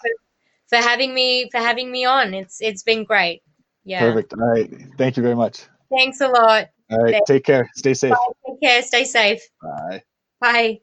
[0.70, 2.34] for, for having me for having me on.
[2.34, 3.42] It's it's been great.
[3.84, 4.00] Yeah.
[4.00, 4.34] Perfect.
[4.34, 4.72] All right.
[4.98, 5.66] Thank you very much.
[5.90, 6.70] Thanks a lot.
[6.92, 7.14] All right.
[7.14, 7.28] Thanks.
[7.28, 7.70] Take care.
[7.76, 8.14] Stay safe.
[8.48, 8.82] Take care.
[8.82, 9.42] Stay safe.
[9.62, 10.04] Bye.
[10.40, 10.78] Bye.